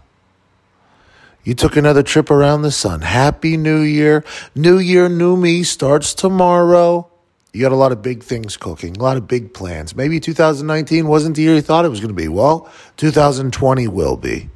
[1.43, 3.01] You took another trip around the sun.
[3.01, 4.23] Happy New Year.
[4.53, 7.09] New Year, New Me starts tomorrow.
[7.55, 9.95] You got a lot of big things cooking, a lot of big plans.
[9.95, 12.27] Maybe 2019 wasn't the year you thought it was going to be.
[12.27, 14.49] Well, 2020 will be.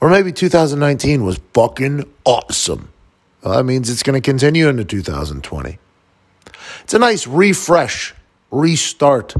[0.00, 2.92] Or maybe 2019 was fucking awesome.
[3.42, 5.78] Well, that means it's going to continue into 2020.
[6.84, 8.14] It's a nice refresh,
[8.52, 9.34] restart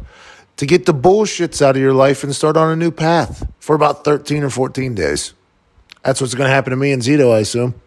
[0.57, 3.77] to get the bullshits out of your life and start on a new path for
[3.77, 5.33] about 13 or 14 days.
[6.03, 7.81] That's what's going to happen to me and Zito, I assume.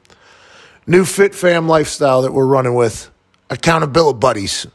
[0.88, 3.12] New fit fam lifestyle that we're running with.
[3.50, 4.66] Accountability buddies.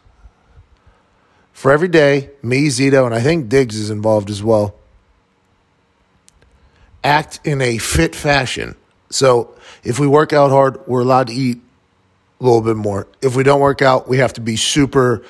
[1.55, 4.75] For every day, me, Zito, and I think Diggs is involved as well
[7.05, 8.75] act in a fit fashion.
[9.11, 11.61] So if we work out hard, we're allowed to eat
[12.41, 13.07] a little bit more.
[13.21, 15.23] If we don't work out, we have to be super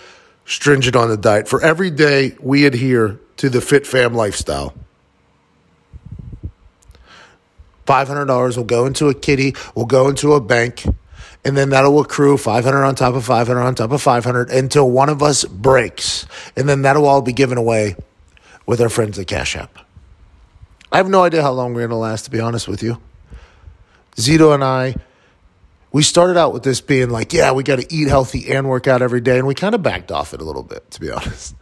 [0.47, 1.49] stringent on the diet.
[1.49, 4.73] For every day, we adhere to the fit fam lifestyle.
[7.87, 10.85] $500 will go into a kitty, will go into a bank,
[11.45, 15.09] and then that'll accrue 500 on top of 500 on top of 500 until one
[15.09, 16.27] of us breaks.
[16.57, 17.97] And then that'll all be given away
[18.67, 19.79] with our friends at Cash App.
[20.91, 23.01] I have no idea how long we're going to last, to be honest with you.
[24.17, 24.95] Zito and I,
[25.93, 28.87] we started out with this being like, yeah, we got to eat healthy and work
[28.87, 29.39] out every day.
[29.39, 31.57] And we kind of backed off it a little bit, to be honest.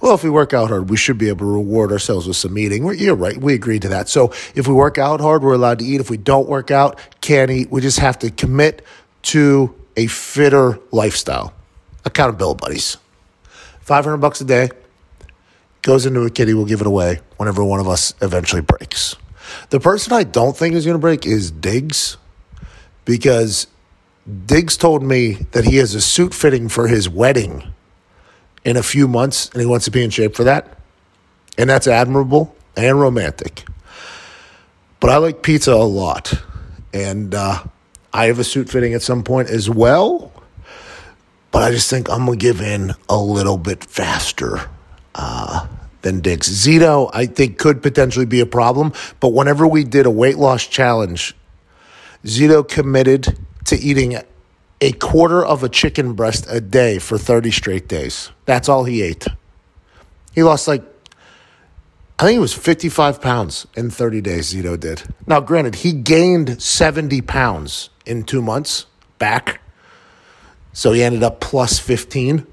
[0.00, 2.56] Well, if we work out hard, we should be able to reward ourselves with some
[2.58, 2.82] eating.
[2.82, 3.36] We're, you're right.
[3.36, 4.08] We agreed to that.
[4.08, 6.00] So if we work out hard, we're allowed to eat.
[6.00, 7.70] If we don't work out, can't eat.
[7.70, 8.84] We just have to commit
[9.22, 11.52] to a fitter lifestyle.
[12.04, 12.96] Accountability buddies.
[13.80, 14.70] 500 bucks a day
[15.82, 19.16] goes into a kitty, we'll give it away whenever one of us eventually breaks.
[19.70, 22.16] The person I don't think is going to break is Diggs
[23.04, 23.66] because
[24.46, 27.72] Diggs told me that he has a suit fitting for his wedding
[28.64, 30.78] in a few months and he wants to be in shape for that.
[31.58, 33.64] And that's admirable and romantic.
[35.00, 36.34] But I like pizza a lot.
[36.92, 37.64] And uh,
[38.12, 40.32] I have a suit fitting at some point as well.
[41.50, 44.68] But I just think I'm to give in a little bit faster
[45.14, 45.66] uh,
[46.02, 46.48] than Diggs.
[46.48, 48.92] Zito, I think, could potentially be a problem.
[49.18, 51.34] But whenever we did a weight loss challenge,
[52.24, 54.20] Zito committed to eating
[54.80, 58.30] a quarter of a chicken breast a day for 30 straight days.
[58.46, 59.26] That's all he ate.
[60.34, 60.84] He lost like,
[62.20, 65.04] I think it was 55 pounds in 30 days, Zito did.
[65.26, 68.84] Now, granted, he gained 70 pounds in two months
[69.18, 69.62] back.
[70.74, 72.46] So he ended up plus 15.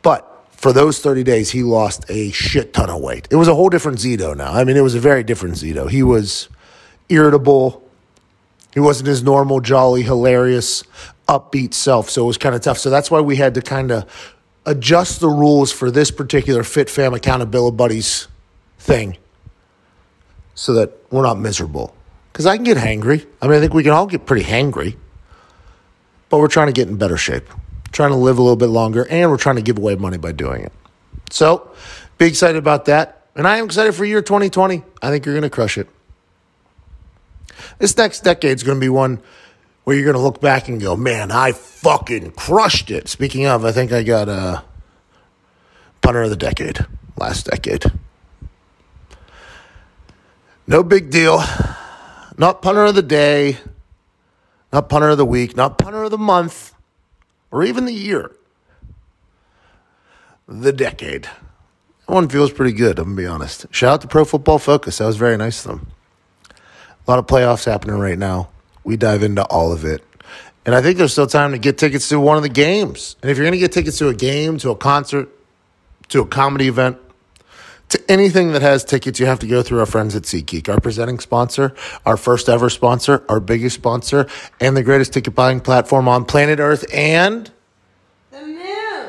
[0.00, 3.28] But for those 30 days, he lost a shit ton of weight.
[3.30, 4.54] It was a whole different Zito now.
[4.54, 5.90] I mean, it was a very different Zito.
[5.90, 6.48] He was
[7.10, 7.86] irritable.
[8.72, 10.84] He wasn't his normal, jolly, hilarious,
[11.28, 12.08] upbeat self.
[12.08, 12.78] So it was kind of tough.
[12.78, 14.10] So that's why we had to kind of
[14.64, 18.28] adjust the rules for this particular Fit Fam Accountability Buddies
[18.84, 19.16] thing
[20.54, 21.94] so that we're not miserable.
[22.32, 23.26] Because I can get hangry.
[23.40, 24.96] I mean, I think we can all get pretty hangry.
[26.28, 27.48] But we're trying to get in better shape
[27.94, 30.32] trying to live a little bit longer, and we're trying to give away money by
[30.32, 30.72] doing it.
[31.30, 31.70] So,
[32.18, 33.28] be excited about that.
[33.36, 34.82] And I am excited for year 2020.
[35.00, 35.88] I think you're going to crush it.
[37.78, 39.22] This next decade is going to be one
[39.84, 43.08] where you're going to look back and go, man, I fucking crushed it.
[43.08, 44.64] Speaking of, I think I got a
[46.00, 46.84] punter of the decade
[47.16, 47.84] last decade.
[50.66, 51.42] No big deal.
[52.36, 53.58] Not punter of the day,
[54.72, 56.74] not punter of the week, not punter of the month
[57.50, 58.34] or even the year,
[60.48, 61.24] the decade.
[61.24, 63.66] That one feels pretty good, I'm going to be honest.
[63.70, 64.98] Shout out to Pro Football Focus.
[64.98, 65.86] That was very nice of them.
[67.06, 68.48] A lot of playoffs happening right now.
[68.82, 70.02] We dive into all of it.
[70.66, 73.16] And I think there's still time to get tickets to one of the games.
[73.22, 75.28] And if you're going to get tickets to a game, to a concert,
[76.08, 76.98] to a comedy event,
[77.90, 80.80] to anything that has tickets, you have to go through our friends at SeatGeek, our
[80.80, 84.26] presenting sponsor, our first ever sponsor, our biggest sponsor,
[84.60, 86.84] and the greatest ticket buying platform on planet Earth.
[86.92, 87.50] And
[88.30, 89.08] the moon.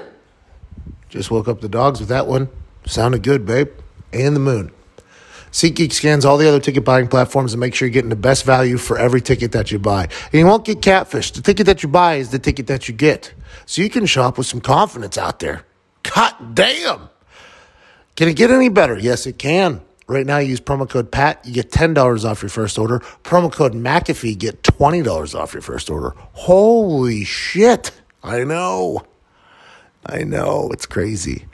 [1.10, 2.50] Just woke up the dogs with that one.
[2.86, 3.69] Sounded good, babe.
[4.13, 4.72] And the moon.
[5.56, 8.44] SeatGeek scans all the other ticket buying platforms and make sure you're getting the best
[8.44, 10.04] value for every ticket that you buy.
[10.04, 11.36] And you won't get catfished.
[11.36, 13.33] The ticket that you buy is the ticket that you get.
[13.66, 15.63] So you can shop with some confidence out there.
[16.04, 17.10] God damn.
[18.15, 18.97] Can it get any better?
[18.97, 19.81] Yes, it can.
[20.07, 21.41] Right now, use promo code PAT.
[21.44, 23.00] You get $10 off your first order.
[23.23, 26.13] Promo code McAfee, get $20 off your first order.
[26.33, 27.91] Holy shit.
[28.23, 29.03] I know.
[30.06, 30.69] I know.
[30.71, 31.45] It's crazy.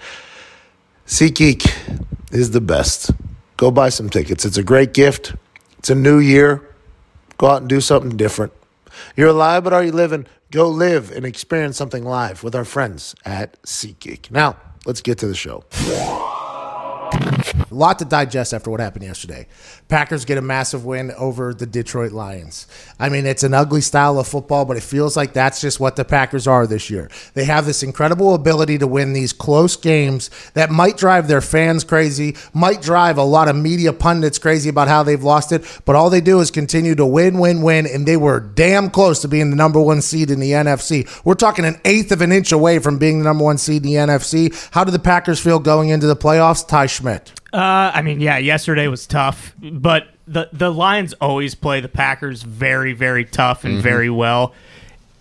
[1.07, 3.11] SeatGeek is the best.
[3.57, 4.45] Go buy some tickets.
[4.45, 5.35] It's a great gift.
[5.79, 6.61] It's a new year.
[7.37, 8.53] Go out and do something different.
[9.15, 10.27] You're alive, but are you living?
[10.51, 14.29] Go live and experience something live with our friends at SeatGeek.
[14.29, 15.63] Now, let's get to the show.
[17.13, 19.47] A lot to digest after what happened yesterday.
[19.87, 22.67] Packers get a massive win over the Detroit Lions.
[22.99, 25.95] I mean, it's an ugly style of football, but it feels like that's just what
[25.95, 27.09] the Packers are this year.
[27.33, 31.83] They have this incredible ability to win these close games that might drive their fans
[31.83, 35.95] crazy, might drive a lot of media pundits crazy about how they've lost it, but
[35.95, 39.27] all they do is continue to win, win, win, and they were damn close to
[39.27, 41.07] being the number one seed in the NFC.
[41.25, 43.91] We're talking an eighth of an inch away from being the number one seed in
[43.91, 44.69] the NFC.
[44.71, 46.67] How do the Packers feel going into the playoffs?
[46.67, 47.31] Ty Schmit.
[47.53, 52.43] Uh, I mean, yeah, yesterday was tough, but the the Lions always play the Packers
[52.43, 54.53] very, very tough and very well.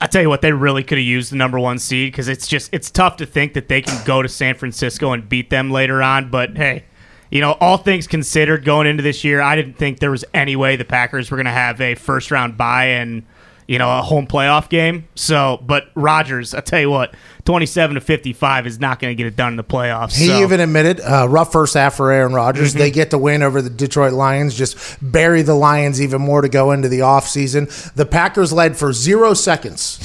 [0.00, 2.46] I tell you what, they really could have used the number one seed because it's
[2.48, 5.70] just it's tough to think that they can go to San Francisco and beat them
[5.70, 6.30] later on.
[6.30, 6.84] But hey,
[7.30, 10.56] you know, all things considered, going into this year, I didn't think there was any
[10.56, 13.24] way the Packers were going to have a first round bye and
[13.70, 15.06] you know a home playoff game.
[15.14, 17.14] So, but Rodgers, I tell you what,
[17.44, 20.18] twenty seven to fifty five is not going to get it done in the playoffs.
[20.18, 20.42] He so.
[20.42, 22.74] even admitted uh, rough first half for Aaron Rodgers.
[22.74, 26.48] They get the win over the Detroit Lions, just bury the Lions even more to
[26.48, 27.94] go into the offseason.
[27.94, 30.00] The Packers led for zero seconds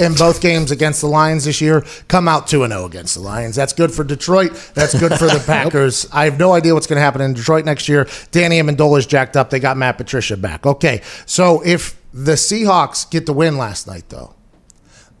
[0.00, 3.54] in both games against the Lions this year, come out 2 0 against the Lions.
[3.54, 4.52] That's good for Detroit.
[4.72, 6.08] That's good for the Packers.
[6.10, 8.08] I have no idea what's going to happen in Detroit next year.
[8.30, 9.50] Danny Amendola's jacked up.
[9.50, 10.64] They got Matt Patricia back.
[10.64, 14.34] Okay, so if the Seahawks get the win last night, though,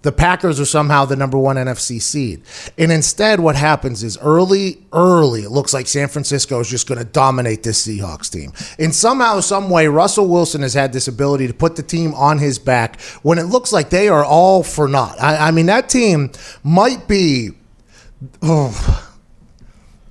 [0.02, 2.42] the Packers are somehow the number one NFC seed.
[2.78, 6.98] And instead, what happens is early, early, it looks like San Francisco is just going
[6.98, 8.52] to dominate this Seahawks team.
[8.78, 12.38] And somehow, some way, Russell Wilson has had this ability to put the team on
[12.38, 15.20] his back when it looks like they are all for naught.
[15.20, 16.32] I, I mean, that team
[16.64, 17.50] might be.
[18.42, 19.06] Oh,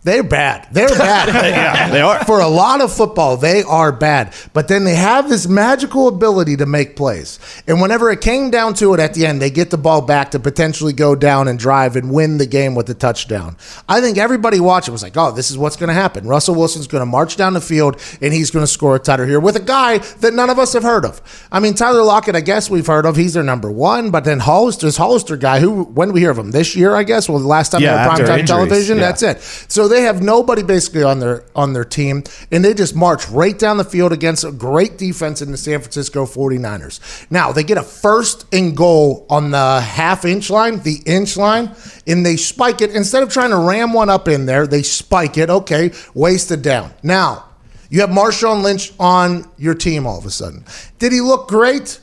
[0.03, 0.67] they're bad.
[0.71, 1.29] They're bad.
[1.49, 2.23] Yeah, they are.
[2.25, 4.33] For a lot of football, they are bad.
[4.53, 7.39] But then they have this magical ability to make plays.
[7.67, 10.31] And whenever it came down to it at the end, they get the ball back
[10.31, 13.57] to potentially go down and drive and win the game with a touchdown.
[13.87, 16.27] I think everybody watching was like, oh, this is what's going to happen.
[16.27, 19.25] Russell Wilson's going to march down the field and he's going to score a tutter
[19.25, 21.21] here with a guy that none of us have heard of.
[21.51, 23.15] I mean, Tyler Lockett, I guess we've heard of.
[23.15, 24.11] He's their number one.
[24.11, 26.51] But then Hollister's Hollister guy, who, when we hear of him?
[26.51, 27.27] This year, I guess?
[27.27, 29.03] Well, the last time Yeah, they after primetime television, yeah.
[29.03, 29.41] that's it.
[29.41, 33.57] So they have nobody basically on their on their team, and they just march right
[33.57, 37.29] down the field against a great defense in the San Francisco 49ers.
[37.29, 41.75] Now they get a first and goal on the half inch line, the inch line,
[42.07, 42.95] and they spike it.
[42.95, 45.49] Instead of trying to ram one up in there, they spike it.
[45.49, 46.93] Okay, wasted down.
[47.03, 47.45] Now
[47.89, 50.63] you have Marshawn Lynch on your team all of a sudden.
[50.99, 51.99] Did he look great?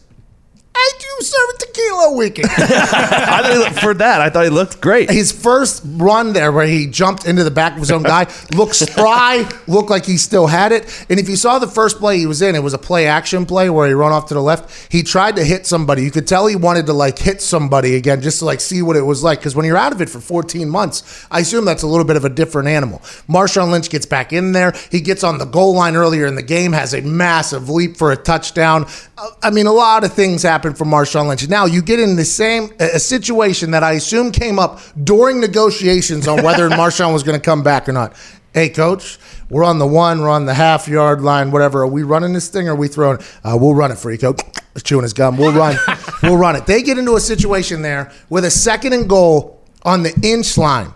[0.77, 2.49] I do serve tequila weekend.
[2.57, 5.11] I thought he looked, for that, I thought he looked great.
[5.11, 8.75] his first run there where he jumped into the back of his own guy looked
[8.75, 11.07] spry, looked like he still had it.
[11.09, 13.47] And if you saw the first play he was in, it was a play action
[13.47, 14.93] play where he run off to the left.
[14.93, 16.03] He tried to hit somebody.
[16.03, 18.97] You could tell he wanted to like hit somebody again just to like see what
[18.97, 19.39] it was like.
[19.39, 22.17] Because when you're out of it for 14 months, I assume that's a little bit
[22.17, 22.99] of a different animal.
[23.29, 24.73] Marshawn Lynch gets back in there.
[24.91, 28.13] He gets on the goal line earlier in the game, has a massive leap for
[28.13, 28.87] a touchdown.
[29.19, 31.49] Uh, I mean, a lot of things happen for Marshawn Lynch.
[31.49, 36.27] Now you get in the same a situation that I assume came up during negotiations
[36.27, 38.15] on whether Marshawn was going to come back or not.
[38.53, 39.19] Hey, coach,
[39.51, 41.83] we're on the one, we're on the half yard line, whatever.
[41.83, 43.19] Are we running this thing or are we throwing?
[43.45, 44.41] Uh, we'll run it for you, coach.
[44.83, 45.37] Chewing his gum.
[45.37, 45.77] We'll run.
[46.23, 46.67] we'll run it.
[46.67, 50.93] They get into a situation there with a second and goal on the inch line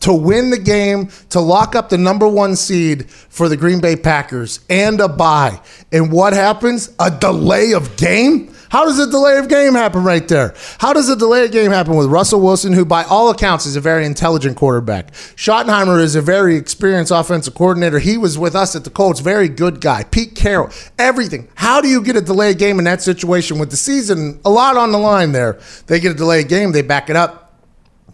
[0.00, 3.96] to win the game, to lock up the number one seed for the Green Bay
[3.96, 5.60] Packers and a bye.
[5.90, 6.94] And what happens?
[7.00, 8.54] A delay of game?
[8.68, 10.54] How does a delay of game happen right there?
[10.78, 13.76] How does a delay of game happen with Russell Wilson, who by all accounts is
[13.76, 15.12] a very intelligent quarterback?
[15.12, 17.98] Schottenheimer is a very experienced offensive coordinator.
[17.98, 20.04] He was with us at the Colts, very good guy.
[20.04, 21.48] Pete Carroll, everything.
[21.54, 24.50] How do you get a delay of game in that situation with the season a
[24.50, 25.58] lot on the line there?
[25.86, 27.45] They get a delay of game, they back it up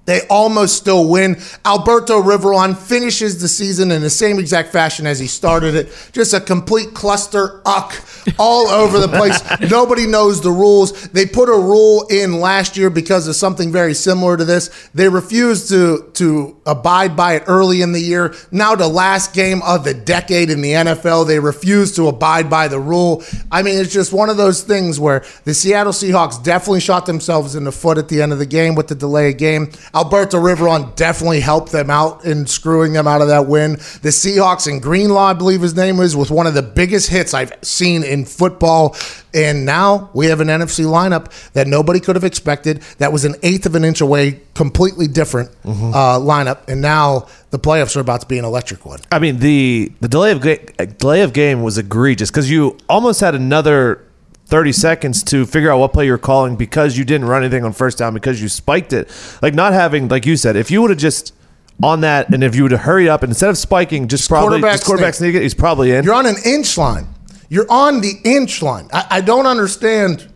[0.05, 1.37] They almost still win.
[1.65, 6.11] Alberto Riveron finishes the season in the same exact fashion as he started it.
[6.13, 8.03] Just a complete cluster uck
[8.39, 9.41] all over the place.
[9.71, 11.09] Nobody knows the rules.
[11.11, 14.89] They put a rule in last year because of something very similar to this.
[14.93, 18.35] They refused to to abide by it early in the year.
[18.51, 22.67] Now the last game of the decade in the NFL, they refuse to abide by
[22.67, 23.23] the rule.
[23.51, 27.55] I mean, it's just one of those things where the Seattle Seahawks definitely shot themselves
[27.55, 29.71] in the foot at the end of the game with the delay game.
[29.95, 33.73] Alberto Riveron definitely helped them out in screwing them out of that win.
[33.73, 37.35] The Seahawks and Greenlaw, I believe his name is, was one of the biggest hits
[37.35, 38.97] I've seen in football.
[39.35, 42.83] And now we have an NFC lineup that nobody could have expected.
[42.99, 46.69] That was an eighth of an inch away, completely different uh, lineup.
[46.69, 49.01] And now the playoffs are about to be an electric one.
[49.11, 50.65] I mean, the the delay of ga-
[50.99, 54.05] delay of game was egregious because you almost had another
[54.53, 57.73] thirty seconds to figure out what play you're calling because you didn't run anything on
[57.73, 59.11] first down because you spiked it.
[59.41, 61.35] Like not having, like you said, if you would have just
[61.83, 64.61] on that and if you would have hurried up and instead of spiking, just probably
[64.61, 65.31] quarterback just quarterback sneak.
[65.33, 66.05] sneak it, he's probably in.
[66.05, 67.07] You're on an inch line.
[67.49, 68.91] You're on the inch line.
[68.93, 70.29] I, I don't understand.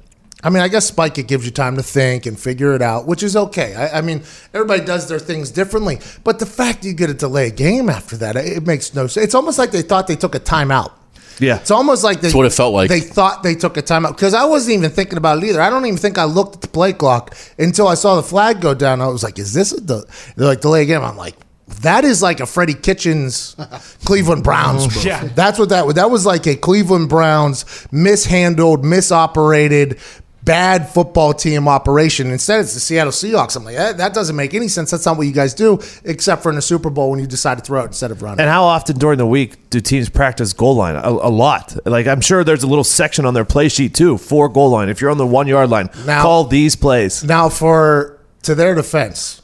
[0.42, 3.06] I mean, I guess Spike it gives you time to think and figure it out,
[3.06, 3.74] which is okay.
[3.74, 4.22] I, I mean,
[4.54, 8.34] everybody does their things differently, but the fact you get a delay game after that,
[8.36, 9.26] it makes no sense.
[9.26, 10.92] It's almost like they thought they took a timeout.
[11.38, 12.88] Yeah, It's almost like they, That's what it felt like.
[12.88, 15.60] They thought they took a timeout because I wasn't even thinking about it either.
[15.60, 18.60] I don't even think I looked at the play clock until I saw the flag
[18.60, 19.00] go down.
[19.00, 20.04] I was like, "Is this a de-?
[20.36, 21.36] they're like delay game?" I'm like,
[21.82, 23.56] "That is like a Freddie Kitchens,
[24.04, 25.04] Cleveland Browns." move.
[25.04, 25.24] Yeah.
[25.34, 25.94] that's what that was.
[25.96, 29.98] That was like a Cleveland Browns mishandled, misoperated.
[30.46, 32.30] Bad football team operation.
[32.30, 33.56] Instead, it's the Seattle Seahawks.
[33.56, 34.92] I'm like, eh, that doesn't make any sense.
[34.92, 37.58] That's not what you guys do, except for in the Super Bowl when you decide
[37.58, 38.40] to throw it instead of running.
[38.40, 40.94] And how often during the week do teams practice goal line?
[40.96, 41.76] A, a lot.
[41.84, 44.88] Like I'm sure there's a little section on their play sheet too for goal line.
[44.88, 47.24] If you're on the one yard line, Now- call these plays.
[47.24, 49.42] Now, for to their defense,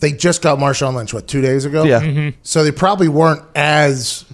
[0.00, 1.84] they just got Marshawn Lynch what two days ago.
[1.84, 2.32] Yeah.
[2.42, 4.26] So they probably weren't as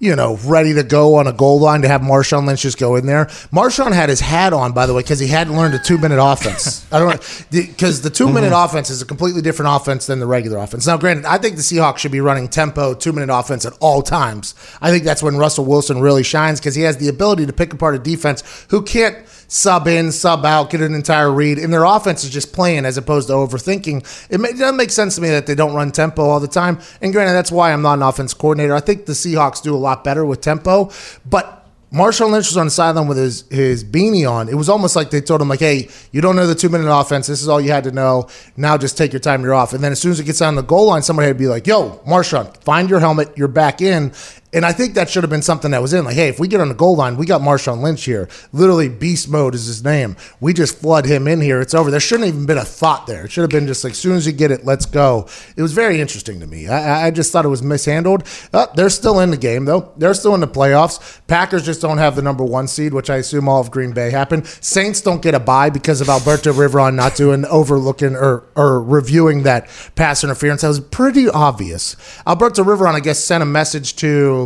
[0.00, 2.96] you know ready to go on a goal line to have Marshawn Lynch just go
[2.96, 3.26] in there.
[3.52, 6.20] Marshawn had his hat on by the way because he hadn't learned a two minute
[6.20, 6.90] offense.
[6.90, 8.64] I don't because the 2 minute mm-hmm.
[8.64, 10.86] offense is a completely different offense than the regular offense.
[10.86, 14.02] Now, granted, I think the Seahawks should be running tempo two minute offense at all
[14.02, 14.54] times.
[14.80, 17.72] I think that's when Russell Wilson really shines because he has the ability to pick
[17.72, 19.16] apart a defense who can't
[19.50, 22.96] sub in, sub out, get an entire read, and their offense is just playing as
[22.96, 24.28] opposed to overthinking.
[24.30, 26.78] It, doesn't make sense to me that they don't run tempo all the time.
[27.02, 28.74] And granted, that's why I'm not an offense coordinator.
[28.74, 30.90] I think the Seahawks do a lot better with tempo,
[31.28, 31.56] but.
[31.92, 34.48] Marshawn Lynch was on the sideline with his, his beanie on.
[34.48, 36.88] It was almost like they told him, like, hey, you don't know the two minute
[36.88, 37.26] offense.
[37.26, 38.28] This is all you had to know.
[38.56, 39.42] Now just take your time.
[39.42, 39.72] You're off.
[39.72, 41.48] And then as soon as it gets on the goal line, somebody had to be
[41.48, 43.36] like, yo, Marshawn, find your helmet.
[43.36, 44.12] You're back in.
[44.52, 46.04] And I think that should have been something that was in.
[46.04, 48.28] Like, hey, if we get on the goal line, we got Marshawn Lynch here.
[48.52, 50.16] Literally, beast mode is his name.
[50.40, 51.60] We just flood him in here.
[51.60, 51.90] It's over.
[51.90, 53.26] There shouldn't even been a thought there.
[53.26, 55.28] It should have been just like, as soon as you get it, let's go.
[55.56, 56.66] It was very interesting to me.
[56.66, 58.26] I, I just thought it was mishandled.
[58.52, 59.92] Uh, they're still in the game, though.
[59.96, 61.20] They're still in the playoffs.
[61.28, 64.10] Packers just don't have the number one seed, which I assume all of Green Bay
[64.10, 64.46] happened.
[64.46, 69.44] Saints don't get a bye because of Alberto Riveron not doing overlooking or, or reviewing
[69.44, 70.62] that pass interference.
[70.62, 71.94] That was pretty obvious.
[72.26, 74.39] Alberto Riveron, I guess, sent a message to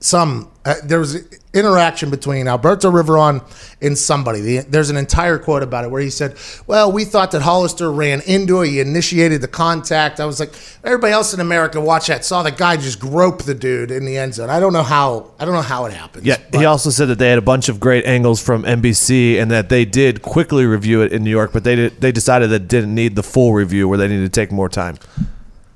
[0.00, 3.42] some uh, there was interaction between Alberto Riveron
[3.80, 4.40] and somebody.
[4.40, 6.36] The, there's an entire quote about it where he said,
[6.66, 8.68] "Well, we thought that Hollister ran into it.
[8.68, 10.52] He initiated the contact." I was like,
[10.84, 14.18] everybody else in America watch that saw the guy just grope the dude in the
[14.18, 14.50] end zone.
[14.50, 15.30] I don't know how.
[15.38, 16.26] I don't know how it happened.
[16.26, 19.50] Yeah, he also said that they had a bunch of great angles from NBC and
[19.50, 22.68] that they did quickly review it in New York, but they did, they decided that
[22.68, 24.98] didn't need the full review where they needed to take more time.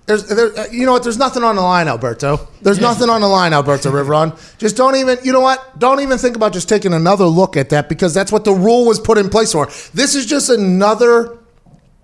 [0.07, 1.05] There's, there, uh, you know what?
[1.05, 2.49] There's nothing on the line, Alberto.
[2.61, 4.37] There's nothing on the line, Alberto Riveron.
[4.59, 5.79] Just don't even, you know what?
[5.79, 8.85] Don't even think about just taking another look at that because that's what the rule
[8.85, 9.67] was put in place for.
[9.95, 11.39] This is just another.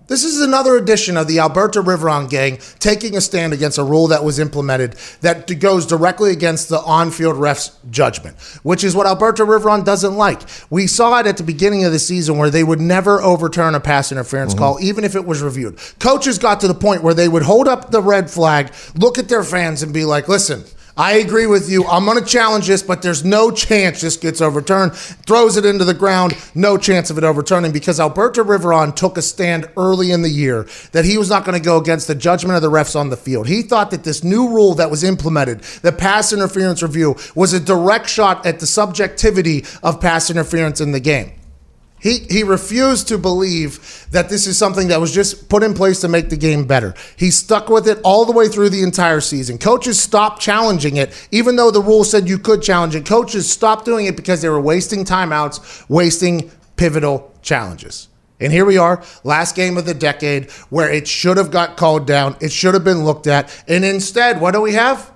[0.09, 4.07] This is another edition of the Alberto Riveron gang taking a stand against a rule
[4.09, 9.45] that was implemented that goes directly against the on-field refs' judgment, which is what Alberto
[9.45, 10.41] Riveron doesn't like.
[10.71, 13.81] We saw it at the beginning of the season where they would never overturn a
[13.81, 14.61] pass interference mm-hmm.
[14.61, 15.79] call, even if it was reviewed.
[15.99, 19.29] Coaches got to the point where they would hold up the red flag, look at
[19.29, 20.65] their fans, and be like, "Listen."
[20.99, 21.87] I agree with you.
[21.87, 24.97] I'm going to challenge this, but there's no chance this gets overturned.
[24.97, 26.37] Throws it into the ground.
[26.57, 30.67] No chance of it overturning because Alberto Riveron took a stand early in the year
[30.90, 33.17] that he was not going to go against the judgment of the refs on the
[33.17, 33.47] field.
[33.47, 37.61] He thought that this new rule that was implemented, the pass interference review, was a
[37.61, 41.38] direct shot at the subjectivity of pass interference in the game.
[42.00, 46.00] He, he refused to believe that this is something that was just put in place
[46.00, 46.95] to make the game better.
[47.17, 49.59] He stuck with it all the way through the entire season.
[49.59, 53.05] Coaches stopped challenging it, even though the rule said you could challenge it.
[53.07, 58.09] Coaches stopped doing it because they were wasting timeouts, wasting pivotal challenges.
[58.40, 62.07] And here we are, last game of the decade, where it should have got called
[62.07, 62.37] down.
[62.40, 63.64] It should have been looked at.
[63.67, 65.12] And instead, what do we have?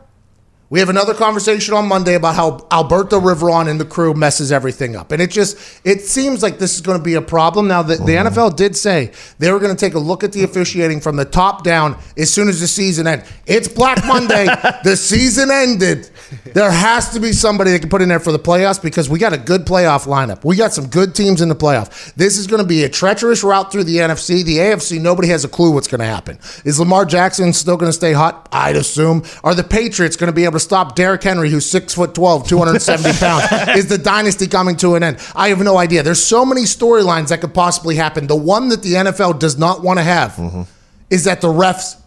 [0.73, 4.97] We have another conversation on Monday about how Alberto Riveron and the crew messes everything
[4.97, 5.12] up.
[5.12, 7.69] And it just it seems like this is going to be a problem.
[7.69, 10.45] Now the, the NFL did say they were going to take a look at the
[10.45, 13.31] officiating from the top down as soon as the season ends.
[13.45, 14.47] It's Black Monday.
[14.83, 16.09] the season ended.
[16.55, 19.19] There has to be somebody that can put in there for the playoffs because we
[19.19, 20.43] got a good playoff lineup.
[20.43, 22.14] We got some good teams in the playoff.
[22.14, 24.43] This is going to be a treacherous route through the NFC.
[24.43, 26.38] The AFC, nobody has a clue what's going to happen.
[26.64, 28.49] Is Lamar Jackson still going to stay hot?
[28.52, 29.23] I'd assume.
[29.45, 32.49] Are the Patriots going to be able to stop Derrick Henry, who's six foot 12,
[32.49, 33.76] 270 pounds?
[33.76, 35.19] Is the dynasty coming to an end?
[35.35, 36.02] I have no idea.
[36.02, 38.26] There's so many storylines that could possibly happen.
[38.26, 40.62] The one that the NFL does not want to have mm-hmm.
[41.11, 42.00] is that the refs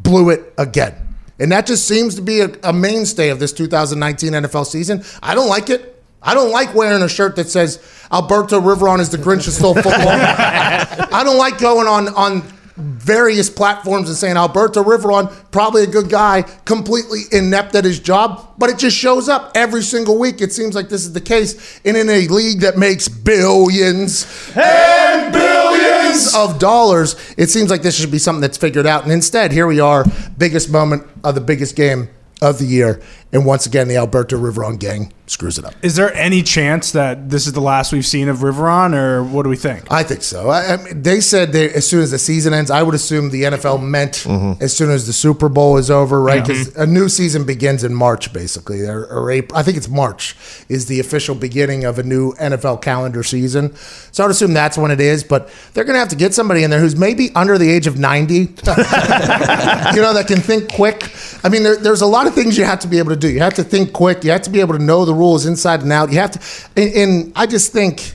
[0.00, 0.94] blew it again.
[1.38, 5.04] And that just seems to be a, a mainstay of this 2019 NFL season.
[5.22, 5.92] I don't like it.
[6.22, 9.74] I don't like wearing a shirt that says Alberto Riveron is the Grinch who stole
[9.74, 9.92] football.
[10.08, 12.42] I don't like going on on
[12.76, 18.54] various platforms and saying Alberto Riveron, probably a good guy, completely inept at his job,
[18.58, 20.40] but it just shows up every single week.
[20.40, 21.80] It seems like this is the case.
[21.84, 27.98] And in a league that makes billions and billions of dollars, it seems like this
[27.98, 29.04] should be something that's figured out.
[29.04, 30.04] And instead, here we are,
[30.36, 32.10] biggest moment of the biggest game
[32.42, 33.00] of the year.
[33.32, 35.74] And once again, the Alberto Riveron gang screws it up.
[35.82, 39.42] Is there any chance that this is the last we've seen of Riveron, or what
[39.42, 39.90] do we think?
[39.90, 40.50] I think so.
[40.50, 43.30] I, I mean, they said they, as soon as the season ends, I would assume
[43.30, 44.62] the NFL meant mm-hmm.
[44.62, 46.46] as soon as the Super Bowl is over, right?
[46.46, 49.58] Because a new season begins in March, basically, or, or April.
[49.58, 50.36] I think it's March
[50.68, 53.74] is the official beginning of a new NFL calendar season.
[54.12, 55.24] So I would assume that's when it is.
[55.24, 57.88] But they're going to have to get somebody in there who's maybe under the age
[57.88, 61.12] of ninety, you know, that can think quick.
[61.42, 63.28] I mean, there, there's a lot of things you have to be able to do.
[63.28, 64.24] You have to think quick.
[64.24, 66.10] You have to be able to know the rules inside and out.
[66.10, 68.14] You have to, and, and I just think.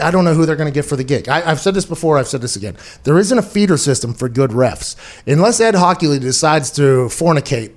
[0.00, 1.28] I don't know who they're going to get for the gig.
[1.28, 2.16] I, I've said this before.
[2.16, 2.76] I've said this again.
[3.02, 7.72] There isn't a feeder system for good refs unless Ed Hochuli decides to fornicate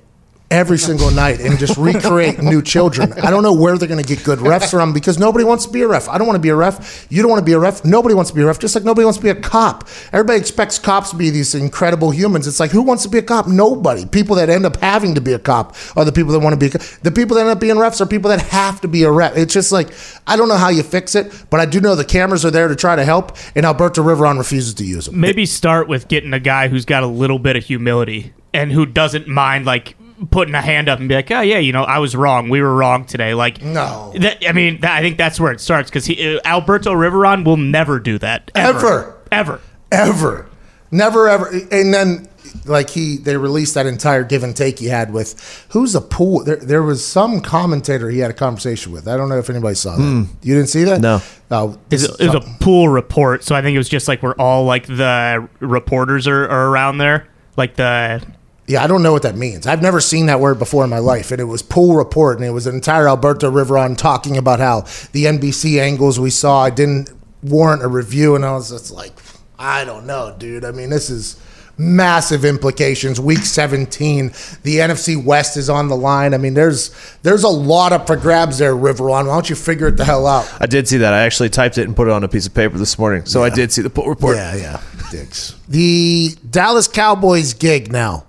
[0.50, 3.12] every single night and just recreate new children.
[3.13, 5.72] I don't know where they're going to get good refs from because nobody wants to
[5.72, 6.08] be a ref.
[6.08, 7.08] I don't want to be a ref.
[7.10, 7.84] You don't want to be a ref.
[7.84, 8.60] Nobody wants to be a ref.
[8.60, 9.88] Just like nobody wants to be a cop.
[10.13, 12.48] Everybody expects cops to be these incredible humans.
[12.48, 13.48] It's like who wants to be a cop?
[13.48, 14.06] Nobody.
[14.06, 16.58] People that end up having to be a cop are the people that want to
[16.58, 16.70] be.
[16.70, 19.36] The people that end up being refs are people that have to be a ref.
[19.36, 19.89] It's just like
[20.25, 22.68] I don't know how you fix it, but I do know the cameras are there
[22.68, 25.19] to try to help, and Alberto Riveron refuses to use them.
[25.19, 28.86] Maybe start with getting a guy who's got a little bit of humility and who
[28.86, 29.95] doesn't mind like
[30.32, 32.49] putting a hand up and be like, "Oh yeah, you know, I was wrong.
[32.49, 34.13] We were wrong today." Like, No.
[34.19, 37.58] that, I mean, that, I think that's where it starts because uh, Alberto Riveron will
[37.58, 39.15] never do that Ever.
[39.32, 39.62] ever.
[39.91, 40.49] ever
[40.89, 42.27] never ever and then
[42.65, 46.41] like he they released that entire give and take he had with who's a pool
[46.45, 49.75] there, there was some commentator he had a conversation with i don't know if anybody
[49.75, 51.21] saw that you didn't see that No.
[51.51, 54.23] oh It was, it was a pool report, so I think it was just like
[54.23, 57.27] where all like the reporters are, are around there,
[57.58, 58.21] like the
[58.67, 60.99] yeah i don't know what that means i've never seen that word before in my
[60.99, 64.60] life and it was pool report and it was an entire alberto riveron talking about
[64.60, 67.10] how the nbc angles we saw didn't
[67.43, 69.13] warrant a review and i was just like
[69.58, 71.41] i don't know dude i mean this is
[71.80, 74.27] massive implications week 17
[74.63, 76.89] the nfc west is on the line i mean there's
[77.21, 80.25] there's a lot up for grabs there riveron why don't you figure it the hell
[80.25, 81.13] out I did see that.
[81.13, 83.25] I actually typed it and put it on a piece of paper this morning.
[83.25, 84.36] So I did see the pool report.
[84.36, 84.82] Yeah, yeah.
[85.12, 85.56] Dicks.
[85.67, 88.25] The Dallas Cowboys gig now.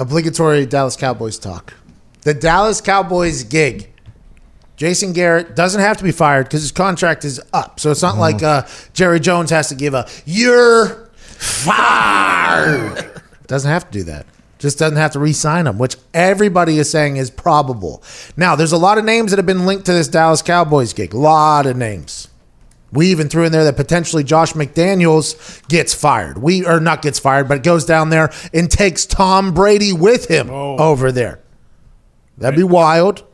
[0.00, 1.74] Obligatory Dallas Cowboys talk.
[2.22, 3.90] The Dallas Cowboys gig.
[4.76, 7.78] Jason Garrett doesn't have to be fired because his contract is up.
[7.78, 13.10] So it's not like uh, Jerry Jones has to give a you're fired.
[13.46, 14.24] doesn't have to do that.
[14.58, 18.02] Just doesn't have to re-sign him, which everybody is saying is probable.
[18.38, 21.12] Now, there's a lot of names that have been linked to this Dallas Cowboys gig.
[21.12, 22.28] A lot of names.
[22.92, 26.38] We even threw in there that potentially Josh McDaniels gets fired.
[26.38, 30.50] We or not gets fired, but goes down there and takes Tom Brady with him
[30.50, 30.76] oh.
[30.76, 31.40] over there.
[32.38, 33.24] That'd be wild.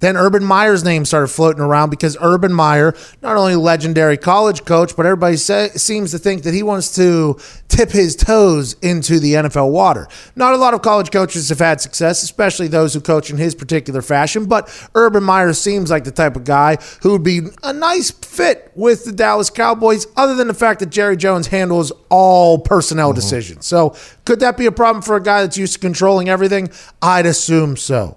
[0.00, 4.64] Then Urban Meyer's name started floating around because Urban Meyer, not only a legendary college
[4.64, 9.20] coach, but everybody say, seems to think that he wants to tip his toes into
[9.20, 10.08] the NFL water.
[10.34, 13.54] Not a lot of college coaches have had success, especially those who coach in his
[13.54, 17.72] particular fashion, but Urban Meyer seems like the type of guy who would be a
[17.72, 22.58] nice fit with the Dallas Cowboys, other than the fact that Jerry Jones handles all
[22.58, 23.16] personnel mm-hmm.
[23.16, 23.66] decisions.
[23.66, 26.70] So, could that be a problem for a guy that's used to controlling everything?
[27.02, 28.16] I'd assume so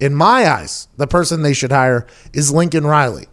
[0.00, 3.26] in my eyes, the person they should hire is Lincoln Riley.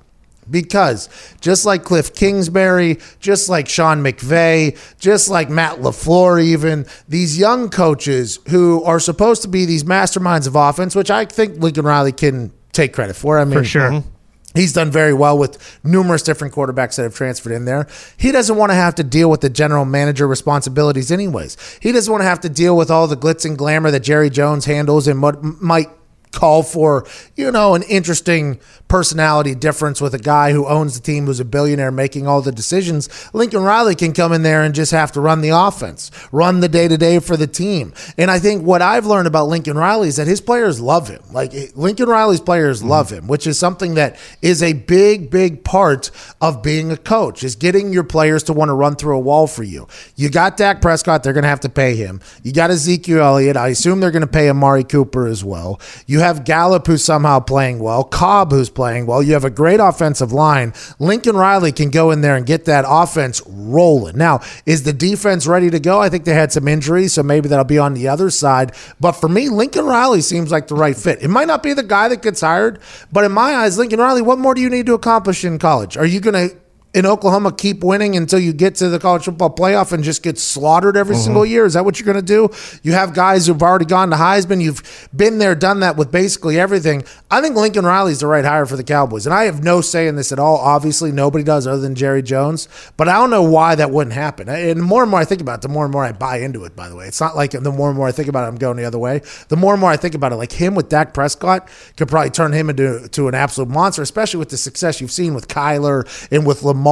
[0.49, 1.09] Because
[1.41, 7.69] just like Cliff Kingsbury, just like Sean McVay, just like Matt LaFleur, even these young
[7.69, 12.11] coaches who are supposed to be these masterminds of offense, which I think Lincoln Riley
[12.11, 13.39] can take credit for.
[13.39, 13.89] I mean, for sure.
[13.89, 14.09] Mm-hmm.
[14.55, 17.87] He's done very well with numerous different quarterbacks that have transferred in there.
[18.15, 21.57] He doesn't want to have to deal with the general manager responsibilities, anyways.
[21.81, 24.29] He doesn't want to have to deal with all the glitz and glamour that Jerry
[24.29, 25.89] Jones handles and what might
[26.35, 28.59] call for, you know, an interesting
[28.95, 32.49] personality difference with a guy who owns the team who's a billionaire making all the
[32.49, 33.09] decisions.
[33.33, 36.69] Lincoln Riley can come in there and just have to run the offense, run the
[36.69, 37.93] day to day for the team.
[38.17, 41.21] And I think what I've learned about Lincoln Riley is that his players love him.
[41.33, 42.87] Like eh, Lincoln Riley's players mm-hmm.
[42.87, 47.43] love him, which is something that is a big, big part of being a coach
[47.43, 49.89] is getting your players to want to run through a wall for you.
[50.15, 52.21] You got Dak Prescott, they're going to have to pay him.
[52.43, 53.57] You got Ezekiel Elliott.
[53.57, 55.81] I assume they're going to pay Amari Cooper as well.
[56.07, 59.21] You have Gallup who's somehow playing well, Cobb who's playing well.
[59.21, 60.73] You have a great offensive line.
[60.99, 64.17] Lincoln Riley can go in there and get that offense rolling.
[64.17, 66.01] Now, is the defense ready to go?
[66.01, 68.73] I think they had some injuries, so maybe that'll be on the other side.
[68.99, 71.21] But for me, Lincoln Riley seems like the right fit.
[71.21, 72.79] It might not be the guy that gets hired,
[73.11, 75.97] but in my eyes, Lincoln Riley, what more do you need to accomplish in college?
[75.97, 76.55] Are you going to
[76.95, 80.39] in Oklahoma keep winning until you get to the college football playoff and just get
[80.39, 81.25] slaughtered every mm-hmm.
[81.25, 81.65] single year?
[81.65, 82.49] Is that what you're going to do?
[82.83, 84.63] You have guys who've already gone to Heisman.
[84.63, 87.03] You've been there, done that with basically everything.
[87.29, 89.25] I think Lincoln Riley's the right hire for the Cowboys.
[89.25, 90.55] And I have no say in this at all.
[90.55, 92.69] Obviously, nobody does other than Jerry Jones.
[92.95, 94.47] But I don't know why that wouldn't happen.
[94.47, 96.37] And the more and more I think about it, the more and more I buy
[96.37, 97.07] into it, by the way.
[97.07, 98.99] It's not like the more and more I think about it, I'm going the other
[98.99, 99.21] way.
[99.49, 102.29] The more and more I think about it, like him with Dak Prescott could probably
[102.29, 106.07] turn him into to an absolute monster, especially with the success you've seen with Kyler
[106.31, 106.84] and with Lamar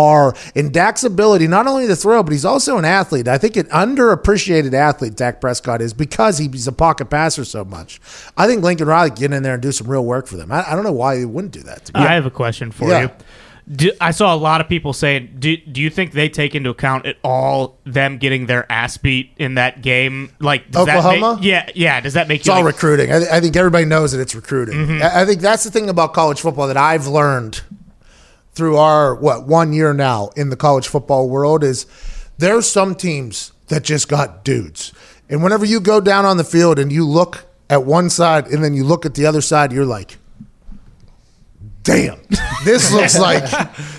[0.55, 3.27] and Dak's ability not only to throw, but he's also an athlete.
[3.27, 7.99] I think an underappreciated athlete Dak Prescott is because he's a pocket passer so much.
[8.37, 10.51] I think Lincoln Riley can get in there and do some real work for them.
[10.51, 11.91] I, I don't know why he wouldn't do that.
[11.93, 13.01] I have a question for Yeah.
[13.03, 13.09] you.
[13.73, 16.69] Do, I saw a lot of people saying, do, do you think they take into
[16.69, 20.33] account at all them getting their ass beat in that game?
[20.41, 21.35] Like does That Oklahoma?
[21.37, 22.01] make, yeah, yeah.
[22.01, 22.53] Does that make It's you?
[22.53, 23.13] all like- recruiting.
[23.13, 24.75] I, I think everybody knows that it's recruiting.
[24.75, 25.03] Mm-hmm.
[25.03, 27.61] I, I think that's the thing about college football that I've learned
[28.53, 31.85] through our what one year now in the college football world is
[32.37, 34.93] there's some teams that just got dudes,
[35.29, 38.63] and whenever you go down on the field and you look at one side and
[38.63, 40.17] then you look at the other side, you're like.
[41.83, 42.17] Damn,
[42.63, 43.43] this looks like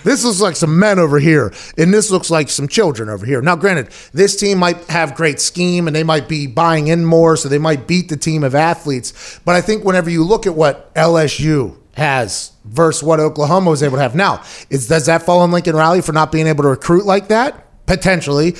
[0.04, 3.42] this looks like some men over here, and this looks like some children over here.
[3.42, 7.36] Now, granted, this team might have great scheme and they might be buying in more,
[7.36, 9.38] so they might beat the team of athletes.
[9.44, 13.96] But I think whenever you look at what LSU has versus what Oklahoma was able
[13.96, 16.70] to have now, is does that fall on Lincoln Riley for not being able to
[16.70, 17.60] recruit like that?
[17.86, 18.54] Potentially.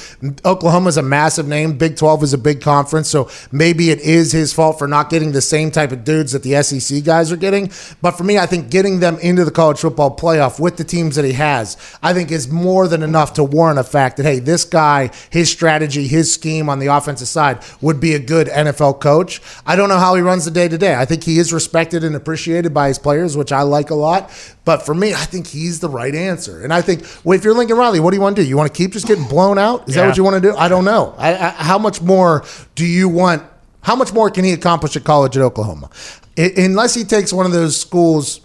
[0.44, 1.78] Oklahoma's a massive name.
[1.78, 3.08] Big 12 is a big conference.
[3.08, 6.42] So maybe it is his fault for not getting the same type of dudes that
[6.42, 7.70] the SEC guys are getting.
[8.02, 11.16] But for me, I think getting them into the college football playoff with the teams
[11.16, 14.40] that he has, I think is more than enough to warrant a fact that, hey,
[14.40, 19.00] this guy, his strategy, his scheme on the offensive side would be a good NFL
[19.00, 19.40] coach.
[19.64, 20.96] I don't know how he runs the day to day.
[20.96, 24.30] I think he is respected and appreciated by his players, which I like a lot.
[24.64, 26.62] But for me, I think he's the right answer.
[26.62, 28.48] And I think, well, if you're Lincoln Riley, what do you want to do?
[28.48, 29.88] You want to keep just getting blown out?
[29.88, 30.56] Is that what you want to do?
[30.56, 31.14] I don't know.
[31.18, 33.42] I, I, how much more do you want?
[33.82, 35.90] How much more can he accomplish at college at Oklahoma?
[36.38, 38.40] I, unless he takes one of those schools,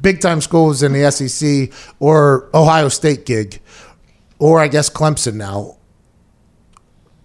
[0.00, 3.60] big time schools in the SEC or Ohio State gig,
[4.40, 5.76] or I guess Clemson now.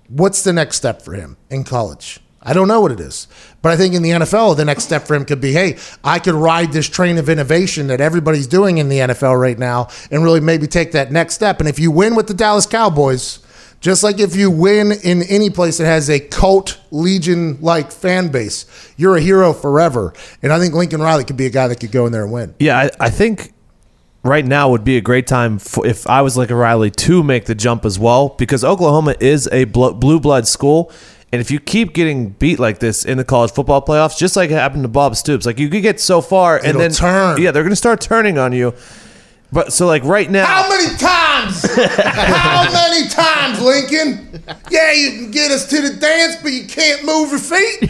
[0.10, 2.20] What's the next step for him in college?
[2.42, 3.28] I don't know what it is.
[3.62, 6.20] But I think in the NFL, the next step for him could be hey, I
[6.20, 10.24] could ride this train of innovation that everybody's doing in the NFL right now and
[10.24, 11.60] really maybe take that next step.
[11.60, 13.40] And if you win with the Dallas Cowboys,
[13.80, 18.30] just like if you win in any place that has a cult legion like fan
[18.30, 18.66] base,
[18.98, 20.14] you're a hero forever.
[20.42, 22.32] And I think Lincoln Riley could be a guy that could go in there and
[22.32, 22.56] win.
[22.60, 23.54] Yeah, I, I think
[24.24, 27.46] right now would be a great time for, if I was a Riley to make
[27.46, 30.92] the jump as well because Oklahoma is a blue blood school.
[31.32, 34.50] And if you keep getting beat like this in the college football playoffs, just like
[34.50, 37.42] it happened to Bob Stoops, like you could get so far and It'll then turn.
[37.42, 38.74] Yeah, they're going to start turning on you.
[39.52, 41.66] But so like right now, How many times?
[42.04, 44.44] How many times, Lincoln?
[44.70, 47.90] Yeah, you can get us to the dance, but you can't move your feet.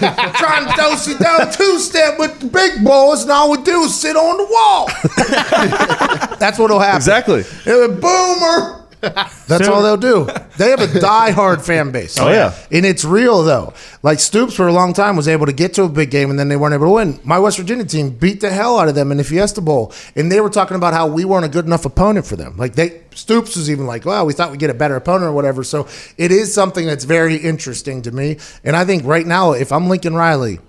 [0.00, 3.82] Trying to dose you down two step with the big boys, and all we do
[3.82, 6.36] is sit on the wall.
[6.38, 6.96] That's what'll happen.
[6.96, 7.44] Exactly.
[7.66, 8.79] It'll boomer.
[9.00, 10.28] That's So- all they'll do.
[10.58, 12.18] They have a die-hard fan base.
[12.20, 12.52] Oh, yeah.
[12.70, 13.72] and it's real though.
[14.02, 16.38] Like Stoops for a long time was able to get to a big game, and
[16.38, 17.18] then they weren't able to win.
[17.24, 20.30] My West Virginia team beat the hell out of them in the Fiesta Bowl, and
[20.30, 22.56] they were talking about how we weren't a good enough opponent for them.
[22.56, 25.32] Like they Stoops was even like, "Well, we thought we'd get a better opponent or
[25.32, 29.52] whatever." So it is something that's very interesting to me, and I think right now,
[29.52, 30.60] if I'm Lincoln Riley.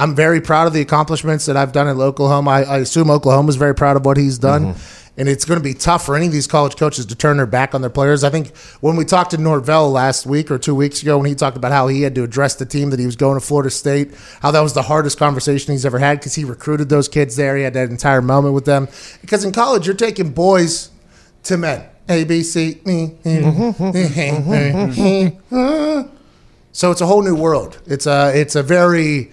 [0.00, 2.50] I'm very proud of the accomplishments that I've done in Oklahoma.
[2.50, 4.66] I, I assume is very proud of what he's done.
[4.74, 5.07] Mm-hmm.
[5.18, 7.46] And it's going to be tough for any of these college coaches to turn their
[7.46, 8.22] back on their players.
[8.22, 11.34] I think when we talked to Norvell last week or two weeks ago, when he
[11.34, 13.68] talked about how he had to address the team that he was going to Florida
[13.68, 17.34] State, how that was the hardest conversation he's ever had because he recruited those kids
[17.34, 17.56] there.
[17.56, 18.86] He had that entire moment with them.
[19.20, 20.90] Because in college, you're taking boys
[21.42, 21.84] to men.
[22.08, 23.10] A, B, C, E,
[26.72, 27.82] so it's a whole new world.
[27.86, 29.30] It's a it's a very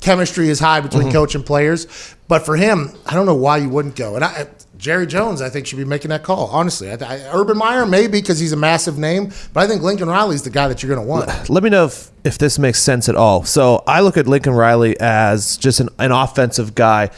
[0.00, 2.14] chemistry is high between coach and players.
[2.28, 4.14] But for him, I don't know why you wouldn't go.
[4.14, 4.46] And I,
[4.78, 6.46] Jerry Jones, I think, should be making that call.
[6.46, 10.08] Honestly, I, I, Urban Meyer maybe because he's a massive name, but I think Lincoln
[10.08, 11.50] Riley's the guy that you're going to want.
[11.50, 13.42] Let me know if, if this makes sense at all.
[13.44, 17.10] So I look at Lincoln Riley as just an, an offensive guy,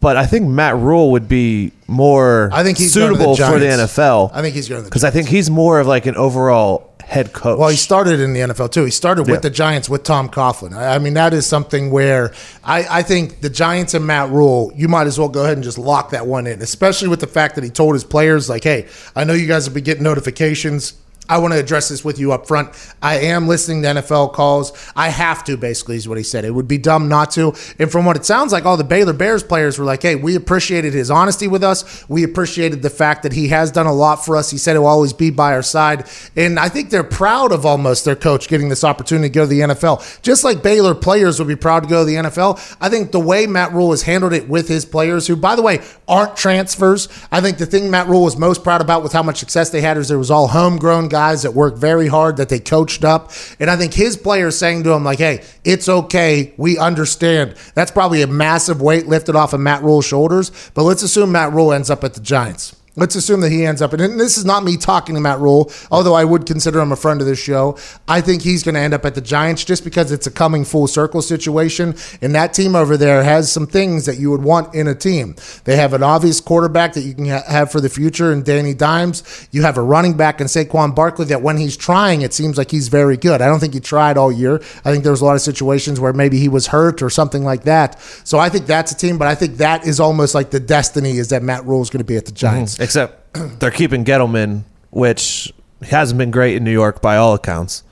[0.00, 3.66] but I think Matt Rhule would be more I think he's suitable the for the
[3.66, 4.30] NFL.
[4.34, 7.32] I think he's going to because I think he's more of like an overall head
[7.32, 7.58] coach.
[7.58, 8.84] Well, he started in the NFL too.
[8.84, 9.32] He started Yeah.
[9.32, 10.72] with the Giants with Tom Coughlin.
[10.72, 14.72] I I mean, that is something where I, I think the Giants and Matt Rhule,
[14.76, 17.26] you might as well go ahead and just lock that one in, especially with the
[17.26, 20.04] fact that he told his players, like, hey, I know you guys have been getting
[20.04, 20.94] notifications.
[21.30, 22.70] I want to address this with you up front.
[23.00, 24.72] I am listening to NFL calls.
[24.96, 26.44] I have to, basically, is what he said.
[26.44, 27.54] It would be dumb not to.
[27.78, 30.34] And from what it sounds like, all the Baylor Bears players were like, hey, we
[30.34, 32.08] appreciated his honesty with us.
[32.08, 34.50] We appreciated the fact that he has done a lot for us.
[34.50, 36.10] He said he'll always be by our side.
[36.34, 39.46] And I think they're proud of almost their coach getting this opportunity to go to
[39.46, 40.22] the NFL.
[40.22, 42.76] Just like Baylor players would be proud to go to the NFL.
[42.80, 45.62] I think the way Matt Rhule has handled it with his players, who, by the
[45.62, 49.22] way, aren't transfers, I think the thing Matt Rhule was most proud about with how
[49.22, 52.48] much success they had is there was all homegrown guys that worked very hard, that
[52.48, 53.30] they coached up.
[53.58, 56.54] And I think his players saying to him, like, hey, it's okay.
[56.56, 57.54] We understand.
[57.74, 60.50] That's probably a massive weight lifted off of Matt Rhule's shoulders.
[60.74, 62.74] But let's assume Matt Rhule ends up at the Giants.
[63.00, 65.72] Let's assume that he ends up, and this is not me talking to Matt Rhule,
[65.90, 67.78] although I would consider him a friend of this show.
[68.06, 70.66] I think he's going to end up at the Giants just because it's a coming
[70.66, 71.94] full circle situation.
[72.20, 75.34] And that team over there has some things that you would want in a team.
[75.64, 78.74] They have an obvious quarterback that you can ha- have for the future in Danny
[78.74, 79.48] Dimes.
[79.50, 82.70] You have a running back in Saquon Barkley that when he's trying, it seems like
[82.70, 83.40] he's very good.
[83.40, 84.56] I don't think he tried all year.
[84.84, 87.44] I think there was a lot of situations where maybe he was hurt or something
[87.44, 87.98] like that.
[88.24, 91.16] So I think that's a team, but I think that is almost like the destiny
[91.16, 92.74] is that Matt Rhule is going to be at the Giants.
[92.74, 92.82] Mm-hmm.
[92.90, 97.84] Except they're keeping Gettleman, which hasn't been great in New York by all accounts.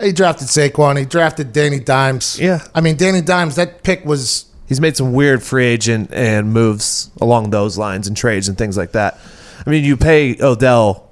[0.00, 0.98] He drafted Saquon.
[0.98, 2.40] He drafted Danny Dimes.
[2.40, 2.64] Yeah.
[2.74, 4.46] I mean, Danny Dimes, that pick was.
[4.66, 8.78] He's made some weird free agent and moves along those lines and trades and things
[8.78, 9.18] like that.
[9.66, 11.10] I mean, you pay Odell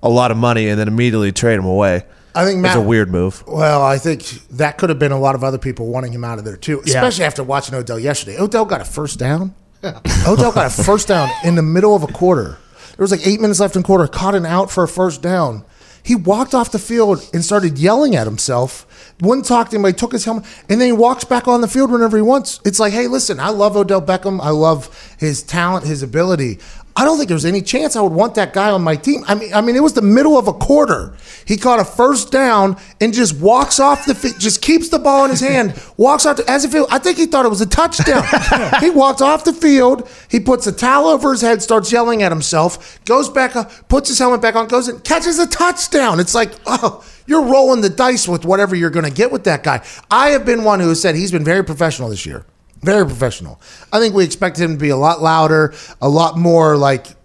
[0.00, 2.04] a lot of money and then immediately trade him away.
[2.36, 2.84] I think That's Matt.
[2.84, 3.42] a weird move.
[3.48, 6.38] Well, I think that could have been a lot of other people wanting him out
[6.38, 8.38] of there too, especially after watching Odell yesterday.
[8.38, 9.56] Odell got a first down.
[9.82, 12.58] Odell got a first down in the middle of a quarter.
[12.96, 14.06] There was like eight minutes left in quarter.
[14.06, 15.64] Caught an out for a first down.
[16.02, 18.86] He walked off the field and started yelling at himself.
[19.20, 19.94] Wouldn't talk to anybody.
[19.94, 22.60] Took his helmet, and then he walks back on the field whenever he wants.
[22.64, 24.40] It's like, hey, listen, I love Odell Beckham.
[24.40, 26.60] I love his talent, his ability.
[26.98, 29.22] I don't think there's any chance I would want that guy on my team.
[29.28, 31.14] I mean, I mean, it was the middle of a quarter.
[31.44, 35.24] He caught a first down and just walks off the field, just keeps the ball
[35.26, 37.60] in his hand, walks out to, as if it, I think he thought it was
[37.60, 38.24] a touchdown.
[38.80, 40.08] he walked off the field.
[40.30, 44.08] He puts a towel over his head, starts yelling at himself, goes back up, puts
[44.08, 46.18] his helmet back on, goes and catches a touchdown.
[46.18, 49.62] It's like, oh, you're rolling the dice with whatever you're going to get with that
[49.62, 49.84] guy.
[50.10, 52.46] I have been one who has said he's been very professional this year.
[52.86, 53.60] Very professional.
[53.92, 57.15] I think we expected him to be a lot louder, a lot more like,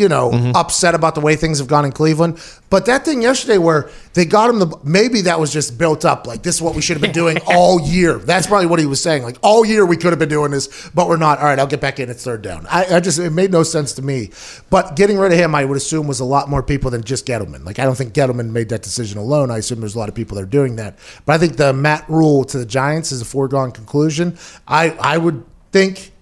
[0.00, 0.56] you know, mm-hmm.
[0.56, 2.40] upset about the way things have gone in Cleveland.
[2.70, 6.26] But that thing yesterday where they got him the maybe that was just built up.
[6.26, 8.14] Like this is what we should have been doing all year.
[8.14, 9.24] That's probably what he was saying.
[9.24, 11.38] Like all year we could have been doing this, but we're not.
[11.38, 12.08] All right, I'll get back in.
[12.08, 12.66] It's third down.
[12.70, 14.30] I, I just it made no sense to me.
[14.70, 17.26] But getting rid of him, I would assume was a lot more people than just
[17.26, 17.66] Gettleman.
[17.66, 19.50] Like I don't think Gettleman made that decision alone.
[19.50, 20.98] I assume there's a lot of people that are doing that.
[21.26, 24.38] But I think the Matt Rhule to the Giants is a foregone conclusion.
[24.66, 26.12] I I would think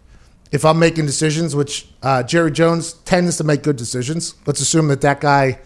[0.51, 4.89] if I'm making decisions, which uh, Jerry Jones tends to make good decisions, let's assume
[4.89, 5.61] that that guy.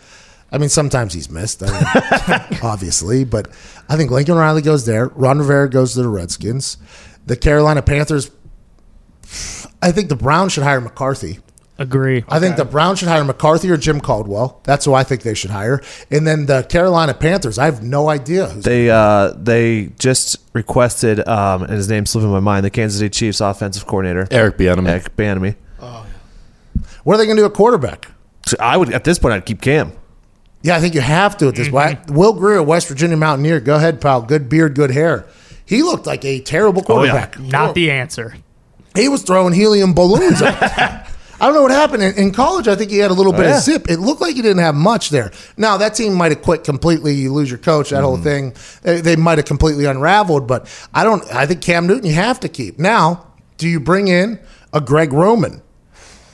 [0.50, 3.48] I mean, sometimes he's missed, I mean, obviously, but
[3.88, 5.08] I think Lincoln Riley goes there.
[5.08, 6.76] Ron Rivera goes to the Redskins.
[7.24, 8.30] The Carolina Panthers.
[9.80, 11.38] I think the Browns should hire McCarthy.
[11.78, 12.22] Agree.
[12.28, 14.60] I think the Browns should hire McCarthy or Jim Caldwell.
[14.64, 15.80] That's who I think they should hire.
[16.10, 17.58] And then the Carolina Panthers.
[17.58, 18.64] I have no idea who's.
[18.64, 23.08] They uh, they just requested, um, and his name's slipping my mind, the Kansas City
[23.10, 24.88] Chiefs offensive coordinator Eric Bieniemy.
[24.88, 25.56] Eric Bieniemy.
[27.04, 28.08] what are they going to do at quarterback?
[28.46, 29.92] So I would at this point I'd keep Cam.
[30.62, 32.10] Yeah, I think you have to at this point.
[32.10, 33.60] Will Grier, West Virginia Mountaineer.
[33.60, 34.22] Go ahead, pal.
[34.22, 35.26] Good beard, good hair.
[35.64, 37.38] He looked like a terrible quarterback.
[37.40, 38.36] Not the answer.
[38.94, 40.40] He was throwing helium balloons.
[41.42, 42.68] I don't know what happened in, in college.
[42.68, 43.56] I think he had a little oh, bit yeah.
[43.56, 43.90] of zip.
[43.90, 45.32] It looked like he didn't have much there.
[45.56, 47.14] Now that team might have quit completely.
[47.14, 47.90] You lose your coach.
[47.90, 48.22] That whole mm.
[48.22, 48.54] thing.
[48.82, 50.46] They, they might have completely unraveled.
[50.46, 51.24] But I don't.
[51.34, 52.78] I think Cam Newton you have to keep.
[52.78, 53.26] Now,
[53.58, 54.38] do you bring in
[54.72, 55.62] a Greg Roman?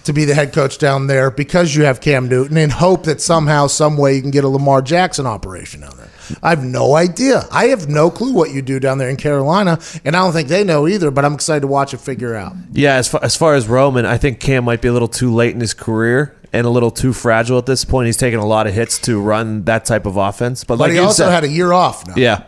[0.04, 3.20] to be the head coach down there because you have Cam Newton and hope that
[3.20, 6.08] somehow, some way you can get a Lamar Jackson operation down there.
[6.42, 7.42] I have no idea.
[7.50, 10.48] I have no clue what you do down there in Carolina, and I don't think
[10.48, 11.10] they know either.
[11.10, 12.54] But I'm excited to watch it figure out.
[12.72, 15.32] Yeah, as far, as far as Roman, I think Cam might be a little too
[15.34, 18.06] late in his career and a little too fragile at this point.
[18.06, 20.64] He's taking a lot of hits to run that type of offense.
[20.64, 22.14] But, But like he also said, had a year off now.
[22.16, 22.44] yeah,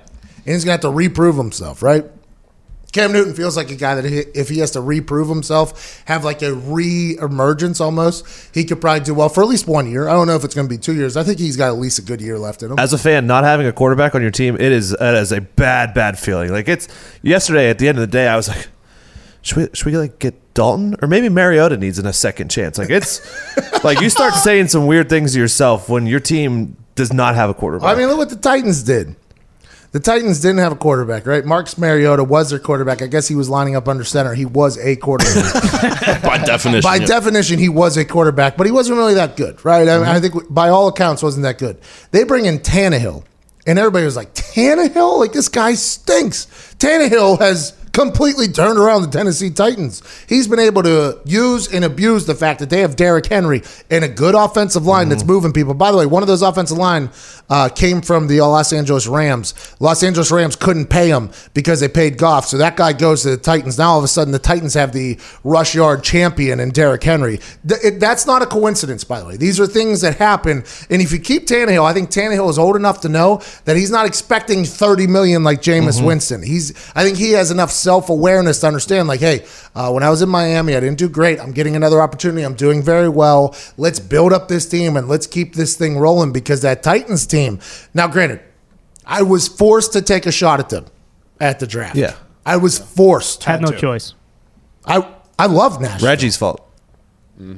[0.47, 2.05] and he's gonna have to reprove himself, right?
[2.93, 6.25] Cam Newton feels like a guy that he- if he has to reprove himself, have
[6.25, 10.09] like a re-emergence almost, he could probably do well for at least one year.
[10.09, 11.17] I don't know if it's going to be two years.
[11.17, 12.79] I think he's got at least a good year left in him.
[12.79, 15.41] as a fan, not having a quarterback on your team, it is it is a
[15.41, 16.51] bad, bad feeling.
[16.51, 16.89] Like it's
[17.23, 18.69] yesterday at the end of the day, I was like,
[19.43, 22.77] should we should we like get Dalton or maybe Mariota needs a second chance?
[22.77, 23.21] Like it's
[23.85, 27.49] like you start saying some weird things to yourself when your team does not have
[27.51, 27.89] a quarterback.
[27.89, 29.17] I mean, look what the Titans did.
[29.93, 31.45] The Titans didn't have a quarterback, right?
[31.45, 33.03] Marcus Mariota was their quarterback.
[33.03, 34.35] I guess he was lining up under center.
[34.35, 36.23] He was a quarterback.
[36.23, 36.89] by definition.
[36.89, 37.07] by yeah.
[37.07, 39.89] definition, he was a quarterback, but he wasn't really that good, right?
[39.89, 40.31] I, mean, I mm-hmm.
[40.31, 41.81] think by all accounts, wasn't that good.
[42.13, 43.25] They bring in Tannehill,
[43.67, 45.19] and everybody was like, Tannehill?
[45.19, 46.47] Like, this guy stinks.
[46.79, 50.03] Tannehill has completely turned around the Tennessee Titans.
[50.29, 54.05] He's been able to use and abuse the fact that they have Derrick Henry and
[54.05, 55.33] a good offensive line that's mm-hmm.
[55.33, 55.75] moving people.
[55.75, 57.11] By the way, one of those offensive line
[57.49, 59.55] uh, came from the uh, Los Angeles Rams.
[59.81, 62.47] Los Angeles Rams couldn't pay him because they paid Goff.
[62.47, 63.79] So that guy goes to the Titans.
[63.79, 67.41] Now all of a sudden the Titans have the rush yard champion in Derrick Henry.
[67.67, 69.37] Th- it- that's not a coincidence, by the way.
[69.37, 70.65] These are things that happen.
[70.89, 73.91] And if you keep Tannehill, I think Tannehill is old enough to know that he's
[73.91, 76.07] not expecting 30 million like Jameis mm-hmm.
[76.07, 76.43] Winston.
[76.43, 80.23] He's I think he has enough self-awareness to understand like, hey, uh, when I was
[80.23, 81.41] in Miami, I didn't do great.
[81.41, 82.43] I'm getting another opportunity.
[82.43, 83.55] I'm doing very well.
[83.77, 87.61] Let's build up this team and let's keep this thing rolling because that Titans team.
[87.95, 88.41] Now, granted,
[89.07, 90.87] I was forced to take a shot at them
[91.41, 91.97] at the draft.
[91.97, 92.15] Yeah.
[92.47, 93.43] I was forced.
[93.43, 94.15] To had no choice.
[94.85, 95.07] I
[95.39, 96.09] I love Nashville.
[96.09, 96.67] Reggie's fault.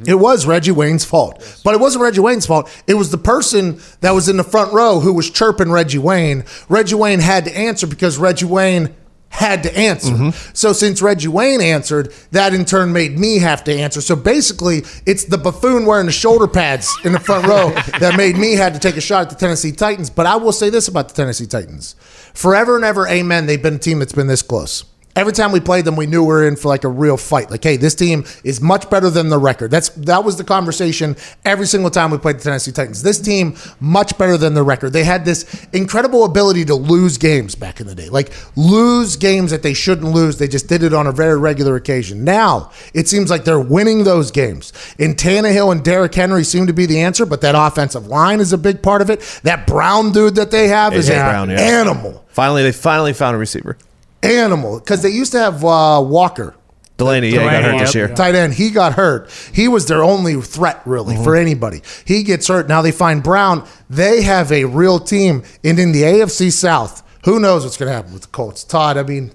[0.06, 1.61] It was Reggie Wayne's fault.
[1.64, 2.70] But it wasn't Reggie Wayne's fault.
[2.87, 6.44] It was the person that was in the front row who was chirping Reggie Wayne.
[6.68, 8.94] Reggie Wayne had to answer because Reggie Wayne
[9.32, 10.12] had to answer.
[10.12, 10.50] Mm-hmm.
[10.52, 14.02] So since Reggie Wayne answered, that in turn made me have to answer.
[14.02, 18.36] So basically, it's the buffoon wearing the shoulder pads in the front row that made
[18.36, 20.10] me had to take a shot at the Tennessee Titans.
[20.10, 21.94] But I will say this about the Tennessee Titans.
[22.34, 24.84] Forever and ever, amen, they've been a team that's been this close.
[25.14, 27.51] Every time we played them, we knew we were in for like a real fight.
[27.51, 29.70] Like, hey, this team is much better than the record.
[29.70, 33.03] That's that was the conversation every single time we played the Tennessee Titans.
[33.03, 34.92] This team much better than the record.
[34.92, 39.51] They had this incredible ability to lose games back in the day, like lose games
[39.51, 40.38] that they shouldn't lose.
[40.38, 42.25] They just did it on a very regular occasion.
[42.25, 44.72] Now it seems like they're winning those games.
[44.98, 48.53] And Tannehill and Derrick Henry seem to be the answer, but that offensive line is
[48.53, 49.20] a big part of it.
[49.42, 51.61] That Brown dude that they have is AJ an Brown, yeah.
[51.61, 53.77] animal Finally, they finally found a receiver.
[54.22, 56.54] Animal because they used to have uh, Walker.
[56.98, 58.08] Delanie, yeah, he got Delanie, hurt this year.
[58.08, 59.30] Tight end, he got hurt.
[59.52, 61.82] He was their only threat, really, for anybody.
[62.04, 62.68] He gets hurt.
[62.68, 63.66] Now they find Brown.
[63.90, 65.42] They have a real team.
[65.64, 68.62] And in the AFC South, who knows what's going to happen with the Colts?
[68.62, 69.32] Todd, I mean,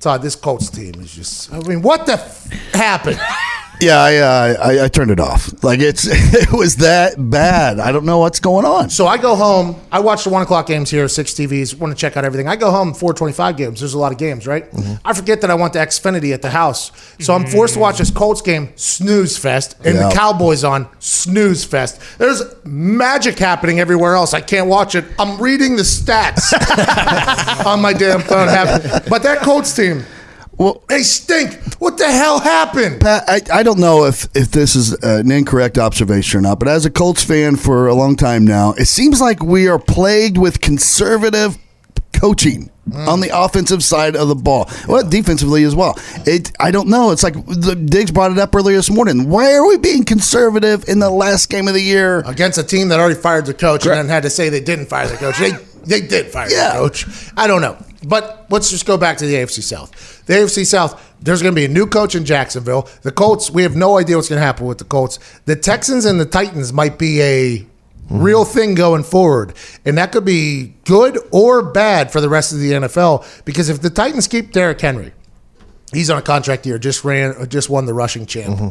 [0.00, 3.20] Todd, this Colts team is just, I mean, what the f- happened?
[3.80, 5.62] Yeah, I, uh, I I turned it off.
[5.64, 7.80] Like it's it was that bad.
[7.80, 8.88] I don't know what's going on.
[8.88, 9.76] So I go home.
[9.90, 11.76] I watch the one o'clock games here, six TVs.
[11.78, 12.48] Want to check out everything.
[12.48, 13.80] I go home four twenty-five games.
[13.80, 14.66] There's a lot of games, right?
[15.04, 17.98] I forget that I want the Xfinity at the house, so I'm forced to watch
[17.98, 20.08] this Colts game, snooze fest, and Yeah.
[20.08, 22.00] the Cowboys on snooze fest.
[22.18, 24.34] There's magic happening everywhere else.
[24.34, 25.04] I can't watch it.
[25.18, 26.52] I'm reading the stats
[27.66, 28.46] on my damn phone.
[29.08, 30.04] But that Colts team,
[30.58, 31.54] Well, they stink.
[31.80, 33.00] What the hell happened?
[33.00, 36.68] Pat, I, I don't know if, if this is an incorrect observation or not, but
[36.68, 40.38] as a Colts fan for a long time now, it seems like we are plagued
[40.38, 41.58] with conservative
[42.12, 43.08] coaching hmm.
[43.08, 45.98] on the offensive side of the ball, well, defensively as well.
[46.26, 47.10] It I don't know.
[47.10, 49.28] It's like the Diggs brought it up earlier this morning.
[49.28, 52.20] Why are we being conservative in the last game of the year?
[52.20, 54.86] against a team that already fired the coach and then had to say they didn't
[54.86, 55.38] fire the coach.
[55.38, 55.52] They
[55.86, 56.72] they did fire Yeah.
[56.72, 57.06] the coach.
[57.36, 57.76] I don't know.
[58.06, 60.24] But let's just go back to the AFC South.
[60.26, 62.88] The AFC South, there's going to be a new coach in Jacksonville.
[63.02, 65.18] The Colts, we have no idea what's going to happen with the Colts.
[65.46, 67.66] The Texans and the Titans might be a
[68.10, 69.54] real thing going forward.
[69.84, 73.80] And that could be good or bad for the rest of the NFL because if
[73.80, 75.12] the Titans keep Derrick Henry,
[75.92, 78.68] he's on a contract year, just ran just won the rushing champ mm-hmm.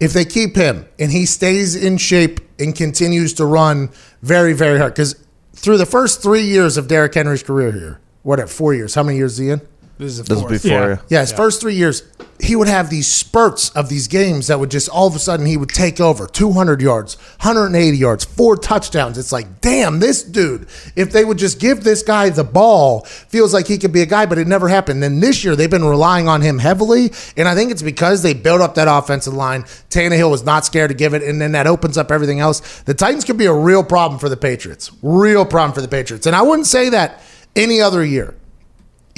[0.00, 3.90] if they keep him and he stays in shape and continues to run
[4.22, 5.14] very, very hard, because
[5.58, 9.18] through the first three years of Derrick Henry's career here, whatever, four years, how many
[9.18, 9.60] years is he in?
[9.98, 10.62] This is a This was fourth.
[10.62, 10.70] before.
[10.70, 10.88] Yeah.
[10.88, 10.96] Yeah.
[11.08, 12.04] Yeah, his first three years,
[12.40, 15.44] he would have these spurts of these games that would just all of a sudden
[15.44, 19.18] he would take over 200 yards, 180 yards, four touchdowns.
[19.18, 23.52] It's like, damn, this dude, if they would just give this guy the ball, feels
[23.52, 25.02] like he could be a guy, but it never happened.
[25.02, 27.10] Then this year, they've been relying on him heavily.
[27.36, 29.64] And I think it's because they built up that offensive line.
[29.90, 31.24] Tannehill was not scared to give it.
[31.24, 32.60] And then that opens up everything else.
[32.82, 34.92] The Titans could be a real problem for the Patriots.
[35.02, 36.24] Real problem for the Patriots.
[36.26, 37.20] And I wouldn't say that
[37.56, 38.36] any other year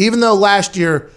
[0.01, 1.11] even though last year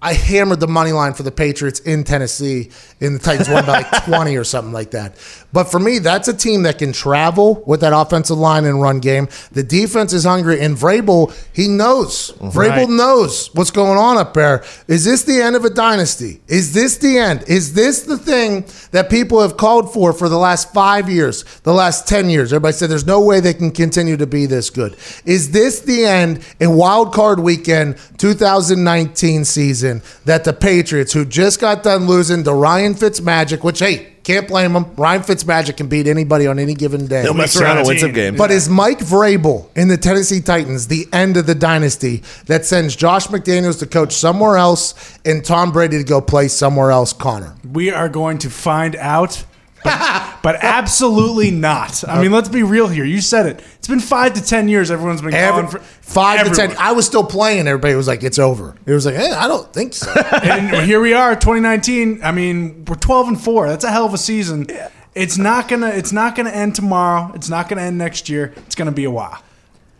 [0.00, 2.70] I hammered the money line for the Patriots in Tennessee,
[3.00, 5.16] and the Titans won by like 20 or something like that.
[5.52, 9.00] But for me, that's a team that can travel with that offensive line and run
[9.00, 9.28] game.
[9.50, 12.32] The defense is hungry, and Vrabel, he knows.
[12.38, 12.52] Mhm.
[12.52, 14.62] Vrabel knows what's going on up there.
[14.88, 16.40] Is this the end of a dynasty?
[16.48, 17.44] Is this the end?
[17.46, 21.72] Is this the thing that people have called for for the last five years, the
[21.72, 22.52] last 10 years?
[22.52, 24.96] Everybody said there's no way they can continue to be this good.
[25.24, 31.58] Is this the end in wild card weekend 2019 season that the Patriots, who just
[31.60, 34.94] got done losing to Ryan Fitzmagic, which, hey, can't blame them.
[34.96, 37.22] Ryan Fitzmagic can beat anybody on any given day.
[37.22, 38.36] He'll mess around and win some games.
[38.36, 42.94] But is Mike Vrabel in the Tennessee Titans the end of the dynasty that sends
[42.94, 47.56] Josh McDaniels to coach somewhere else and Tom Brady to go play somewhere else, Connor?
[47.72, 49.46] We are going to find out,
[49.84, 52.02] but, but absolutely not.
[52.08, 53.04] I mean, let's be real here.
[53.04, 53.64] You said it.
[53.78, 54.90] It's been five to ten years.
[54.90, 56.76] Everyone's been Every, calling for five to ten.
[56.78, 57.66] I was still playing.
[57.68, 60.12] Everybody was like, "It's over." It was like, eh, "I don't think so."
[60.42, 62.20] and here we are, 2019.
[62.22, 63.68] I mean, we're 12 and four.
[63.68, 64.66] That's a hell of a season.
[65.14, 65.88] It's not gonna.
[65.88, 67.32] It's not gonna end tomorrow.
[67.34, 68.52] It's not gonna end next year.
[68.66, 69.42] It's gonna be a while.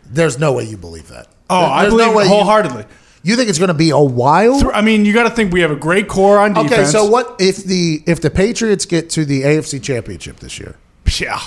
[0.05, 1.27] There's no way you believe that.
[1.49, 2.85] Oh, I There's believe way it you- wholeheartedly.
[3.21, 4.71] You, think it's going to be a while?
[4.73, 6.71] I mean, you got to think we have a great core on defense.
[6.71, 10.75] Okay, so what if the if the Patriots get to the AFC Championship this year?
[11.17, 11.39] Yeah.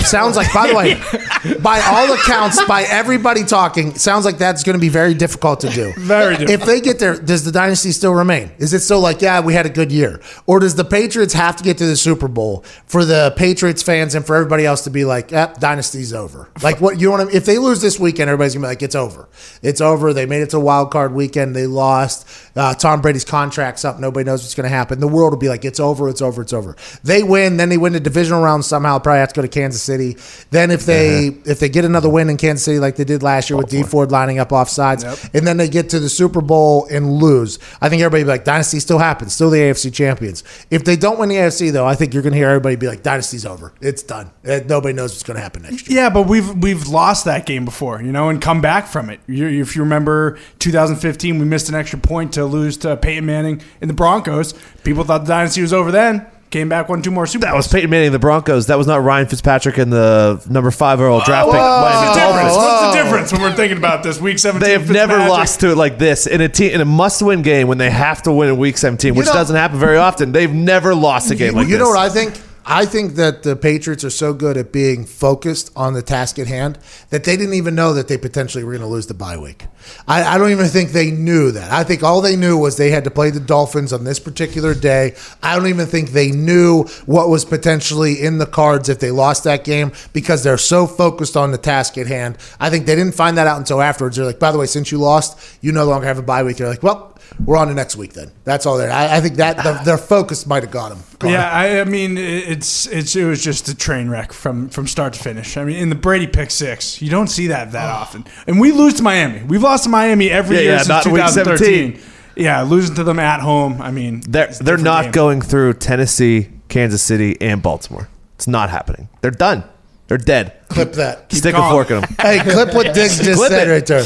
[0.00, 4.74] Sounds like, by the way, by all accounts, by everybody talking, sounds like that's going
[4.74, 5.92] to be very difficult to do.
[5.98, 6.60] Very difficult.
[6.60, 8.50] If they get there, does the dynasty still remain?
[8.58, 10.20] Is it still like, yeah, we had a good year?
[10.46, 14.14] Or does the Patriots have to get to the Super Bowl for the Patriots fans
[14.14, 16.48] and for everybody else to be like, eh, dynasty's over?
[16.62, 17.36] Like, what, you know what I mean?
[17.36, 19.28] If they lose this weekend, everybody's going to be like, it's over.
[19.62, 20.12] It's over.
[20.12, 21.54] They made it to a wild card weekend.
[21.54, 22.26] They lost.
[22.56, 24.00] Uh, Tom Brady's contract's up.
[24.00, 25.00] Nobody knows what's going to happen.
[25.00, 26.76] The world will be like, it's over, it's over, it's over.
[27.04, 28.98] They win, then they win the divisional round somehow.
[28.98, 30.16] Probably have to go to Kansas City.
[30.50, 33.50] Then if they if they get another win in Kansas City like they did last
[33.50, 35.04] year with Dee Ford lining up off sides,
[35.34, 38.44] and then they get to the Super Bowl and lose, I think everybody be like,
[38.44, 40.44] Dynasty still happens, still the AFC champions.
[40.70, 43.02] If they don't win the AFC though, I think you're gonna hear everybody be like,
[43.02, 43.72] Dynasty's over.
[43.80, 44.30] It's done.
[44.44, 46.00] Eh, Nobody knows what's gonna happen next year.
[46.00, 49.20] Yeah, but we've we've lost that game before, you know, and come back from it.
[49.26, 53.60] You, if you remember 2015, we missed an extra point to lose to Peyton Manning
[53.80, 54.54] in the Broncos.
[54.84, 56.26] People thought the dynasty was over then.
[56.52, 57.72] Came back, won two more Super That was Bowls.
[57.72, 58.66] Peyton Manning, the Broncos.
[58.66, 61.54] That was not Ryan Fitzpatrick and the number five overall draft pick.
[61.54, 62.54] What's Miami the difference?
[62.54, 62.56] Dolphins.
[62.56, 64.64] What's the difference when we're thinking about this week 17?
[64.64, 65.28] They have never Fitzmagic?
[65.30, 68.22] lost to it like this in a team in a must-win game when they have
[68.24, 70.32] to win in Week 17, which know- doesn't happen very often.
[70.32, 71.80] They've never lost a game you like you this.
[71.80, 72.38] know what I think?
[72.64, 76.46] I think that the Patriots are so good at being focused on the task at
[76.46, 76.78] hand
[77.10, 79.66] that they didn't even know that they potentially were going to lose the bye week.
[80.06, 81.72] I, I don't even think they knew that.
[81.72, 84.74] I think all they knew was they had to play the Dolphins on this particular
[84.74, 85.16] day.
[85.42, 89.44] I don't even think they knew what was potentially in the cards if they lost
[89.44, 92.38] that game because they're so focused on the task at hand.
[92.60, 94.16] I think they didn't find that out until afterwards.
[94.16, 96.58] They're like, by the way, since you lost, you no longer have a bye week.
[96.58, 97.11] They're like, well,
[97.44, 98.30] we're on to next week then.
[98.44, 98.90] That's all there.
[98.90, 101.02] I, I think that the, their focus might have got them.
[101.24, 105.12] Yeah, I, I mean, it's it's it was just a train wreck from from start
[105.14, 105.56] to finish.
[105.56, 107.94] I mean, in the Brady pick six, you don't see that that oh.
[107.94, 108.24] often.
[108.46, 109.42] And we lose to Miami.
[109.44, 111.92] We've lost to Miami every Yeah, year yeah, since not 2013.
[111.92, 112.00] 17.
[112.34, 113.82] Yeah, losing to them at home.
[113.82, 115.12] I mean, They're they're not game.
[115.12, 118.08] going through Tennessee, Kansas City, and Baltimore.
[118.36, 119.08] It's not happening.
[119.20, 119.64] They're done.
[120.08, 120.54] They're dead.
[120.68, 121.30] Clip that.
[121.32, 121.66] Stick going.
[121.66, 122.10] a fork in them.
[122.20, 123.70] Hey, clip what Diggs just Clip said it.
[123.70, 124.04] right there.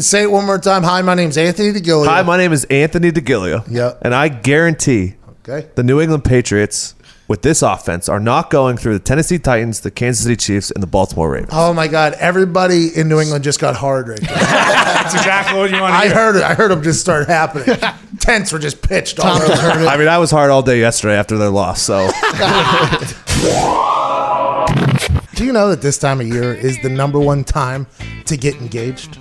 [0.00, 0.82] Say it one more time.
[0.82, 2.06] Hi, my name's Anthony DeGilio.
[2.06, 3.64] Hi, my name is Anthony DeGilio.
[3.70, 3.98] Yep.
[4.02, 5.14] And I guarantee
[5.48, 5.68] Okay.
[5.74, 6.94] the New England Patriots
[7.28, 10.82] with this offense are not going through the Tennessee Titans, the Kansas City Chiefs, and
[10.82, 11.50] the Baltimore Ravens.
[11.52, 12.14] Oh my God!
[12.20, 14.28] Everybody in New England just got hard right there.
[14.36, 16.14] That's exactly what you want to I hear.
[16.14, 16.42] heard it.
[16.42, 17.76] I heard them just start happening.
[18.20, 19.52] Tents were just pitched all over.
[19.52, 21.82] I mean, I was hard all day yesterday after their loss.
[21.82, 21.96] So
[25.34, 27.86] Do you know that this time of year is the number one time
[28.26, 29.18] to get engaged?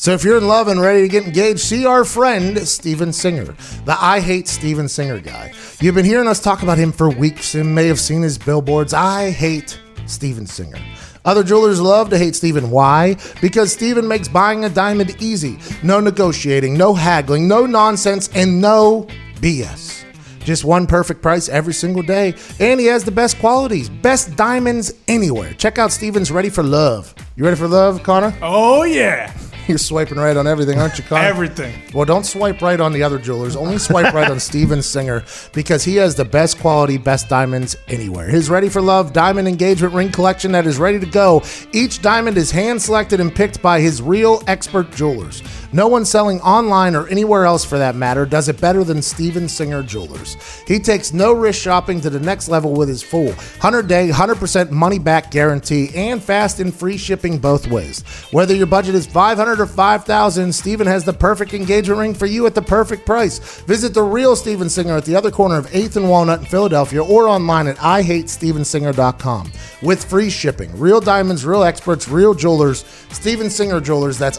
[0.00, 3.54] So if you're in love and ready to get engaged, see our friend Steven Singer,
[3.84, 5.52] the I Hate Steven Singer guy.
[5.78, 8.94] You've been hearing us talk about him for weeks and may have seen his billboards.
[8.94, 10.78] I hate Steven Singer.
[11.26, 12.70] Other jewelers love to hate Steven.
[12.70, 13.16] Why?
[13.42, 15.58] Because Steven makes buying a diamond easy.
[15.82, 19.06] No negotiating, no haggling, no nonsense, and no
[19.42, 20.02] BS.
[20.38, 22.34] Just one perfect price every single day.
[22.58, 25.52] And he has the best qualities, best diamonds anywhere.
[25.52, 27.14] Check out Steven's Ready for Love.
[27.36, 28.34] You ready for love, Connor?
[28.40, 29.30] Oh yeah.
[29.68, 31.24] You're swiping right on everything, aren't you, Connor?
[31.24, 31.74] Everything.
[31.94, 33.56] Well, don't swipe right on the other jewelers.
[33.56, 38.28] Only swipe right on Steven Singer because he has the best quality, best diamonds anywhere.
[38.28, 41.42] His Ready for Love diamond engagement ring collection that is ready to go.
[41.72, 45.42] Each diamond is hand selected and picked by his real expert jewelers.
[45.72, 49.48] No one selling online or anywhere else for that matter does it better than Steven
[49.48, 50.36] Singer Jewelers.
[50.66, 54.70] He takes no risk shopping to the next level with his full 100 day, 100%
[54.70, 58.02] money back guarantee and fast and free shipping both ways.
[58.32, 62.46] Whether your budget is 500 or 5000 Steven has the perfect engagement ring for you
[62.46, 63.60] at the perfect price.
[63.62, 67.02] Visit the real Steven Singer at the other corner of 8th and Walnut in Philadelphia
[67.02, 69.52] or online at IHateStevenSinger.com
[69.82, 70.76] with free shipping.
[70.78, 72.84] Real diamonds, real experts, real jewelers.
[73.10, 74.18] Steven Singer Jewelers.
[74.18, 74.38] That's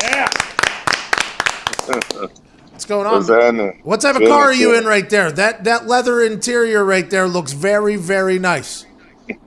[0.01, 0.29] Yeah.
[2.83, 3.67] What's going on?
[3.67, 3.85] What's?
[3.85, 5.31] What type of car are you in right there?
[5.31, 8.87] That that leather interior right there looks very, very nice.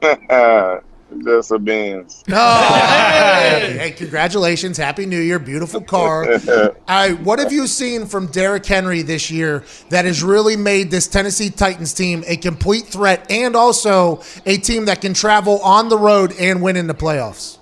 [1.24, 2.24] Just a Benz.
[2.32, 4.78] Oh, hey, hey, congratulations.
[4.78, 5.40] Happy New Year.
[5.40, 6.26] Beautiful car.
[6.50, 10.92] All right, what have you seen from Derrick Henry this year that has really made
[10.92, 15.90] this Tennessee Titans team a complete threat and also a team that can travel on
[15.90, 17.60] the road and win in the playoffs?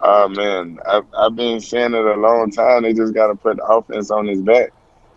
[0.00, 2.82] Oh man, I've, I've been saying it a long time.
[2.82, 4.72] They just got to put the offense on his back.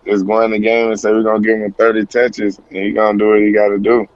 [0.06, 2.92] Just go in the game and say we're gonna give him 30 touches, and he
[2.92, 4.08] gonna do what he got to do.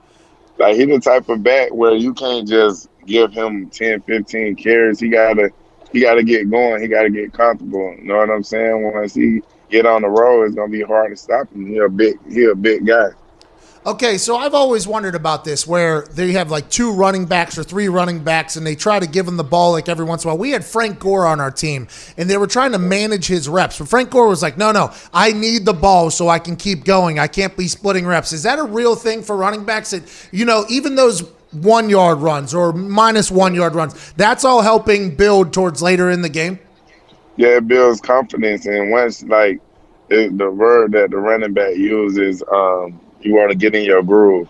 [0.58, 5.00] Like he the type of back where you can't just give him 10, 15 carries.
[5.00, 5.50] He gotta
[5.92, 6.82] he gotta get going.
[6.82, 7.96] He gotta get comfortable.
[7.98, 8.92] You know what I'm saying?
[8.94, 11.66] Once he get on the road, it's gonna be hard to stop him.
[11.66, 13.08] He a big he a big guy.
[13.86, 17.64] Okay, so I've always wondered about this where they have like two running backs or
[17.64, 20.28] three running backs and they try to give him the ball like every once in
[20.28, 20.38] a while.
[20.38, 23.78] We had Frank Gore on our team and they were trying to manage his reps.
[23.78, 26.84] But Frank Gore was like, no, no, I need the ball so I can keep
[26.84, 27.18] going.
[27.18, 28.34] I can't be splitting reps.
[28.34, 31.22] Is that a real thing for running backs that, you know, even those
[31.52, 36.20] one yard runs or minus one yard runs, that's all helping build towards later in
[36.20, 36.58] the game?
[37.36, 39.60] Yeah, it builds confidence, and once like
[40.10, 44.02] it, the word that the running back uses, um, you want to get in your
[44.02, 44.48] groove.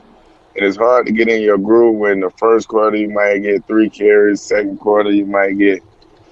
[0.56, 3.66] And it's hard to get in your groove when the first quarter you might get
[3.66, 5.82] three carries, second quarter you might get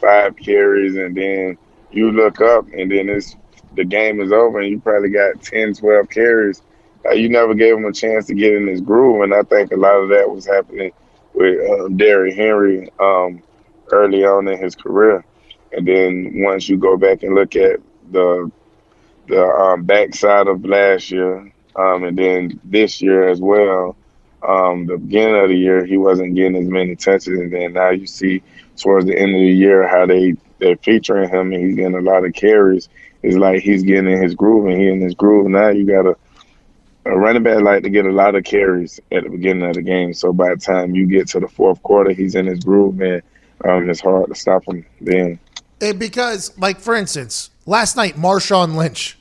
[0.00, 1.56] five carries, and then
[1.90, 3.36] you look up and then it's
[3.74, 6.62] the game is over and you probably got 10, 12 carries.
[7.06, 9.70] Uh, you never gave him a chance to get in his groove, and I think
[9.72, 10.90] a lot of that was happening
[11.32, 13.42] with um, Derrick Henry um,
[13.92, 15.24] early on in his career.
[15.72, 17.80] And then once you go back and look at
[18.10, 18.50] the
[19.28, 23.96] the um, backside of last year, um, and then this year as well,
[24.46, 27.90] um, the beginning of the year he wasn't getting as many touches, and then now
[27.90, 28.42] you see
[28.76, 32.00] towards the end of the year how they they're featuring him and he's getting a
[32.00, 32.88] lot of carries.
[33.22, 35.48] It's like he's getting in his groove, and he in his groove.
[35.48, 36.16] Now you got a
[37.04, 39.82] a running back like to get a lot of carries at the beginning of the
[39.82, 40.12] game.
[40.12, 43.22] So by the time you get to the fourth quarter, he's in his groove, man.
[43.64, 45.38] Um, it's hard to stop him then.
[45.80, 49.17] Eh, because, like, for instance, last night, Marshawn Lynch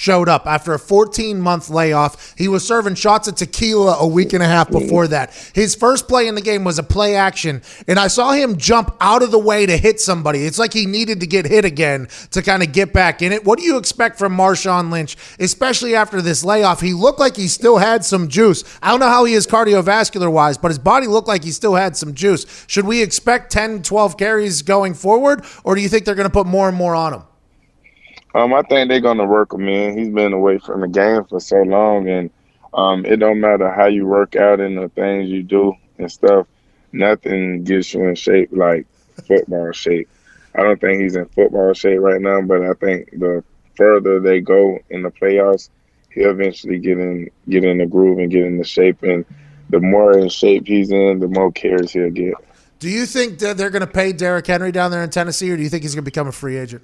[0.00, 2.34] showed up after a 14 month layoff.
[2.38, 5.34] He was serving shots of tequila a week and a half before that.
[5.54, 8.96] His first play in the game was a play action, and I saw him jump
[8.98, 10.46] out of the way to hit somebody.
[10.46, 13.44] It's like he needed to get hit again to kind of get back in it.
[13.44, 16.80] What do you expect from Marshawn Lynch, especially after this layoff?
[16.80, 18.64] He looked like he still had some juice.
[18.82, 21.74] I don't know how he is cardiovascular wise, but his body looked like he still
[21.74, 22.64] had some juice.
[22.68, 26.32] Should we expect 10, 12 carries going forward, or do you think they're going to
[26.32, 27.22] put more and more on him?
[28.34, 29.98] Um, I think they're gonna work him in.
[29.98, 32.30] He's been away from the game for so long, and
[32.74, 36.46] um, it don't matter how you work out and the things you do and stuff.
[36.92, 38.86] Nothing gets you in shape like
[39.26, 40.08] football shape.
[40.54, 43.44] I don't think he's in football shape right now, but I think the
[43.76, 45.70] further they go in the playoffs,
[46.12, 49.02] he'll eventually get in get in the groove and get in the shape.
[49.02, 49.24] And
[49.70, 52.34] the more in shape he's in, the more carries he'll get.
[52.78, 55.56] Do you think that they're going to pay Derrick Henry down there in Tennessee, or
[55.56, 56.82] do you think he's going to become a free agent?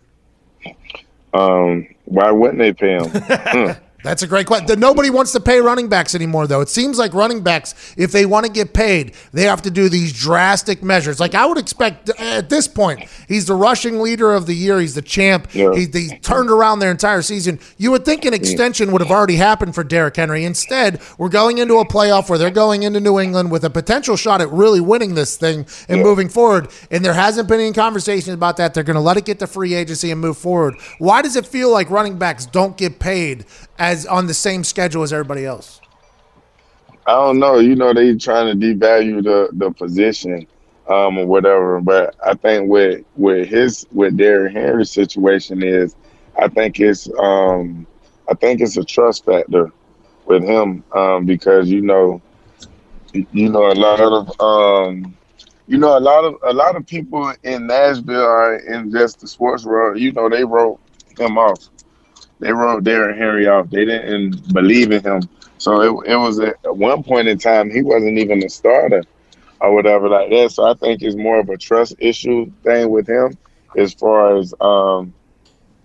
[1.36, 3.76] Um, why wouldn't they pay him?
[4.02, 4.78] That's a great question.
[4.78, 6.60] Nobody wants to pay running backs anymore, though.
[6.60, 9.88] It seems like running backs, if they want to get paid, they have to do
[9.88, 11.18] these drastic measures.
[11.18, 14.78] Like I would expect at this point, he's the rushing leader of the year.
[14.78, 15.48] He's the champ.
[15.52, 15.74] Yeah.
[15.74, 17.58] He, he turned around their entire season.
[17.78, 20.44] You would think an extension would have already happened for Derrick Henry.
[20.44, 24.16] Instead, we're going into a playoff where they're going into New England with a potential
[24.16, 26.68] shot at really winning this thing and moving forward.
[26.90, 28.74] And there hasn't been any conversation about that.
[28.74, 30.76] They're going to let it get to free agency and move forward.
[30.98, 33.46] Why does it feel like running backs don't get paid
[33.78, 35.80] as on the same schedule as everybody else?
[37.06, 37.58] I don't know.
[37.58, 40.46] You know, they trying to devalue the the position,
[40.88, 41.80] um, or whatever.
[41.80, 45.94] But I think with with his with Derrick Henry's situation is,
[46.38, 47.86] I think it's um,
[48.28, 49.72] I think it's a trust factor
[50.26, 52.20] with him, um, because you know,
[53.12, 55.16] you know a lot of um,
[55.68, 59.28] you know a lot of a lot of people in Nashville are in just the
[59.28, 59.98] sports world.
[59.98, 60.80] You know, they wrote
[61.18, 61.68] him off.
[62.38, 63.70] They wrote Derrick Henry off.
[63.70, 65.22] They didn't believe in him.
[65.58, 69.02] So it, it was at one point in time he wasn't even a starter
[69.60, 70.52] or whatever like that.
[70.52, 73.36] So I think it's more of a trust issue thing with him
[73.76, 75.14] as far as um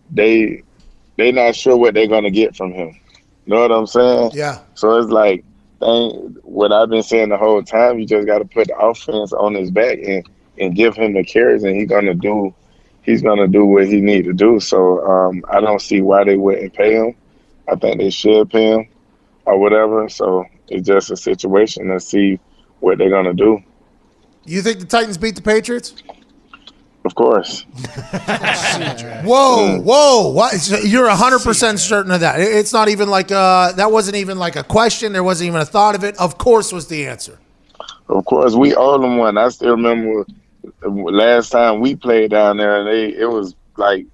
[0.10, 0.64] they
[1.18, 2.89] they not sure what they're gonna get from him.
[3.45, 4.32] You know what I'm saying?
[4.34, 4.60] Yeah.
[4.76, 5.45] So it's like
[5.80, 9.56] thing what I've been saying the whole time, you just gotta put the offense on
[9.56, 10.28] his back and,
[10.60, 12.54] and give him the carries and he's gonna do
[13.04, 14.60] he's gonna do what he need to do.
[14.60, 17.16] So um I don't see why they wouldn't pay him.
[17.68, 18.88] I think they should pay him
[19.45, 20.10] or whatever.
[20.10, 22.39] So it's just a situation to see
[22.80, 23.62] what they're gonna do.
[24.45, 25.93] You think the Titans beat the Patriots?
[27.04, 27.62] Of course.
[29.24, 30.28] Whoa, whoa!
[30.30, 30.54] What?
[30.54, 32.39] so You're hundred percent certain of that?
[32.39, 35.12] It's not even like uh that wasn't even like a question.
[35.12, 36.16] There wasn't even a thought of it.
[36.18, 37.39] Of course, was the answer.
[38.08, 39.38] Of course, we owe them one.
[39.38, 40.26] I still remember
[40.84, 44.05] last time we played down there, and they it was like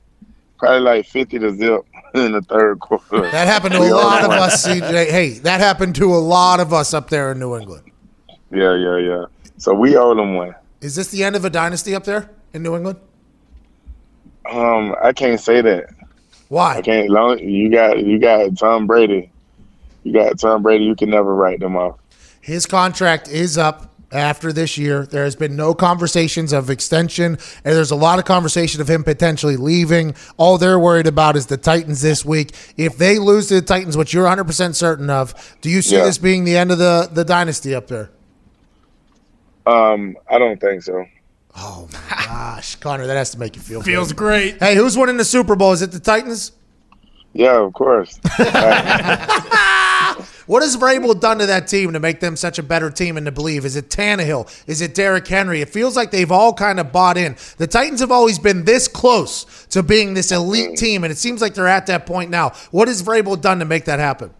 [0.57, 1.81] probably like fifty to zip
[2.13, 3.29] in the third quarter.
[3.31, 4.65] That happened to a lot of us.
[4.65, 5.09] CJ.
[5.09, 7.91] Hey, that happened to a lot of us up there in New England.
[8.51, 9.25] Yeah, yeah, yeah.
[9.57, 10.55] So we owe them one.
[10.81, 12.99] Is this the end of a dynasty up there in New England?
[14.49, 15.89] Um, I can't say that.
[16.49, 16.77] Why?
[16.77, 17.09] I can't.
[17.09, 19.29] Long you got you got Tom Brady.
[20.03, 20.85] You got Tom Brady.
[20.85, 21.99] You can never write them off.
[22.39, 25.05] His contract is up after this year.
[25.05, 29.03] There has been no conversations of extension, and there's a lot of conversation of him
[29.03, 30.15] potentially leaving.
[30.37, 32.53] All they're worried about is the Titans this week.
[32.77, 36.05] If they lose to the Titans, which you're 100% certain of, do you see Yeah.
[36.05, 38.09] this being the end of the, the dynasty up there?
[39.65, 41.05] Um, I don't think so.
[41.57, 44.17] Oh my gosh, Connor, that has to make you feel Feels good.
[44.17, 44.59] great.
[44.59, 45.71] Hey, who's winning the Super Bowl?
[45.73, 46.51] Is it the Titans?
[47.33, 48.17] Yeah, of course.
[50.47, 53.25] What has Vrabel done to that team to make them such a better team and
[53.25, 53.65] to believe?
[53.65, 54.49] Is it Tannehill?
[54.65, 55.61] Is it Derrick Henry?
[55.61, 57.35] It feels like they've all kind of bought in.
[57.57, 61.41] The Titans have always been this close to being this elite team, and it seems
[61.41, 62.53] like they're at that point now.
[62.71, 64.33] What has Vrabel done to make that happen?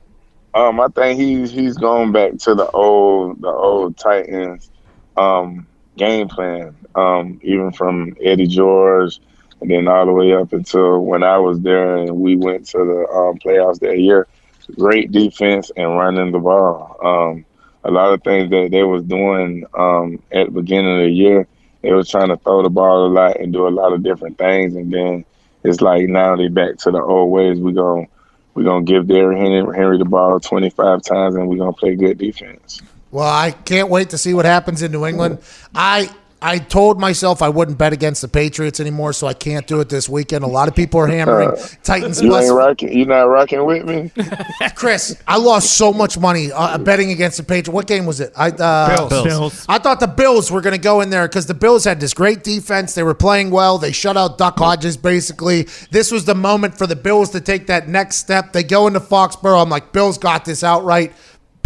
[0.54, 4.72] Um, I think he's he's going back to the old the old Titans
[5.18, 6.76] um, game plan.
[6.96, 9.20] Um, even from Eddie George,
[9.62, 12.78] and then all the way up until when I was there and we went to
[12.78, 14.28] the um, playoffs that year.
[14.76, 16.98] Great defense and running the ball.
[17.04, 17.46] Um,
[17.84, 21.48] a lot of things that they was doing um, at the beginning of the year,
[21.82, 24.38] they was trying to throw the ball a lot and do a lot of different
[24.38, 25.24] things, and then
[25.64, 27.60] it's like now they back to the old ways.
[27.60, 28.08] We going
[28.54, 32.82] we're gonna give Derrick Henry, the ball 25 times, and we're gonna play good defense.
[33.12, 35.40] Well, I can't wait to see what happens in New England.
[35.76, 36.10] I
[36.48, 39.90] I told myself I wouldn't bet against the Patriots anymore, so I can't do it
[39.90, 40.46] this weekend.
[40.46, 41.52] A lot of people are hammering
[41.84, 42.98] Titans You plus ain't rocking.
[42.98, 44.12] you're not rocking with me?
[44.76, 47.68] Chris, I lost so much money uh, betting against the Patriots.
[47.68, 48.32] What game was it?
[48.38, 49.24] I uh, Bills.
[49.26, 49.66] Bills.
[49.68, 52.14] I thought the Bills were going to go in there because the Bills had this
[52.14, 52.96] great defense.
[52.96, 53.78] They were playing well.
[53.78, 55.68] They shut out Duck Hodges basically.
[55.92, 58.54] This was the moment for the Bills to take that next step.
[58.54, 59.62] They go into Foxborough.
[59.62, 61.12] I'm like, Bills got this outright.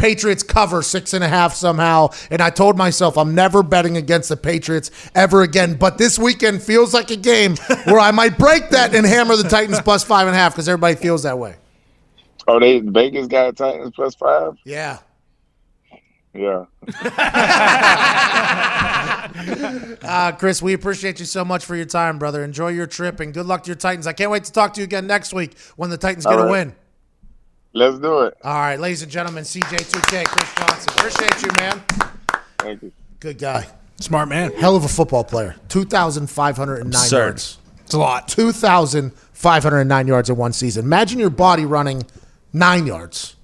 [0.01, 2.09] Patriots cover six and a half somehow.
[2.31, 5.75] And I told myself I'm never betting against the Patriots ever again.
[5.75, 9.47] But this weekend feels like a game where I might break that and hammer the
[9.47, 11.55] Titans plus five and a half because everybody feels that way.
[12.47, 14.57] Oh, they Vegas got Titans plus five.
[14.65, 14.97] Yeah.
[16.33, 16.65] Yeah.
[20.03, 22.43] Uh, Chris, we appreciate you so much for your time, brother.
[22.43, 24.07] Enjoy your trip and good luck to your Titans.
[24.07, 26.47] I can't wait to talk to you again next week when the Titans get All
[26.47, 26.75] a win.
[27.73, 28.37] Let's do it.
[28.43, 30.93] All right, ladies and gentlemen, CJ2K, Chris Johnson.
[30.97, 31.81] Appreciate you, man.
[32.57, 32.91] Thank you.
[33.19, 33.67] Good guy.
[33.99, 34.51] Smart man.
[34.53, 35.55] Hell of a football player.
[35.69, 37.17] 2,509 Absurd.
[37.17, 37.57] yards.
[37.85, 38.27] It's a lot.
[38.27, 40.85] 2,509 yards in one season.
[40.85, 42.03] Imagine your body running
[42.51, 43.35] nine yards.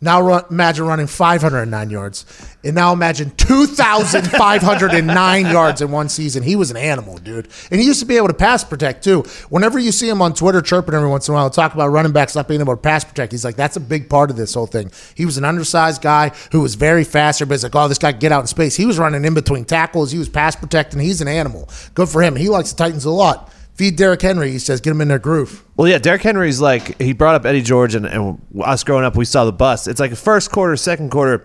[0.00, 2.26] Now run, imagine running 509 yards.
[2.64, 6.42] And now imagine 2,509 yards in one season.
[6.42, 7.48] He was an animal, dude.
[7.70, 9.24] And he used to be able to pass protect, too.
[9.50, 12.12] Whenever you see him on Twitter chirping every once in a while, talk about running
[12.12, 14.54] backs not being able to pass protect, he's like, that's a big part of this
[14.54, 14.90] whole thing.
[15.14, 17.42] He was an undersized guy who was very fast.
[17.42, 18.76] Everybody's like, oh, this guy can get out in space.
[18.76, 20.10] He was running in between tackles.
[20.10, 21.00] He was pass protecting.
[21.00, 21.68] He's an animal.
[21.94, 22.34] Good for him.
[22.34, 23.52] He likes the Titans a lot.
[23.74, 25.64] Feed Derrick Henry, he says, get him in their groove.
[25.76, 29.16] Well, yeah, Derrick Henry's like he brought up Eddie George, and, and us growing up,
[29.16, 29.88] we saw the bust.
[29.88, 31.44] It's like first quarter, second quarter.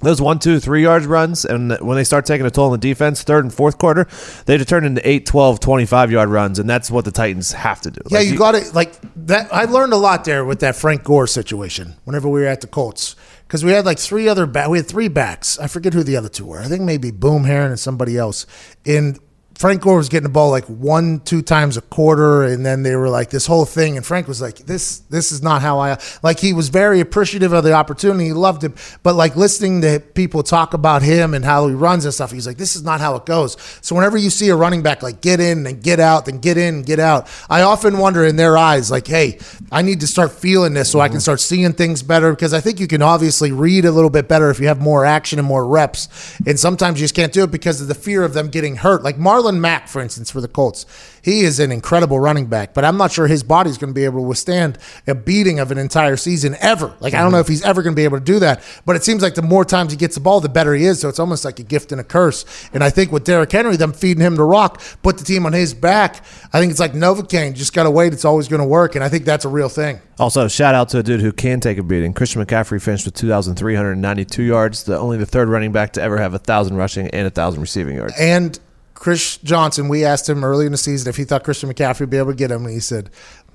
[0.00, 2.78] Those one, two, three yards runs, and when they start taking a toll on the
[2.78, 4.06] defense, third and fourth quarter,
[4.44, 7.90] they turn into 8, 12, 25 yard runs, and that's what the Titans have to
[7.90, 8.02] do.
[8.10, 8.74] Yeah, Like, you got it.
[8.74, 8.94] Like
[9.26, 11.96] that, I learned a lot there with that Frank Gore situation.
[12.04, 13.16] Whenever we were at the Colts,
[13.46, 14.68] because we had like three other back.
[14.68, 15.58] We had three backs.
[15.58, 16.60] I forget who the other two were.
[16.60, 18.44] I think maybe Boom Herron and somebody else.
[18.84, 19.18] And
[19.56, 22.94] Frank Gore was getting the ball like one, two times a quarter, and then they
[22.94, 23.96] were like this whole thing.
[23.96, 27.54] And Frank was like, "This, this is not how I like." He was very appreciative
[27.54, 28.26] of the opportunity.
[28.26, 32.04] He loved it, but like listening to people talk about him and how he runs
[32.04, 34.56] and stuff, he's like, "This is not how it goes." So whenever you see a
[34.56, 37.62] running back like get in and get out, then get in and get out, I
[37.62, 39.38] often wonder in their eyes, like, "Hey,
[39.72, 41.20] I need to start feeling this so I can mm-hmm.
[41.20, 44.50] start seeing things better." Because I think you can obviously read a little bit better
[44.50, 46.10] if you have more action and more reps.
[46.46, 49.02] And sometimes you just can't do it because of the fear of them getting hurt.
[49.02, 50.86] Like Marlon Mack, for instance, for the Colts,
[51.22, 54.04] he is an incredible running back, but I'm not sure his body's going to be
[54.04, 56.94] able to withstand a beating of an entire season ever.
[57.00, 58.62] Like I don't know if he's ever going to be able to do that.
[58.84, 61.00] But it seems like the more times he gets the ball, the better he is.
[61.00, 62.44] So it's almost like a gift and a curse.
[62.72, 65.52] And I think with Derrick Henry, them feeding him the rock, put the team on
[65.52, 66.24] his back.
[66.52, 67.54] I think it's like Novocaine.
[67.54, 68.12] Just got to wait.
[68.12, 70.00] It's always going to work, and I think that's a real thing.
[70.18, 72.14] Also, shout out to a dude who can take a beating.
[72.14, 76.32] Christian McCaffrey finished with 2,392 yards, the only the third running back to ever have
[76.32, 78.14] a thousand rushing and a thousand receiving yards.
[78.18, 78.58] And
[78.96, 82.10] Chris Johnson, we asked him early in the season if he thought Christian McCaffrey would
[82.10, 83.10] be able to get him, and he said,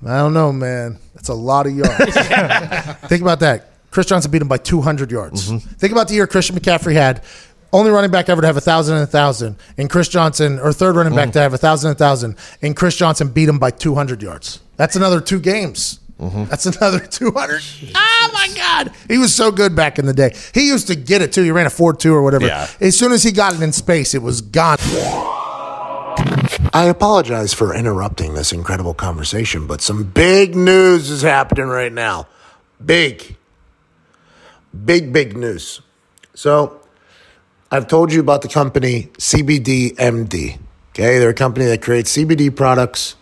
[0.06, 0.98] "I don't know, man.
[1.14, 2.14] That's a lot of yards."
[3.08, 3.68] Think about that.
[3.90, 5.50] Chris Johnson beat him by 200 yards.
[5.50, 5.68] Mm-hmm.
[5.74, 7.22] Think about the year Christian McCaffrey had.
[7.74, 10.74] Only running back ever to have a thousand and a thousand, and Chris Johnson, or
[10.74, 11.32] third running back mm.
[11.32, 14.60] to have a thousand and a thousand, and Chris Johnson beat him by 200 yards.
[14.76, 15.98] That's another two games.
[16.22, 16.44] Mm-hmm.
[16.44, 17.62] That's another 200.
[17.94, 18.92] Oh my God.
[19.08, 20.34] He was so good back in the day.
[20.54, 21.42] He used to get it too.
[21.42, 22.46] He ran a 4 2 or whatever.
[22.46, 22.68] Yeah.
[22.80, 24.78] As soon as he got it in space, it was gone.
[26.74, 32.28] I apologize for interrupting this incredible conversation, but some big news is happening right now.
[32.84, 33.36] Big.
[34.84, 35.82] Big, big news.
[36.34, 36.80] So,
[37.70, 40.58] I've told you about the company CBDMD.
[40.90, 43.16] Okay, they're a company that creates CBD products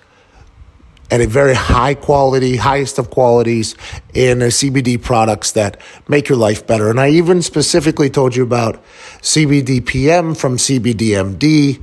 [1.11, 3.75] at a very high quality, highest of qualities
[4.15, 6.89] in CBD products that make your life better.
[6.89, 8.83] And I even specifically told you about
[9.21, 11.83] CBD PM from CBDMD,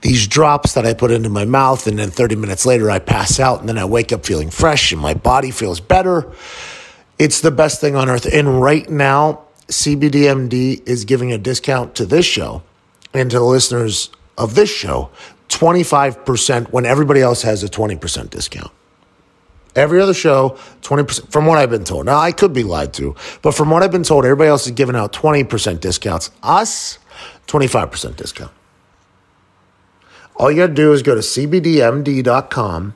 [0.00, 3.38] these drops that I put into my mouth, and then 30 minutes later I pass
[3.38, 6.32] out, and then I wake up feeling fresh and my body feels better.
[7.18, 8.26] It's the best thing on earth.
[8.32, 12.62] And right now, CBDMD is giving a discount to this show
[13.14, 15.10] and to the listeners of this show
[15.54, 18.70] 25% when everybody else has a 20% discount.
[19.74, 22.06] Every other show, 20%, from what I've been told.
[22.06, 24.72] Now, I could be lied to, but from what I've been told, everybody else is
[24.72, 26.30] giving out 20% discounts.
[26.42, 26.98] Us,
[27.46, 28.52] 25% discount.
[30.36, 32.94] All you got to do is go to cbdmd.com,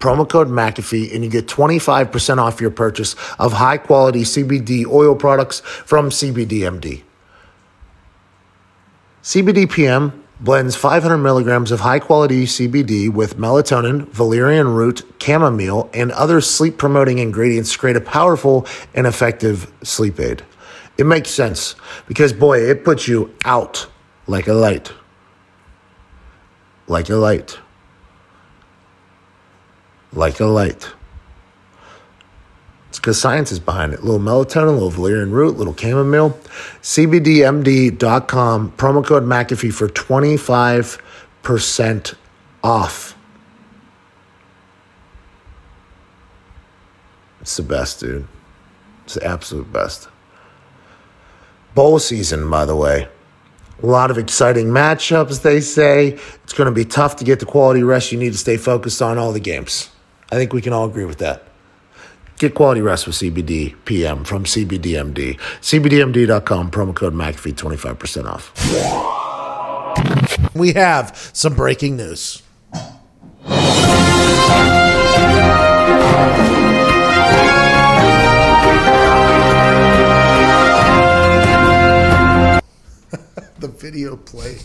[0.00, 5.14] promo code McAfee, and you get 25% off your purchase of high quality CBD oil
[5.14, 7.02] products from CBDMD.
[9.22, 16.10] CBD PM blends 500 milligrams of high quality CBD with melatonin, valerian root, chamomile, and
[16.12, 20.42] other sleep promoting ingredients to create a powerful and effective sleep aid.
[20.98, 21.76] It makes sense
[22.08, 23.86] because, boy, it puts you out
[24.26, 24.92] like a light.
[26.88, 27.58] Like a light.
[30.12, 30.92] Like a light.
[33.02, 33.98] Because science is behind it.
[33.98, 36.38] A little melatonin, a little valerian root, a little chamomile.
[36.82, 42.14] CBDMD.com, promo code McAfee for 25%
[42.62, 43.16] off.
[47.40, 48.28] It's the best, dude.
[49.04, 50.06] It's the absolute best.
[51.74, 53.08] Bowl season, by the way.
[53.82, 56.20] A lot of exciting matchups, they say.
[56.44, 59.02] It's going to be tough to get the quality rest you need to stay focused
[59.02, 59.90] on all the games.
[60.30, 61.48] I think we can all agree with that.
[62.42, 65.38] Get quality rest with CBD PM from CBDMD.
[65.60, 68.52] CBDMD.com, promo code McAfee, 25% off.
[70.52, 72.42] We have some breaking news.
[83.62, 84.58] The video play.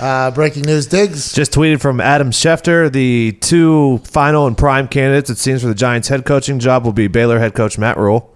[0.04, 1.32] uh, breaking news, Diggs.
[1.32, 2.90] Just tweeted from Adam Schefter.
[2.90, 6.92] The two final and prime candidates, it seems, for the Giants head coaching job will
[6.92, 8.34] be Baylor head coach Matt Rhule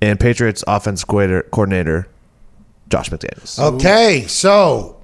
[0.00, 2.08] and Patriots offense coordinator, coordinator
[2.88, 3.58] Josh McDaniels.
[3.58, 5.00] Okay, so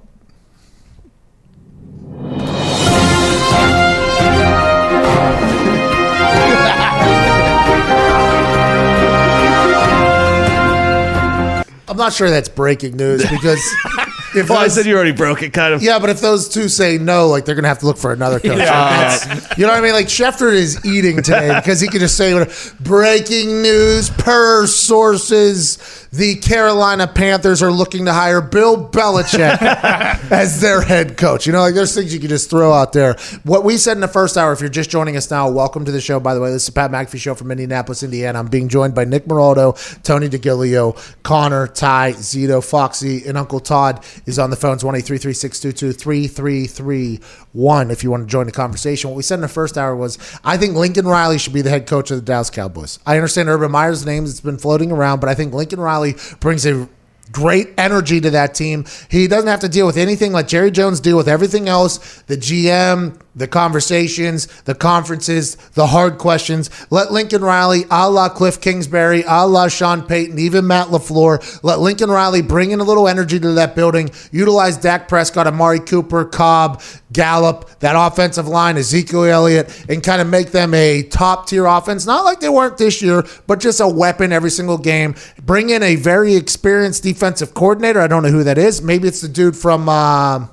[12.01, 13.61] not sure that's breaking news because
[14.35, 15.81] if Well, I said you already broke it, kind of.
[15.81, 18.39] yeah, but if those two say no, like they're gonna have to look for another
[18.39, 18.57] coach.
[18.57, 19.93] That's- you know what I mean?
[19.93, 22.33] Like Schefter is eating today because he could just say,
[22.79, 29.61] "Breaking news per sources: The Carolina Panthers are looking to hire Bill Belichick
[30.31, 33.15] as their head coach." You know, like there's things you could just throw out there.
[33.43, 34.51] What we said in the first hour.
[34.53, 36.19] If you're just joining us now, welcome to the show.
[36.19, 38.39] By the way, this is Pat McAfee show from Indianapolis, Indiana.
[38.39, 44.03] I'm being joined by Nick Moraldo, Tony DeGilio, Connor, Ty, Zito, Foxy, and Uncle Todd
[44.25, 49.09] is on the phones 1 3331 if you want to join the conversation.
[49.09, 51.69] What we said in the first hour was I think Lincoln Riley should be the
[51.69, 52.99] head coach of the Dallas Cowboys.
[53.05, 56.65] I understand Urban Meyer's name has been floating around, but I think Lincoln Riley brings
[56.65, 56.87] a
[57.31, 58.85] great energy to that team.
[59.09, 62.37] He doesn't have to deal with anything like Jerry Jones deal with everything else, the
[62.37, 66.69] GM, the conversations, the conferences, the hard questions.
[66.89, 71.79] Let Lincoln Riley, a la Cliff Kingsbury, a la Sean Payton, even Matt LaFleur, let
[71.79, 76.25] Lincoln Riley bring in a little energy to that building, utilize Dak Prescott, Amari Cooper,
[76.25, 76.81] Cobb,
[77.13, 82.05] Gallup, that offensive line, Ezekiel Elliott, and kind of make them a top tier offense.
[82.05, 85.15] Not like they weren't this year, but just a weapon every single game.
[85.41, 87.99] Bring in a very experienced defensive coordinator.
[88.01, 88.81] I don't know who that is.
[88.81, 90.47] Maybe it's the dude from uh,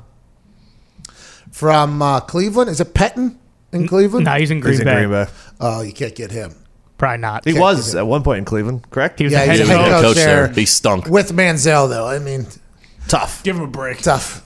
[1.58, 2.70] from uh, Cleveland.
[2.70, 3.36] Is it Pettine
[3.72, 4.26] in Cleveland?
[4.26, 5.04] No, he's in Green He's in Bay.
[5.06, 5.26] Green Bay.
[5.60, 6.54] Oh, you can't get him.
[6.98, 7.44] Probably not.
[7.44, 9.18] He was at one point in Cleveland, correct?
[9.18, 9.90] He was Yeah, the he's head a head coach.
[9.90, 10.46] coach, coach there.
[10.46, 10.54] there.
[10.54, 11.06] He stunk.
[11.06, 12.06] With Manziel, though.
[12.06, 12.46] I mean,
[13.08, 13.42] Tough.
[13.42, 13.98] Give him a break.
[13.98, 14.44] tough.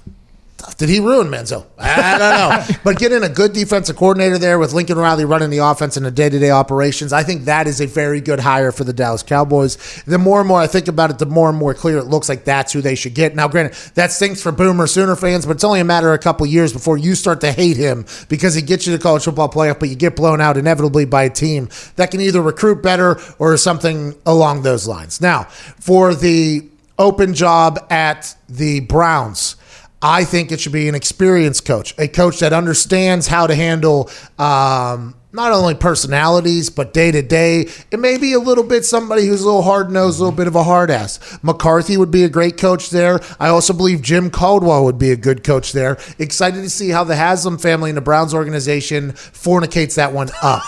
[0.77, 1.67] Did he ruin Manziel?
[1.79, 2.77] I don't know.
[2.85, 6.07] but get in a good defensive coordinator there with Lincoln Riley running the offense and
[6.07, 7.13] the day to day operations.
[7.13, 10.03] I think that is a very good hire for the Dallas Cowboys.
[10.07, 12.29] The more and more I think about it, the more and more clear it looks
[12.29, 13.35] like that's who they should get.
[13.35, 16.23] Now, granted, that stinks for Boomer Sooner fans, but it's only a matter of a
[16.23, 19.49] couple years before you start to hate him because he gets you to college football
[19.49, 23.21] playoff, but you get blown out inevitably by a team that can either recruit better
[23.39, 25.21] or something along those lines.
[25.21, 29.57] Now, for the open job at the Browns.
[30.03, 34.11] I think it should be an experienced coach, a coach that understands how to handle
[34.39, 37.67] um, not only personalities, but day to day.
[37.91, 40.47] It may be a little bit somebody who's a little hard nosed, a little bit
[40.47, 41.39] of a hard ass.
[41.43, 43.19] McCarthy would be a great coach there.
[43.41, 45.97] I also believe Jim Caldwell would be a good coach there.
[46.19, 50.63] Excited to see how the Haslam family and the Browns organization fornicates that one up.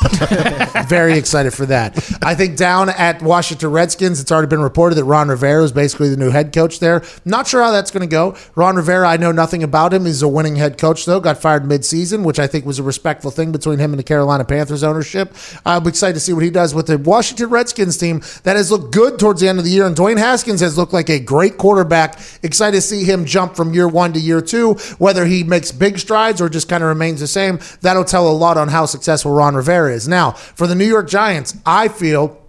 [0.89, 1.97] Very excited for that.
[2.23, 6.09] I think down at Washington Redskins, it's already been reported that Ron Rivera is basically
[6.09, 7.03] the new head coach there.
[7.27, 8.35] Not sure how that's going to go.
[8.55, 10.07] Ron Rivera, I know nothing about him.
[10.07, 11.21] He's a winning head coach, though.
[11.21, 14.45] Got fired midseason, which I think was a respectful thing between him and the Carolina
[14.45, 15.35] Panthers ownership.
[15.65, 18.93] I'm excited to see what he does with the Washington Redskins team that has looked
[18.93, 19.87] good towards the end of the year.
[19.87, 22.19] And Dwayne Haskins has looked like a great quarterback.
[22.43, 24.75] Excited to see him jump from year one to year two.
[24.99, 28.33] Whether he makes big strides or just kind of remains the same, that'll tell a
[28.33, 30.09] lot on how successful Ron Rivera is.
[30.09, 32.44] Now, for the New York Giants, I feel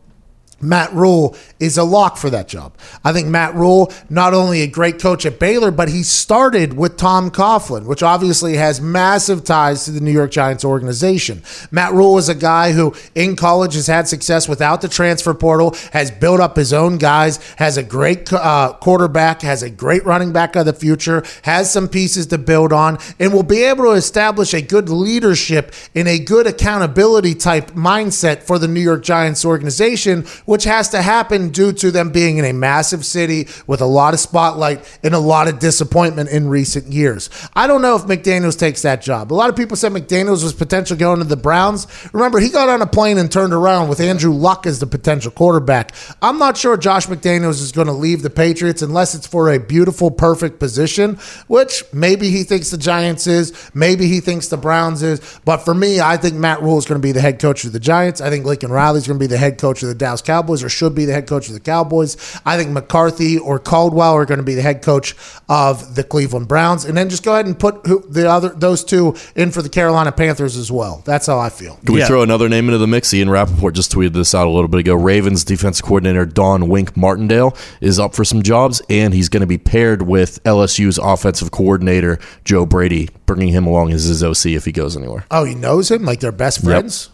[0.61, 2.73] Matt Rhule is a lock for that job.
[3.03, 6.97] I think Matt Rhule, not only a great coach at Baylor, but he started with
[6.97, 11.43] Tom Coughlin, which obviously has massive ties to the New York Giants organization.
[11.71, 15.75] Matt Rhule is a guy who in college has had success without the transfer portal,
[15.91, 20.31] has built up his own guys, has a great uh, quarterback, has a great running
[20.31, 23.91] back of the future, has some pieces to build on, and will be able to
[23.91, 29.45] establish a good leadership and a good accountability type mindset for the New York Giants
[29.45, 33.85] organization, which has to happen due to them being in a massive city with a
[33.85, 37.29] lot of spotlight and a lot of disappointment in recent years.
[37.53, 39.31] I don't know if McDaniels takes that job.
[39.31, 41.87] A lot of people said McDaniels was potential going to the Browns.
[42.13, 45.31] Remember, he got on a plane and turned around with Andrew Luck as the potential
[45.31, 45.93] quarterback.
[46.21, 49.59] I'm not sure Josh McDaniels is going to leave the Patriots unless it's for a
[49.59, 51.17] beautiful, perfect position,
[51.47, 55.39] which maybe he thinks the Giants is, maybe he thinks the Browns is.
[55.45, 57.73] But for me, I think Matt Rhule is going to be the head coach of
[57.73, 58.21] the Giants.
[58.21, 60.34] I think Lincoln Riley is going to be the head coach of the Dallas Cowboys
[60.63, 62.15] or should be the head coach of the Cowboys.
[62.45, 65.15] I think McCarthy or Caldwell are going to be the head coach
[65.49, 66.85] of the Cleveland Browns.
[66.85, 69.69] And then just go ahead and put who, the other those two in for the
[69.69, 71.01] Carolina Panthers as well.
[71.05, 71.77] That's how I feel.
[71.85, 72.07] Can we Yeah.
[72.07, 73.13] throw another name into the mix?
[73.13, 74.95] Ian Rapoport just tweeted this out a little bit ago.
[74.95, 79.47] Ravens defense coordinator Don Wink Martindale is up for some jobs, and he's going to
[79.47, 84.65] be paired with LSU's offensive coordinator Joe Brady, bringing him along as his OC if
[84.65, 85.25] he goes anywhere.
[85.31, 87.09] Oh, he knows him like they're best friends.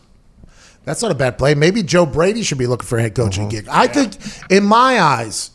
[0.83, 1.53] That's not a bad play.
[1.53, 3.51] Maybe Joe Brady should be looking for a head coaching uh-huh.
[3.51, 3.67] gig.
[3.69, 4.17] I think,
[4.49, 5.51] in my eyes,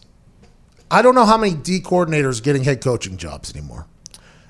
[0.90, 3.86] I don't know how many D coordinators are getting head coaching jobs anymore.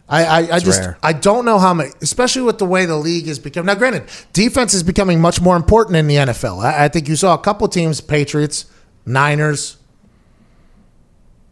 [0.08, 0.98] I, I, I just rare.
[1.02, 3.66] I don't know how many, especially with the way the league has become.
[3.66, 6.62] Now, granted, defense is becoming much more important in the NFL.
[6.62, 8.66] I, I think you saw a couple teams: Patriots,
[9.04, 9.78] Niners,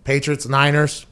[0.04, 1.06] Patriots, Niners,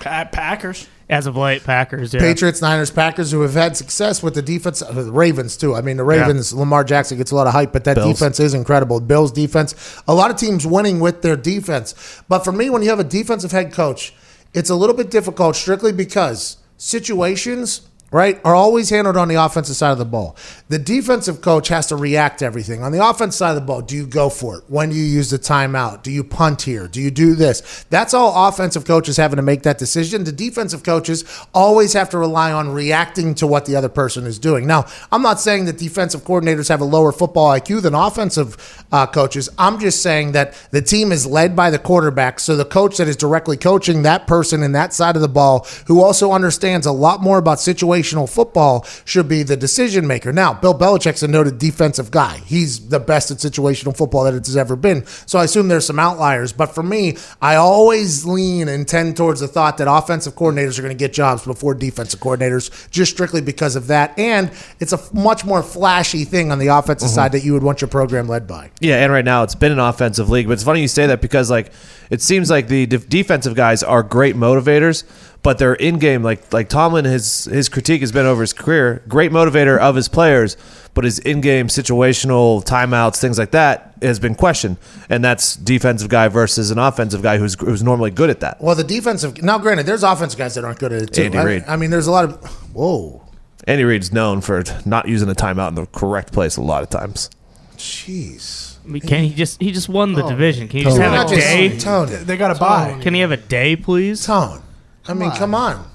[0.00, 0.88] Pa- Packers.
[1.10, 2.14] As of late, Packers.
[2.14, 2.20] Yeah.
[2.20, 4.80] Patriots, Niners, Packers, who have had success with the defense.
[4.80, 5.74] uh, The Ravens too.
[5.74, 6.54] I mean, the Ravens.
[6.54, 8.12] Lamar Jackson gets a lot of hype, but that Bills.
[8.18, 9.00] defense is incredible.
[9.00, 9.74] Bills defense.
[10.06, 12.22] A lot of teams winning with their defense.
[12.28, 14.14] But for me, when you have a defensive head coach,
[14.54, 19.76] it's a little bit difficult strictly because situations right are always handled on the offensive
[19.76, 20.36] side of the ball.
[20.68, 22.82] The defensive coach has to react to everything.
[22.82, 24.64] On the offensive side of the ball do you go for it?
[24.68, 26.02] When do you use the timeout?
[26.02, 26.88] Do you punt here?
[26.88, 27.84] Do you do this?
[27.90, 30.24] That's all offensive coaches having to make that decision.
[30.24, 34.38] The defensive coaches always have to rely on reacting to what the other person is
[34.38, 34.66] doing.
[34.66, 39.06] Now i'm not saying that defensive coordinators have a lower football iq than offensive uh,
[39.06, 39.48] coaches.
[39.58, 43.08] I'm just saying that the team is led by the quarterback so the coach that
[43.08, 46.92] is directly coaching that person in that side of the ball who also understands a
[46.92, 47.60] lot more about
[48.00, 50.32] situational football should be the decision maker.
[50.32, 52.38] Now, Bill Belichick's a noted defensive guy.
[52.38, 55.06] He's the best at situational football that it's ever been.
[55.26, 56.52] So I assume there's some outliers.
[56.52, 60.82] But for me, I always lean and tend towards the thought that offensive coordinators are
[60.82, 64.18] going to get jobs before defensive coordinators, just strictly because of that.
[64.18, 67.14] And it's a much more flashy thing on the offensive mm-hmm.
[67.14, 68.70] side that you would want your program led by.
[68.80, 71.20] Yeah, and right now it's been an offensive league, but it's funny you say that
[71.20, 71.72] because like
[72.10, 75.04] it seems like the def- defensive guys are great motivators,
[75.42, 79.02] but they're in game like like Tomlin his his critique has been over his career,
[79.08, 80.56] great motivator of his players,
[80.94, 84.76] but his in game situational timeouts, things like that has been questioned,
[85.08, 88.60] and that's defensive guy versus an offensive guy who's who's normally good at that.
[88.60, 91.22] Well, the defensive now, granted, there's offensive guys that aren't good at it too.
[91.24, 91.64] Andy I, Reid.
[91.66, 93.22] I mean, there's a lot of whoa,
[93.66, 96.90] Andy Reid's known for not using a timeout in the correct place a lot of
[96.90, 97.30] times.
[97.76, 98.68] jeez.
[98.84, 100.66] I mean, Can he just he just won the division?
[100.68, 101.78] Can he just have a day?
[101.78, 102.08] Tone.
[102.24, 102.98] They got to buy.
[103.00, 104.24] Can he have a day, please?
[104.26, 104.62] Tone.
[105.10, 105.90] I mean, come on.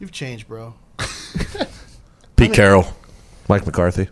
[0.00, 0.74] You've changed, bro.
[2.36, 2.86] Pete Carroll.
[3.48, 4.08] Mike McCarthy,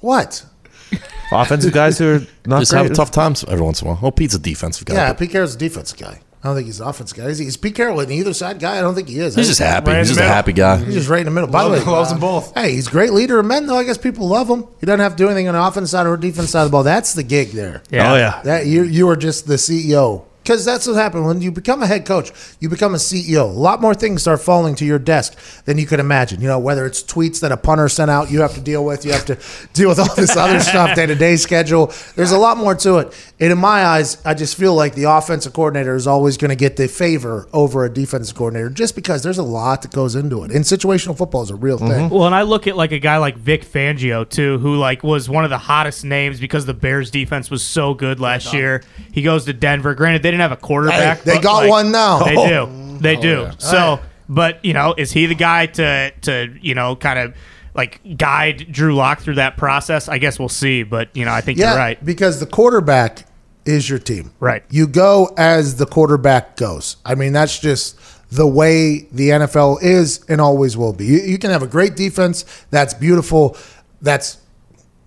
[0.00, 0.44] What?
[1.32, 2.84] offensive guys who are not Just great.
[2.86, 3.98] have tough times every once in a while.
[4.00, 4.94] Well, Pete's a defensive guy.
[4.94, 6.20] Yeah, but Pete Carroll's a defense guy.
[6.44, 7.24] I don't think he's an offense guy.
[7.24, 8.78] Is, he, is Pete Carroll an either side guy?
[8.78, 9.34] I don't think he is.
[9.34, 9.86] he's I- just happy.
[9.90, 10.34] Right in He's the just a middle.
[10.34, 10.76] happy guy.
[10.84, 11.48] He's just right in the middle.
[11.50, 12.54] By the way, Loves them both.
[12.54, 13.76] Hey, he's a great leader of men, though.
[13.76, 14.68] I guess people love him.
[14.78, 16.72] He doesn't have to do anything on the offense side or defense side of the
[16.72, 16.84] ball.
[16.84, 17.82] That's the gig there.
[17.90, 18.12] Yeah.
[18.12, 20.24] Oh yeah, That you you are just the CEO.
[20.46, 22.30] Because that's what happened when you become a head coach.
[22.60, 23.40] You become a CEO.
[23.40, 26.40] A lot more things start falling to your desk than you could imagine.
[26.40, 29.04] You know, whether it's tweets that a punter sent out, you have to deal with.
[29.04, 29.36] You have to
[29.72, 31.92] deal with all this other stuff, day to day schedule.
[32.14, 33.32] There's a lot more to it.
[33.40, 36.56] And in my eyes, I just feel like the offensive coordinator is always going to
[36.56, 40.44] get the favor over a defensive coordinator, just because there's a lot that goes into
[40.44, 40.52] it.
[40.52, 41.88] And situational football is a real thing.
[41.88, 42.14] Mm-hmm.
[42.14, 45.28] Well, and I look at like a guy like Vic Fangio too, who like was
[45.28, 48.84] one of the hottest names because the Bears defense was so good last year.
[49.10, 49.92] He goes to Denver.
[49.96, 51.22] Granted, they didn't have a quarterback.
[51.22, 52.20] Hey, they got like, one now.
[52.20, 52.82] They do.
[52.96, 53.50] They oh, do.
[53.58, 57.34] So, but you know, is he the guy to to you know kind of
[57.74, 60.08] like guide Drew Lock through that process?
[60.08, 60.82] I guess we'll see.
[60.82, 62.04] But you know, I think Yeah, you're right.
[62.04, 63.26] because the quarterback
[63.66, 64.32] is your team.
[64.40, 64.64] Right.
[64.70, 66.96] You go as the quarterback goes.
[67.04, 67.98] I mean, that's just
[68.30, 71.04] the way the NFL is and always will be.
[71.04, 72.44] You, you can have a great defense.
[72.70, 73.56] That's beautiful.
[74.00, 74.38] That's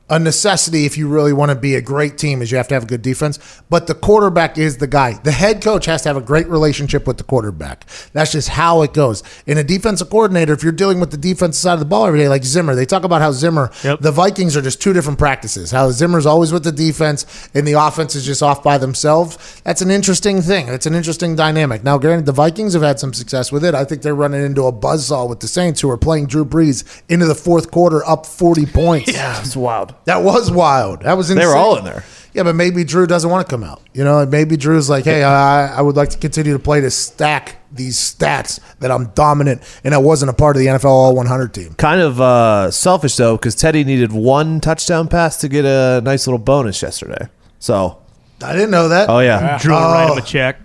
[0.10, 2.74] a necessity if you really want to be a great team is you have to
[2.74, 3.38] have a good defense
[3.70, 5.14] but the quarterback is the guy.
[5.24, 7.86] The head coach has to have a great relationship with the quarterback.
[8.14, 9.22] That's just how it goes.
[9.46, 12.20] In a defensive coordinator if you're dealing with the defensive side of the ball every
[12.20, 14.00] day like zimmer they talk about how zimmer Yep.
[14.02, 15.72] the vikings are just two different practices.
[15.72, 19.62] How zimmer's always with the defense and the offense is just off by themselves.
[19.64, 20.68] That's an interesting thing.
[20.70, 21.84] It's an interesting dynamic.
[21.84, 23.76] Now granted the vikings have had some success with it.
[23.76, 26.84] I think they're running into a buzzsaw with the saints who are playing drew brees
[27.10, 29.12] into the fourth quarter up 40 points.
[29.14, 29.94] Yeah, it's wild.
[30.06, 31.02] That was wild.
[31.02, 31.42] That was insane.
[31.42, 32.04] They were all in there.
[32.34, 33.82] Yeah, but maybe Drew doesn't want to come out.
[33.94, 36.92] You know, maybe Drew's like, hey, I, I would like to continue to play to
[36.92, 41.16] stack these stats that I'm dominant and I wasn't a part of the NFL All
[41.16, 41.74] 100 team.
[41.74, 46.28] Kind of uh, selfish though, because Teddy needed one touchdown pass to get a nice
[46.28, 47.28] little bonus yesterday.
[47.58, 48.00] So,
[48.44, 49.10] I didn't know that.
[49.10, 50.18] oh yeah, Drew will write him Oh.
[50.18, 50.60] a check.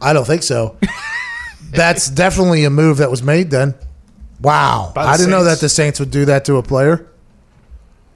[0.00, 0.78] I don't think so.
[1.72, 3.74] That's definitely a move that was made then.
[4.40, 4.92] Wow.
[4.94, 7.08] The I didn't know that the Saints would do that to a player.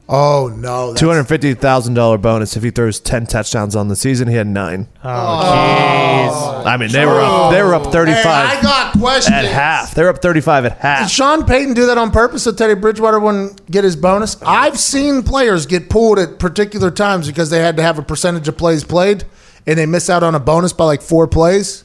[0.09, 0.95] Oh, no.
[0.95, 4.29] two hundred fifty thousand dollar bonus if he throws ten touchdowns on the season.
[4.29, 4.87] He had nine.
[5.03, 6.67] Oh, oh jeez.
[6.67, 7.53] I mean, they were up.
[7.53, 9.35] They were up thirty Hey, five I got questions.
[9.35, 9.95] at half.
[9.95, 10.99] They were up thirty five at half.
[10.99, 11.11] Did half.
[11.11, 14.41] Sean Payton do that on purpose so Teddy Bridgewater wouldn't get his bonus?
[14.43, 18.47] I've seen players get pulled at particular times because they had to have a percentage
[18.47, 19.25] of plays played
[19.67, 21.83] and they miss out on a bonus by like four plays.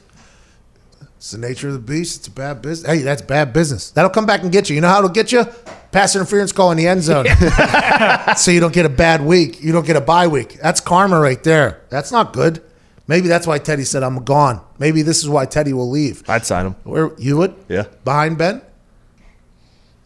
[1.22, 2.18] It's the nature of the beast.
[2.18, 2.90] It's a bad business.
[2.90, 3.92] Hey, that's bad business.
[3.92, 4.74] That'll come back and get you.
[4.74, 5.44] You know how it'll get you?
[5.92, 7.26] Pass interference call in the end zone.
[8.36, 9.62] so you don't get a bad week.
[9.62, 10.58] You don't get a bye week.
[10.60, 11.84] That's karma right there.
[11.90, 12.60] That's not good.
[13.06, 14.62] Maybe that's why Teddy said, I'm gone.
[14.80, 16.28] Maybe this is why Teddy will leave.
[16.28, 16.72] I'd sign him.
[16.82, 17.54] Where you would?
[17.68, 17.84] Yeah.
[18.04, 18.60] Behind Ben?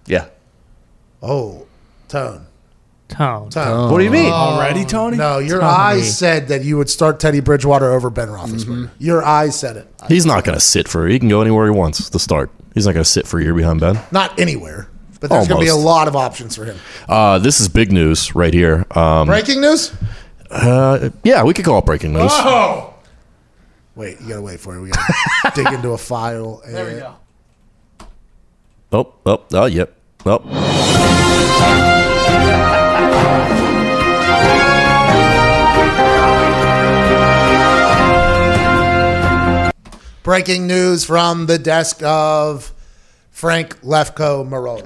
[0.05, 0.29] Yeah.
[1.23, 1.67] Oh,
[2.09, 2.46] Tone.
[3.09, 3.51] Tone.
[3.51, 3.91] Tone.
[3.93, 4.33] What do you mean?
[4.33, 5.17] Already, Tony?
[5.17, 5.71] No, your Tony.
[5.73, 8.91] eyes said that you would start Teddy Bridgewater over Ben Roethlisberger.
[8.99, 9.89] Your eyes said it.
[10.09, 11.07] He's not going to sit for.
[11.07, 12.51] He can go anywhere he wants to start.
[12.75, 13.99] He's not going to sit for a year behind Ben.
[14.11, 14.89] Not anywhere,
[15.21, 16.77] but there's going to be a lot of options for him.
[17.09, 18.85] Uh, this is big news right here.
[18.91, 19.95] Um, Breaking news?
[20.51, 22.31] uh, yeah, we could call it breaking news.
[22.33, 22.93] Oh,
[23.95, 24.81] Wait, you gotta wait for it.
[24.83, 26.61] We gotta dig into a file.
[26.67, 27.15] There we go.
[28.93, 29.97] Oh, oh, oh, yep.
[30.27, 30.43] Oh.
[40.23, 42.73] Breaking news from the desk of
[43.31, 44.83] Frank Lefko Marone.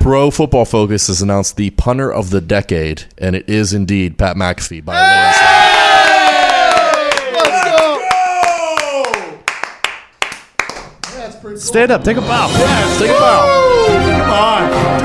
[0.00, 4.36] Pro Football Focus has announced the punter of the decade, and it is indeed Pat
[4.36, 5.66] McAfee by a landslide.
[11.58, 12.46] Stand up, take a bow.
[12.98, 13.86] Take a bow.
[14.20, 14.95] Come on,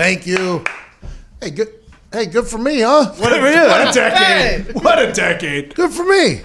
[0.00, 0.64] Thank you.
[1.42, 1.74] Hey, good.
[2.10, 3.12] Hey, good for me, huh?
[3.18, 4.74] What a, what a decade!
[4.82, 5.74] What a decade!
[5.74, 6.40] Good for me.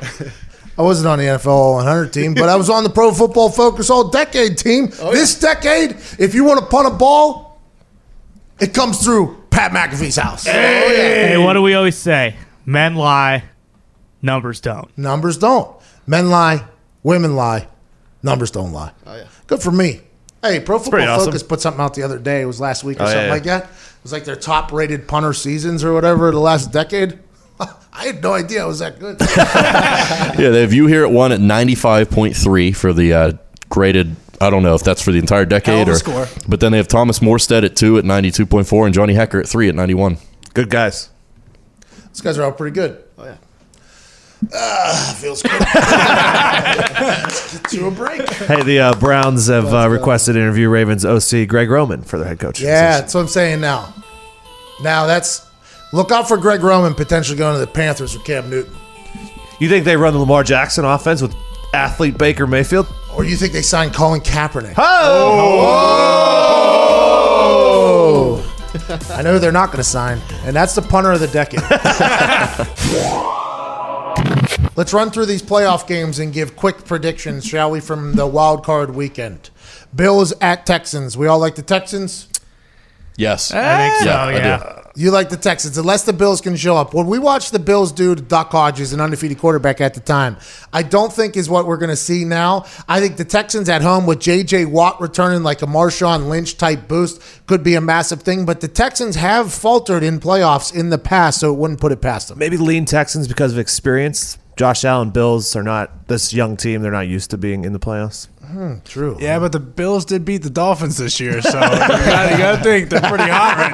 [0.78, 3.90] I wasn't on the NFL 100 team, but I was on the Pro Football Focus
[3.90, 4.90] All Decade team.
[5.00, 7.62] Oh, this decade, if you want to punt a ball,
[8.60, 10.46] it comes through Pat McAfee's house.
[10.46, 12.36] Hey, what do we always say?
[12.66, 13.46] Men lie,
[14.22, 14.96] numbers don't.
[14.98, 15.74] Numbers don't.
[16.06, 16.66] Men lie,
[17.04, 17.70] women lie,
[18.22, 18.92] numbers don't lie.
[19.06, 19.28] Oh, yeah.
[19.48, 20.02] Good for me.
[20.46, 21.26] Hey, Pro Football pretty awesome.
[21.28, 22.42] Focus put something out the other day.
[22.42, 23.64] It was last week or Oh, something yeah, like that.
[23.64, 23.70] It
[24.04, 27.18] was like their top rated punter seasons or whatever the last decade.
[27.60, 29.18] I had no idea it was that good.
[30.40, 33.32] Yeah, they have you here at one at 95.3 for the uh,
[33.70, 34.16] graded.
[34.42, 35.96] I don't know if that's for the entire decade or.
[35.96, 36.28] score.
[36.48, 39.70] But then they have Thomas Morstead at two at 92.4 and Johnny Hekker at three
[39.70, 40.18] at 91.
[40.54, 41.10] Good guys.
[42.10, 43.02] These guys are all pretty good.
[44.54, 45.52] Ah, feels good.
[47.02, 48.30] Let's get to a break.
[48.30, 52.28] Hey, the uh, Browns have uh, requested to interview Ravens OC Greg Roman for their
[52.28, 52.60] head coach.
[52.62, 53.94] Yeah, that's what I'm saying now.
[54.84, 55.50] Now that's
[55.94, 58.76] look out for Greg Roman potentially going to the Panthers with Cam Newton.
[59.60, 61.34] You think they run the Lamar Jackson offense with
[61.74, 62.88] athlete Baker Mayfield?
[63.16, 64.74] Or you think they signed Colin Kaepernick?
[64.78, 66.02] Oh!
[69.12, 71.62] I know they're not going to sign, and that's the punter of the decade.
[74.76, 78.64] Let's run through these playoff games and give quick predictions, shall we, from the wild
[78.64, 79.50] card weekend.
[79.96, 81.18] Bills at Texans.
[81.18, 82.28] We all like the Texans.
[83.18, 83.52] Yes.
[83.54, 84.82] I think so, Yeah, yeah.
[84.98, 86.94] You like the Texans, unless the Bills can show up.
[86.94, 90.38] When we watched the Bills do to Duck Hodges, an undefeated quarterback at the time,
[90.72, 92.66] I don't think is what we're going to see now.
[92.88, 94.66] I think the Texans at home with J.J.
[94.66, 98.46] Watt returning like a Marshawn Lynch type boost could be a massive thing.
[98.46, 102.02] But the Texans have faltered in playoffs in the past, so it wouldn't put it
[102.02, 102.40] past them.
[102.40, 104.38] Maybe lean Texans because of experience.
[104.56, 106.82] Josh Allen Bills are not this young team.
[106.82, 108.28] They're not used to being in the playoffs.
[108.46, 109.18] Hmm, true.
[109.20, 112.64] Yeah, but the Bills did beat the Dolphins this year, so you gotta, you gotta
[112.64, 113.72] think they're pretty hot right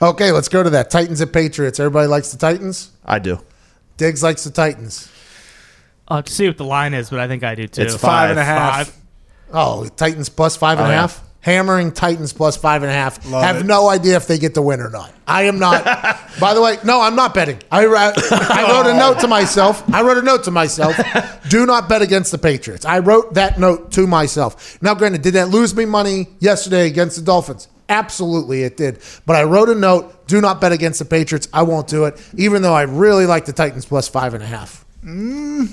[0.00, 0.08] now.
[0.08, 0.88] Okay, let's go to that.
[0.90, 1.78] Titans at Patriots.
[1.78, 2.90] Everybody likes the Titans.
[3.04, 3.40] I do.
[3.98, 5.10] Diggs likes the Titans.
[6.06, 7.82] I'll have to see what the line is, but I think I do too.
[7.82, 8.86] It's Five and a half.
[8.88, 8.96] Five.
[9.52, 11.08] Oh, Titans plus five and a Oh, yeah.
[11.40, 13.24] Hammering Titans plus five and a half.
[13.30, 13.66] Love Have it.
[13.66, 15.12] no idea if they get the win or not.
[15.26, 15.84] I am not.
[16.40, 17.60] by the way, no, I'm not betting.
[17.70, 19.82] I, ra- I wrote a note to myself.
[19.94, 20.96] I wrote a note to myself.
[21.48, 22.84] Do not bet against the Patriots.
[22.84, 24.82] I wrote that note to myself.
[24.82, 27.68] Now, granted, did that lose me money yesterday against the Dolphins?
[27.88, 28.98] Absolutely, it did.
[29.24, 30.26] But I wrote a note.
[30.26, 31.48] Do not bet against the Patriots.
[31.54, 34.46] I won't do it, even though I really like the Titans plus five and a
[34.46, 34.84] half.
[35.04, 35.72] Mm.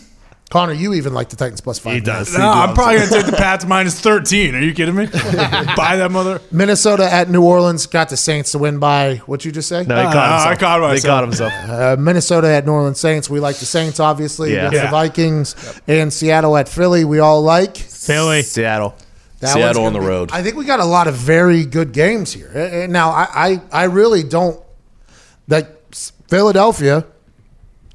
[0.52, 1.94] Connor, you even like the Titans plus five.
[1.94, 2.26] He and a half.
[2.28, 2.38] does.
[2.38, 4.54] No, I'm probably gonna take the Pats minus 13.
[4.54, 5.06] Are you kidding me?
[5.76, 6.40] Buy that mother.
[6.52, 9.84] Minnesota at New Orleans got the Saints to win by what you just say?
[9.84, 10.46] No, he Uh, caught himself.
[10.52, 11.12] I caught He myself.
[11.12, 11.54] caught himself.
[11.70, 13.28] Uh, Minnesota at New Orleans Saints.
[13.30, 14.68] We like the Saints, obviously, Yeah.
[14.68, 14.92] against the Yeah.
[14.92, 15.56] Vikings.
[15.88, 17.06] And Seattle at Philly.
[17.06, 17.76] We all like.
[17.78, 18.44] Philly.
[18.44, 18.94] Seattle.
[19.40, 20.30] That Seattle on the be- road.
[20.32, 22.52] I think we got a lot of very good games here.
[22.56, 24.60] Uh, uh, Now, I, I, I really don't.
[25.48, 25.68] Like
[26.30, 27.04] Philadelphia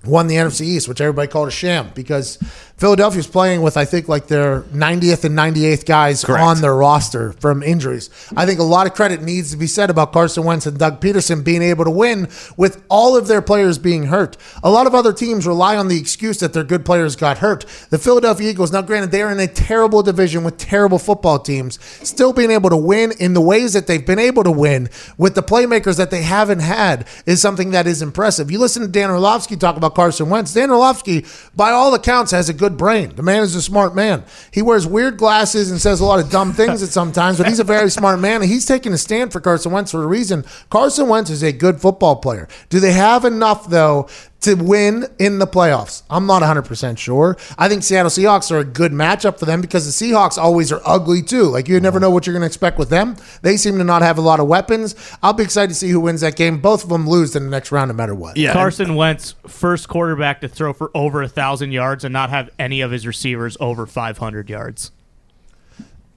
[0.04, 2.38] won the NFC East, which everybody called a sham because
[2.80, 6.42] Philadelphia's playing with I think like their 90th and 98th guys Correct.
[6.42, 8.08] on their roster from injuries.
[8.34, 10.98] I think a lot of credit needs to be said about Carson Wentz and Doug
[10.98, 12.26] Pederson being able to win
[12.56, 14.38] with all of their players being hurt.
[14.62, 17.66] A lot of other teams rely on the excuse that their good players got hurt.
[17.90, 21.78] The Philadelphia Eagles, now granted they are in a terrible division with terrible football teams,
[22.02, 25.34] still being able to win in the ways that they've been able to win with
[25.34, 28.50] the playmakers that they haven't had is something that is impressive.
[28.50, 30.54] You listen to Dan Orlovsky talk about Carson Wentz.
[30.54, 33.14] Dan Orlovsky, by all accounts, has a good brain.
[33.14, 34.24] The man is a smart man.
[34.50, 37.60] He wears weird glasses and says a lot of dumb things at sometimes, but he's
[37.60, 40.44] a very smart man, and he's taking a stand for Carson Wentz for a reason.
[40.70, 42.48] Carson Wentz is a good football player.
[42.68, 44.08] Do they have enough, though,
[44.42, 46.02] to win in the playoffs?
[46.10, 47.36] I'm not 100% sure.
[47.58, 50.80] I think Seattle Seahawks are a good matchup for them because the Seahawks always are
[50.84, 51.44] ugly too.
[51.44, 52.06] Like you never uh-huh.
[52.06, 53.16] know what you're going to expect with them.
[53.42, 54.94] They seem to not have a lot of weapons.
[55.22, 56.60] I'll be excited to see who wins that game.
[56.60, 58.36] Both of them lose in the next round no matter what.
[58.36, 58.52] Yeah.
[58.52, 62.80] Carson Wentz, first quarterback to throw for over a thousand yards and not have any
[62.80, 64.92] of his receivers over 500 yards.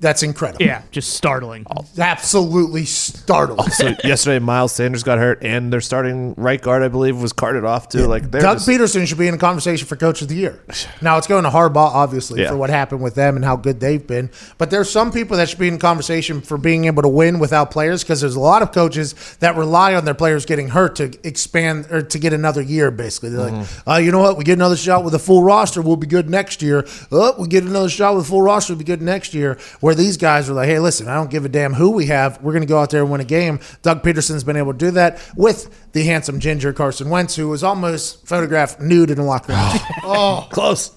[0.04, 0.66] That's incredible.
[0.66, 1.66] Yeah, just startling.
[1.98, 3.70] Absolutely startling.
[3.70, 7.64] So yesterday, Miles Sanders got hurt, and their starting right guard, I believe, was carted
[7.64, 8.06] off too.
[8.06, 10.62] Like they're Doug just, Pederson should be in the conversation for coach of the year.
[11.02, 12.50] Now it's going to Harbaugh, obviously, Yeah.
[12.50, 14.30] for what happened with them and how good they've been.
[14.58, 17.72] But there's some people that should be in conversation for being able to win without
[17.72, 21.14] players because there's a lot of coaches that rely on their players getting hurt to
[21.28, 22.92] expand or to get another year.
[22.92, 24.38] Basically, they're like, uh, you know what?
[24.38, 26.86] We get another shot with a full roster, we'll be good next year.
[27.12, 29.58] Oh, we get another shot with a full roster, we'll be good next year.
[29.80, 32.42] Where these guys are like, hey, listen, I don't give a damn who we have.
[32.42, 33.60] We're going to go out there and win a game.
[33.82, 37.64] Doug Pederson's been able to do that with the handsome ginger Carson Wentz, who was
[37.64, 39.62] almost photographed nude in a locker room.
[39.62, 40.48] oh, oh.
[40.52, 40.92] close.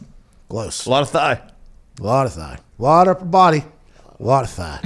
[0.49, 0.87] close.
[0.87, 1.41] A lot of thigh.
[2.01, 2.59] A lot of thigh.
[2.79, 3.65] A lot of upper body.
[4.19, 4.81] A lot of thigh.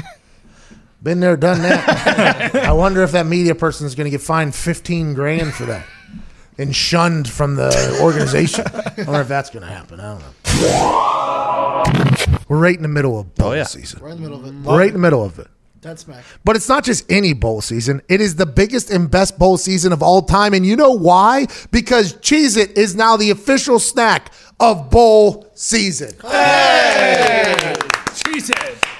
[1.03, 2.55] Been there, done that.
[2.55, 5.87] I wonder if that media person is going to get fined 15 grand for that
[6.59, 8.66] and shunned from the organization.
[8.66, 9.99] I wonder if that's going to happen.
[9.99, 10.27] I don't know.
[12.48, 13.65] We're right in the middle of bowl Oh, yeah.
[13.65, 14.01] season.
[14.02, 14.55] Right in the middle of it.
[14.69, 15.47] We're right in the middle of it.
[15.81, 16.24] Dead smack.
[16.44, 18.02] But it's not just any bowl season.
[18.09, 20.52] It is the biggest and best bowl season of all time.
[20.52, 21.47] And you know why?
[21.70, 26.12] Because Cheez It is now the official snack of bowl season.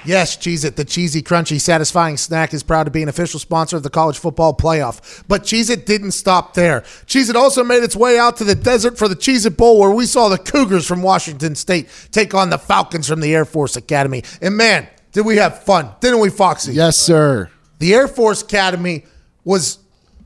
[0.05, 3.77] Yes, Cheez It, the cheesy, crunchy, satisfying snack, is proud to be an official sponsor
[3.77, 5.23] of the college football playoff.
[5.27, 6.81] But Cheez It didn't stop there.
[7.05, 9.79] Cheez It also made its way out to the desert for the Cheez It Bowl,
[9.79, 13.45] where we saw the Cougars from Washington State take on the Falcons from the Air
[13.45, 14.23] Force Academy.
[14.41, 16.73] And man, did we have fun, didn't we, Foxy?
[16.73, 17.49] Yes, sir.
[17.79, 19.05] The Air Force Academy
[19.43, 19.79] was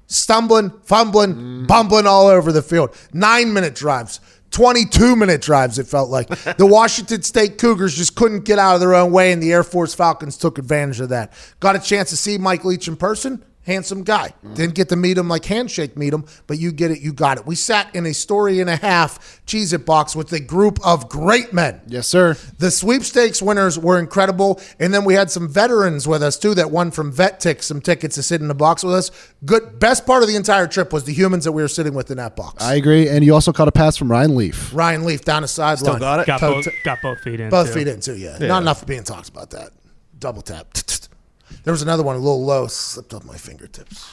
[0.08, 2.96] stumbling, fumbling, bumbling all over the field.
[3.14, 4.20] Nine minute drives,
[4.56, 6.30] 22 minute drives, it felt like.
[6.58, 9.64] the Washington State Cougars just couldn't get out of their own way, and the Air
[9.64, 11.34] Force Falcons took advantage of that.
[11.60, 13.44] Got a chance to see Mike Leach in person.
[13.66, 14.32] Handsome guy.
[14.54, 17.40] Didn't get to meet him like handshake meet him, but you get it, you got
[17.40, 17.48] it.
[17.48, 21.10] We sat in a story and a half Cheez It box with a group of
[21.10, 21.82] great men.
[21.88, 22.38] Yes, sir.
[22.60, 26.70] The sweepstakes winners were incredible, and then we had some veterans with us too that
[26.70, 29.10] won from Vet Tix some tickets to sit in the box with us.
[29.46, 32.12] Good, best part of the entire trip was the humans that we were sitting with
[32.12, 32.64] in that box.
[32.64, 33.10] I agree.
[33.10, 34.72] And you also caught a pass from Ryan Leaf.
[34.76, 36.28] Ryan Leaf down the sideline, Still got it?
[36.28, 37.50] Got Toe- both, got both feet in.
[37.50, 37.74] both too.
[37.74, 38.16] feet in too.
[38.16, 38.38] Yeah.
[38.38, 39.72] not enough being talked about that.
[40.20, 40.68] Double tap.
[41.64, 44.10] There was another one a little low, slipped off my fingertips.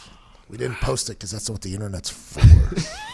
[0.48, 2.40] We didn't post it because that's what the internet's for.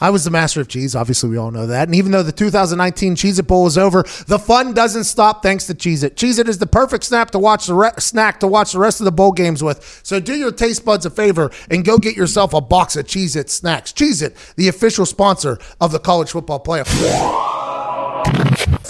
[0.00, 0.94] I was the master of cheese.
[0.94, 1.88] Obviously, we all know that.
[1.88, 5.66] And even though the 2019 Cheez It Bowl is over, the fun doesn't stop thanks
[5.68, 6.16] to Cheez It.
[6.16, 9.00] Cheez It is the perfect snap to watch the re- snack to watch the rest
[9.00, 10.00] of the bowl games with.
[10.02, 13.36] So do your taste buds a favor and go get yourself a box of Cheez
[13.36, 13.92] It snacks.
[13.92, 16.92] Cheez It, the official sponsor of the college football playoff.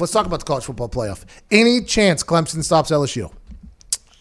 [0.00, 1.24] Let's talk about the college football playoff.
[1.50, 3.30] Any chance Clemson stops LSU?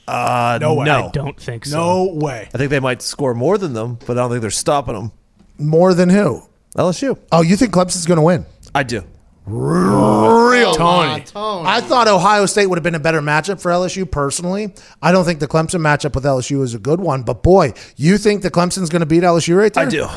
[0.07, 0.85] Uh, No way.
[0.85, 1.07] No.
[1.07, 1.77] I don't think so.
[1.77, 2.49] No way.
[2.53, 5.11] I think they might score more than them, but I don't think they're stopping them.
[5.57, 6.43] More than who?
[6.77, 7.17] LSU.
[7.31, 8.45] Oh, you think Clemson's going to win?
[8.73, 9.03] I do.
[9.47, 11.21] Real Tony.
[11.23, 11.67] Tony.
[11.67, 14.73] I thought Ohio State would have been a better matchup for LSU personally.
[15.01, 18.17] I don't think the Clemson matchup with LSU is a good one, but boy, you
[18.17, 19.85] think the Clemson's going to beat LSU right there?
[19.85, 20.07] I do.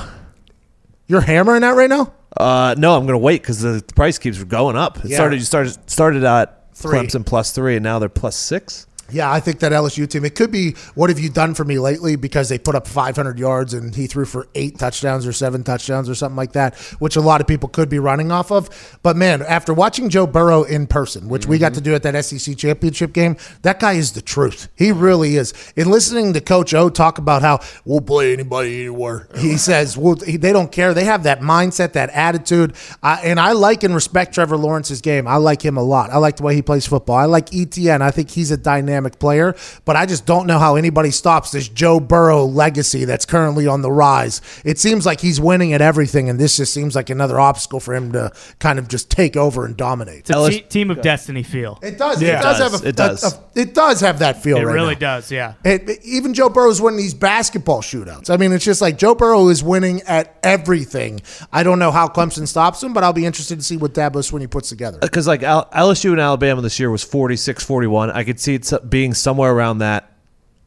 [1.07, 2.13] You're hammering that right now?
[2.37, 4.99] Uh, no, I'm going to wait because the price keeps going up.
[5.05, 5.17] It Yeah.
[5.17, 5.37] started.
[5.37, 6.99] You started started at Three.
[6.99, 8.87] Clemson plus three, and now they're plus six.
[9.11, 10.25] Yeah, I think that LSU team.
[10.25, 13.39] It could be what have you done for me lately because they put up 500
[13.39, 17.17] yards and he threw for eight touchdowns or seven touchdowns or something like that, which
[17.17, 18.99] a lot of people could be running off of.
[19.03, 22.23] But man, after watching Joe Burrow in person, which we got to do at that
[22.23, 24.69] SEC championship game, that guy is the truth.
[24.75, 25.55] He really is.
[25.75, 30.17] And listening to Coach O talk about how we'll play anybody anywhere, he says well,
[30.17, 30.93] they don't care.
[30.93, 35.27] They have that mindset, that attitude, I, and I like and respect Trevor Lawrence's game.
[35.27, 36.11] I like him a lot.
[36.11, 37.17] I like the way he plays football.
[37.17, 38.03] I like ETN.
[38.03, 39.55] I think he's a dynamic player,
[39.85, 43.83] but I just don't know how anybody stops this Joe Burrow legacy that's currently on
[43.83, 44.41] the rise.
[44.65, 47.95] It seems like he's winning at everything, and this just seems like another obstacle for
[47.95, 50.21] him to kind of just take over and dominate.
[50.21, 51.79] It's a LS te- team of destiny feel.
[51.83, 52.21] It does.
[52.23, 52.39] Yeah.
[52.41, 52.83] it does It have does.
[52.85, 53.25] a, It does.
[53.25, 54.57] a- a- it does have that feel.
[54.59, 55.01] It right really now.
[55.17, 55.55] does, yeah.
[55.65, 58.31] It, even Joe Burrow's winning these basketball shootouts.
[58.31, 61.21] I mean, it's just like Joe Burrow is winning at everything.
[61.53, 64.17] I don't know how Clemson stops him, but I'll be interested to see what Dabo
[64.23, 64.99] Swinney puts together.
[65.03, 68.15] Uh, because like Al- LSU and Alabama this year was 46-41.
[68.15, 70.13] I could see it s- being somewhere around that.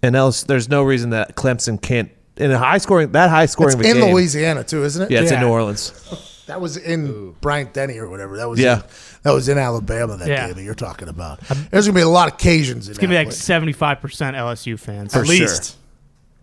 [0.03, 3.73] And else, there's no reason that Clemson can't in a high scoring that high scoring
[3.73, 4.13] It's of a in game.
[4.13, 5.11] Louisiana too, isn't it?
[5.11, 5.91] Yeah, it's in New Orleans.
[6.47, 8.35] That was in Bryant Denny or whatever.
[8.37, 8.77] That was Yeah.
[8.77, 8.83] in,
[9.23, 10.17] that was in Alabama.
[10.17, 10.47] That Yeah.
[10.47, 11.39] game that you're talking about.
[11.69, 14.35] There's gonna be a lot of Cajuns in It's gonna be like seventy five percent
[14.35, 15.13] LSU fans.
[15.15, 15.35] At sure.
[15.35, 15.75] least.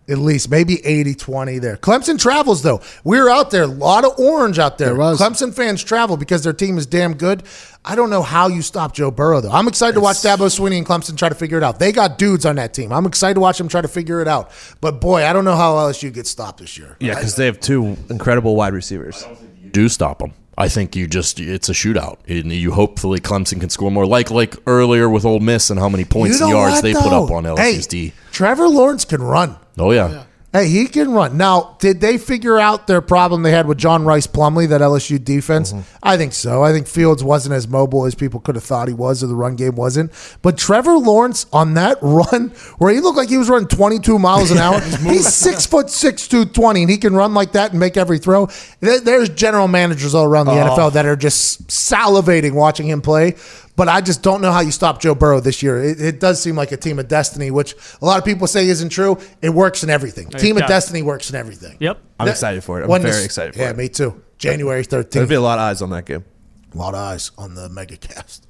[0.09, 1.77] At least maybe 80-20 there.
[1.77, 2.81] Clemson travels though.
[3.03, 4.89] We are out there, a lot of orange out there.
[4.89, 5.19] There was.
[5.19, 7.43] Clemson fans travel because their team is damn good.
[7.85, 9.51] I don't know how you stop Joe Burrow though.
[9.51, 11.79] I'm excited to watch Dabo Swinney and Clemson try to figure it out.
[11.79, 12.91] They got dudes on that team.
[12.91, 14.51] I'm excited to watch them try to figure it out.
[14.81, 16.97] But boy, I don't know how LSU gets stopped this year.
[16.99, 19.25] Yeah, because they have two incredible wide receivers.
[19.71, 20.33] do stop them.
[20.57, 22.17] I think you just it's a shootout.
[22.27, 25.87] And you hopefully Clemson can score more, like like earlier with Ole Miss and how
[25.87, 28.11] many points You and yards what, they put up on Hey, D.
[28.33, 29.55] Trevor Lawrence can run.
[29.79, 30.25] Oh yeah.
[30.51, 31.37] Hey, he can run.
[31.37, 35.23] Now, did they figure out their problem they had with John Rice Plumley, that LSU
[35.23, 35.71] defense?
[35.73, 35.97] Mm-hmm.
[36.01, 36.63] I think so.
[36.63, 39.35] I think Fields wasn't as mobile as people could have thought he was, or the
[39.35, 40.11] run game wasn't.
[40.41, 42.49] But Trevor Lawrence on that run,
[42.79, 46.27] where he looked like he was running 22 miles an hour, he's six foot six,
[46.27, 48.47] 220, and he can run like that and make every throw.
[48.79, 50.55] There's general managers all around the oh.
[50.75, 53.35] NFL that are just salivating watching him play.
[53.79, 55.81] But I just don't know how you stop Joe Burrow this year.
[55.81, 58.67] It, it does seem like a team of destiny, which a lot of people say
[58.67, 59.17] isn't true.
[59.41, 60.27] It works in everything.
[60.31, 60.69] team of does.
[60.69, 61.77] destiny works in everything.
[61.79, 61.97] Yep.
[62.19, 62.83] I'm That- excited for it.
[62.83, 63.71] I'm when very this- excited for yeah, it.
[63.71, 64.21] Yeah, me too.
[64.37, 65.11] January 13th.
[65.11, 65.29] There'll 13th.
[65.29, 66.25] be a lot of eyes on that game.
[66.73, 68.41] a lot of eyes on the megacast.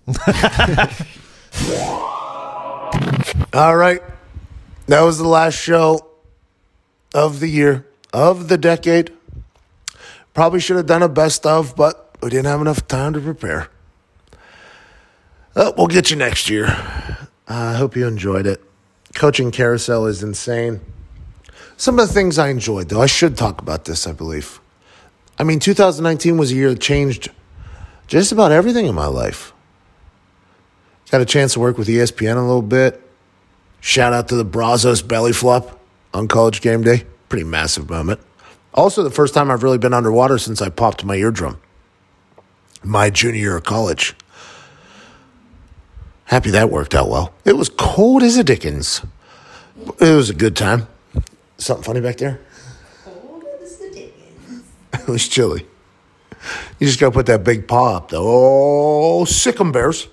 [3.53, 4.01] All right.
[4.87, 6.07] That was the last show
[7.13, 9.13] of the year, of the decade.
[10.33, 13.69] Probably should have done a best of, but we didn't have enough time to prepare.
[15.55, 16.67] Uh, we'll get you next year.
[17.47, 18.61] I hope you enjoyed it.
[19.15, 20.81] Coaching carousel is insane.
[21.77, 24.59] Some of the things I enjoyed, though, I should talk about this, I believe.
[25.39, 27.29] I mean, 2019 was a year that changed
[28.07, 29.53] just about everything in my life.
[31.09, 33.01] Got a chance to work with ESPN a little bit.
[33.81, 35.79] Shout out to the Brazos belly flop
[36.13, 37.05] on college game day.
[37.29, 38.19] Pretty massive moment.
[38.73, 41.59] Also, the first time I've really been underwater since I popped my eardrum.
[42.83, 44.15] My junior year of college.
[46.29, 47.33] Happy that worked out well.
[47.43, 49.01] It was cold as a dickens.
[49.99, 50.87] It was a good time.
[51.57, 52.39] Something funny back there?
[53.03, 54.63] Cold as the Dickens.
[54.93, 55.65] It was chilly.
[56.77, 58.21] You just got to put that big paw up, though.
[58.23, 60.07] Oh, sick 'em bears.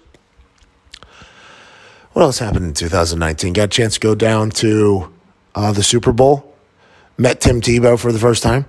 [2.15, 3.53] What else happened in 2019?
[3.53, 5.13] Got a chance to go down to
[5.55, 6.55] uh, the Super Bowl.
[7.19, 8.65] Met Tim Tebow for the first time.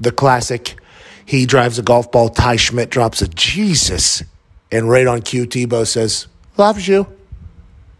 [0.00, 0.76] The classic.
[1.24, 2.28] He drives a golf ball.
[2.28, 4.22] Ty Schmit drops a Jesus.
[4.70, 6.26] And right on cue, Tebow says,
[6.56, 7.06] Loves you.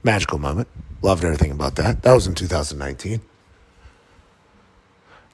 [0.03, 0.69] Magical moment.
[1.03, 2.03] Loved everything about that.
[2.03, 3.21] That was in 2019.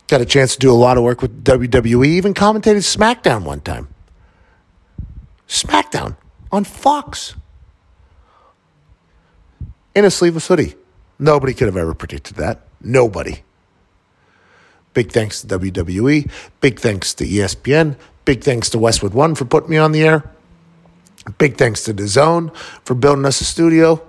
[0.08, 3.60] Got a chance to do a lot of work with WWE, even commentated SmackDown one
[3.60, 3.88] time.
[5.46, 6.16] SmackDown
[6.50, 7.34] on Fox.
[9.94, 10.74] In a sleeveless hoodie.
[11.18, 12.66] Nobody could have ever predicted that.
[12.80, 13.42] Nobody.
[14.94, 16.30] Big thanks to WWE.
[16.60, 17.96] Big thanks to ESPN.
[18.24, 20.28] Big thanks to Westwood One for putting me on the air.
[21.38, 22.50] Big thanks to The Zone
[22.84, 24.02] for building us a studio.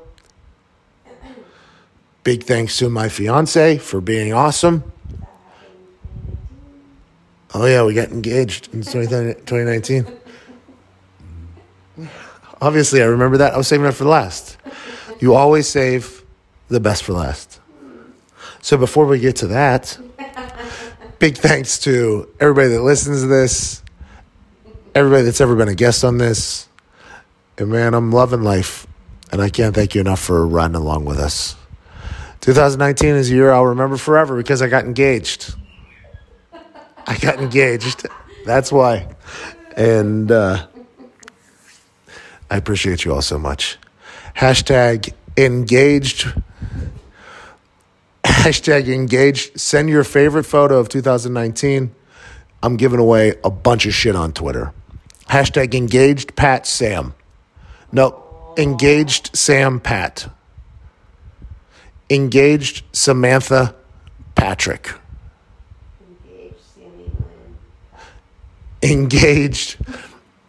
[2.24, 4.92] Big thanks to my fiance for being awesome.
[7.54, 10.06] Oh, yeah, we got engaged in 20 2019.
[12.62, 13.54] Obviously, I remember that.
[13.54, 14.58] I was saving it for last.
[15.20, 16.24] You always save
[16.70, 17.60] the best for last.
[18.62, 19.98] So before we get to that,
[21.20, 23.82] big thanks to everybody that listens to this,
[24.94, 26.68] everybody that's ever been a guest on this.
[27.58, 28.88] And man, I'm loving life.
[29.32, 31.56] And I can't thank you enough for riding along with us.
[32.42, 35.54] 2019 is a year I'll remember forever because I got engaged.
[37.08, 38.08] I got engaged.
[38.46, 39.08] That's why.
[39.78, 40.66] And uh,
[42.50, 43.78] I appreciate you all so much.
[44.36, 46.28] Hashtag engaged.
[48.24, 49.60] Hashtag engaged.
[49.60, 51.94] Send your favorite photo of 2019.
[52.64, 54.74] I'm giving away a bunch of shit on Twitter.
[55.30, 57.14] Hashtag engaged Pat Sam.
[57.92, 60.30] No, engaged Sam Pat.
[62.10, 63.76] Engaged Samantha
[64.36, 64.92] Patrick.
[66.26, 67.12] Engaged Sammy
[68.82, 68.92] Lynn.
[68.92, 69.78] engaged.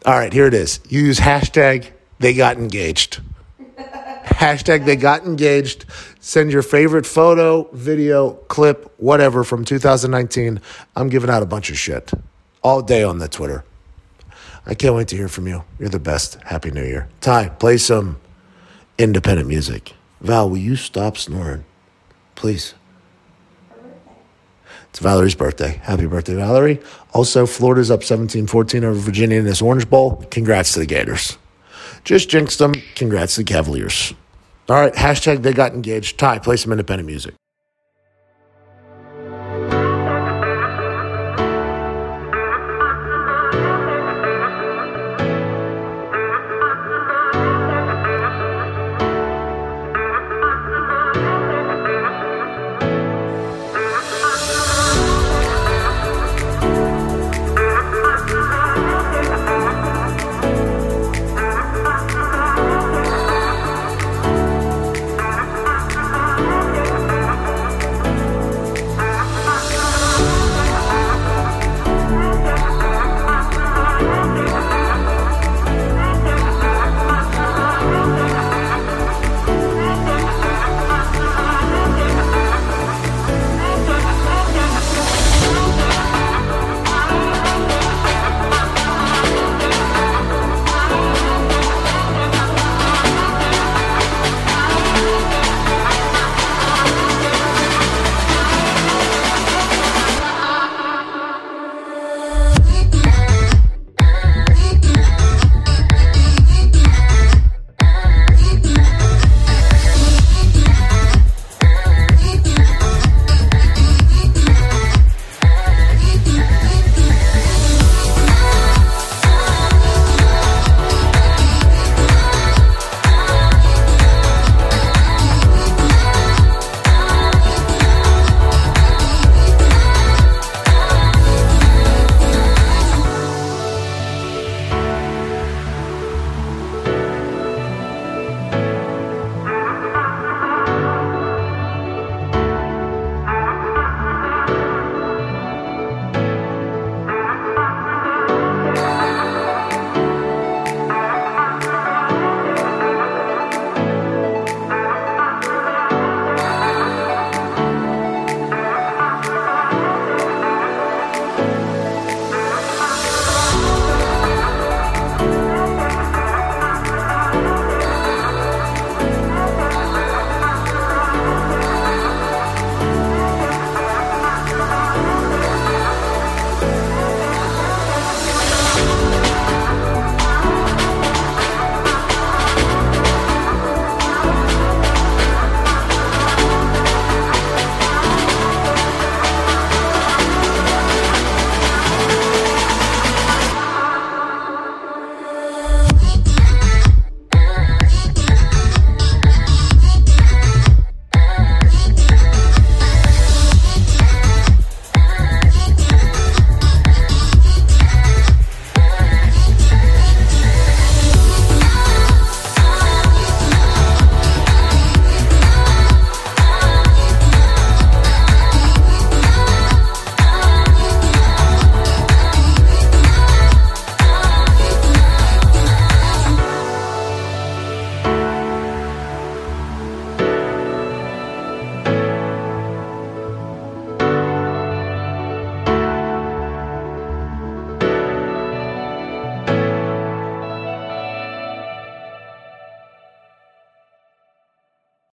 [0.04, 0.80] All right, here it is.
[0.88, 3.20] You use hashtag they got engaged.
[4.24, 5.84] hashtag they got engaged.
[6.20, 10.60] Send your favorite photo, video, clip, whatever from 2019.
[10.94, 12.12] I'm giving out a bunch of shit
[12.62, 13.64] all day on the Twitter.
[14.66, 15.64] I can't wait to hear from you.
[15.78, 16.38] You're the best.
[16.44, 17.08] Happy New Year.
[17.20, 18.20] Ty, play some
[18.98, 19.94] independent music.
[20.20, 21.64] Val, will you stop snoring?
[22.34, 22.74] Please.
[24.90, 25.80] It's Valerie's birthday.
[25.82, 26.80] Happy birthday, Valerie.
[27.12, 30.16] Also, Florida's up 17 14 over Virginia in this Orange Bowl.
[30.30, 31.38] Congrats to the Gators.
[32.04, 32.74] Just jinxed them.
[32.94, 34.12] Congrats to the Cavaliers.
[34.68, 36.18] All right, hashtag they got engaged.
[36.18, 37.34] Ty, play some independent music.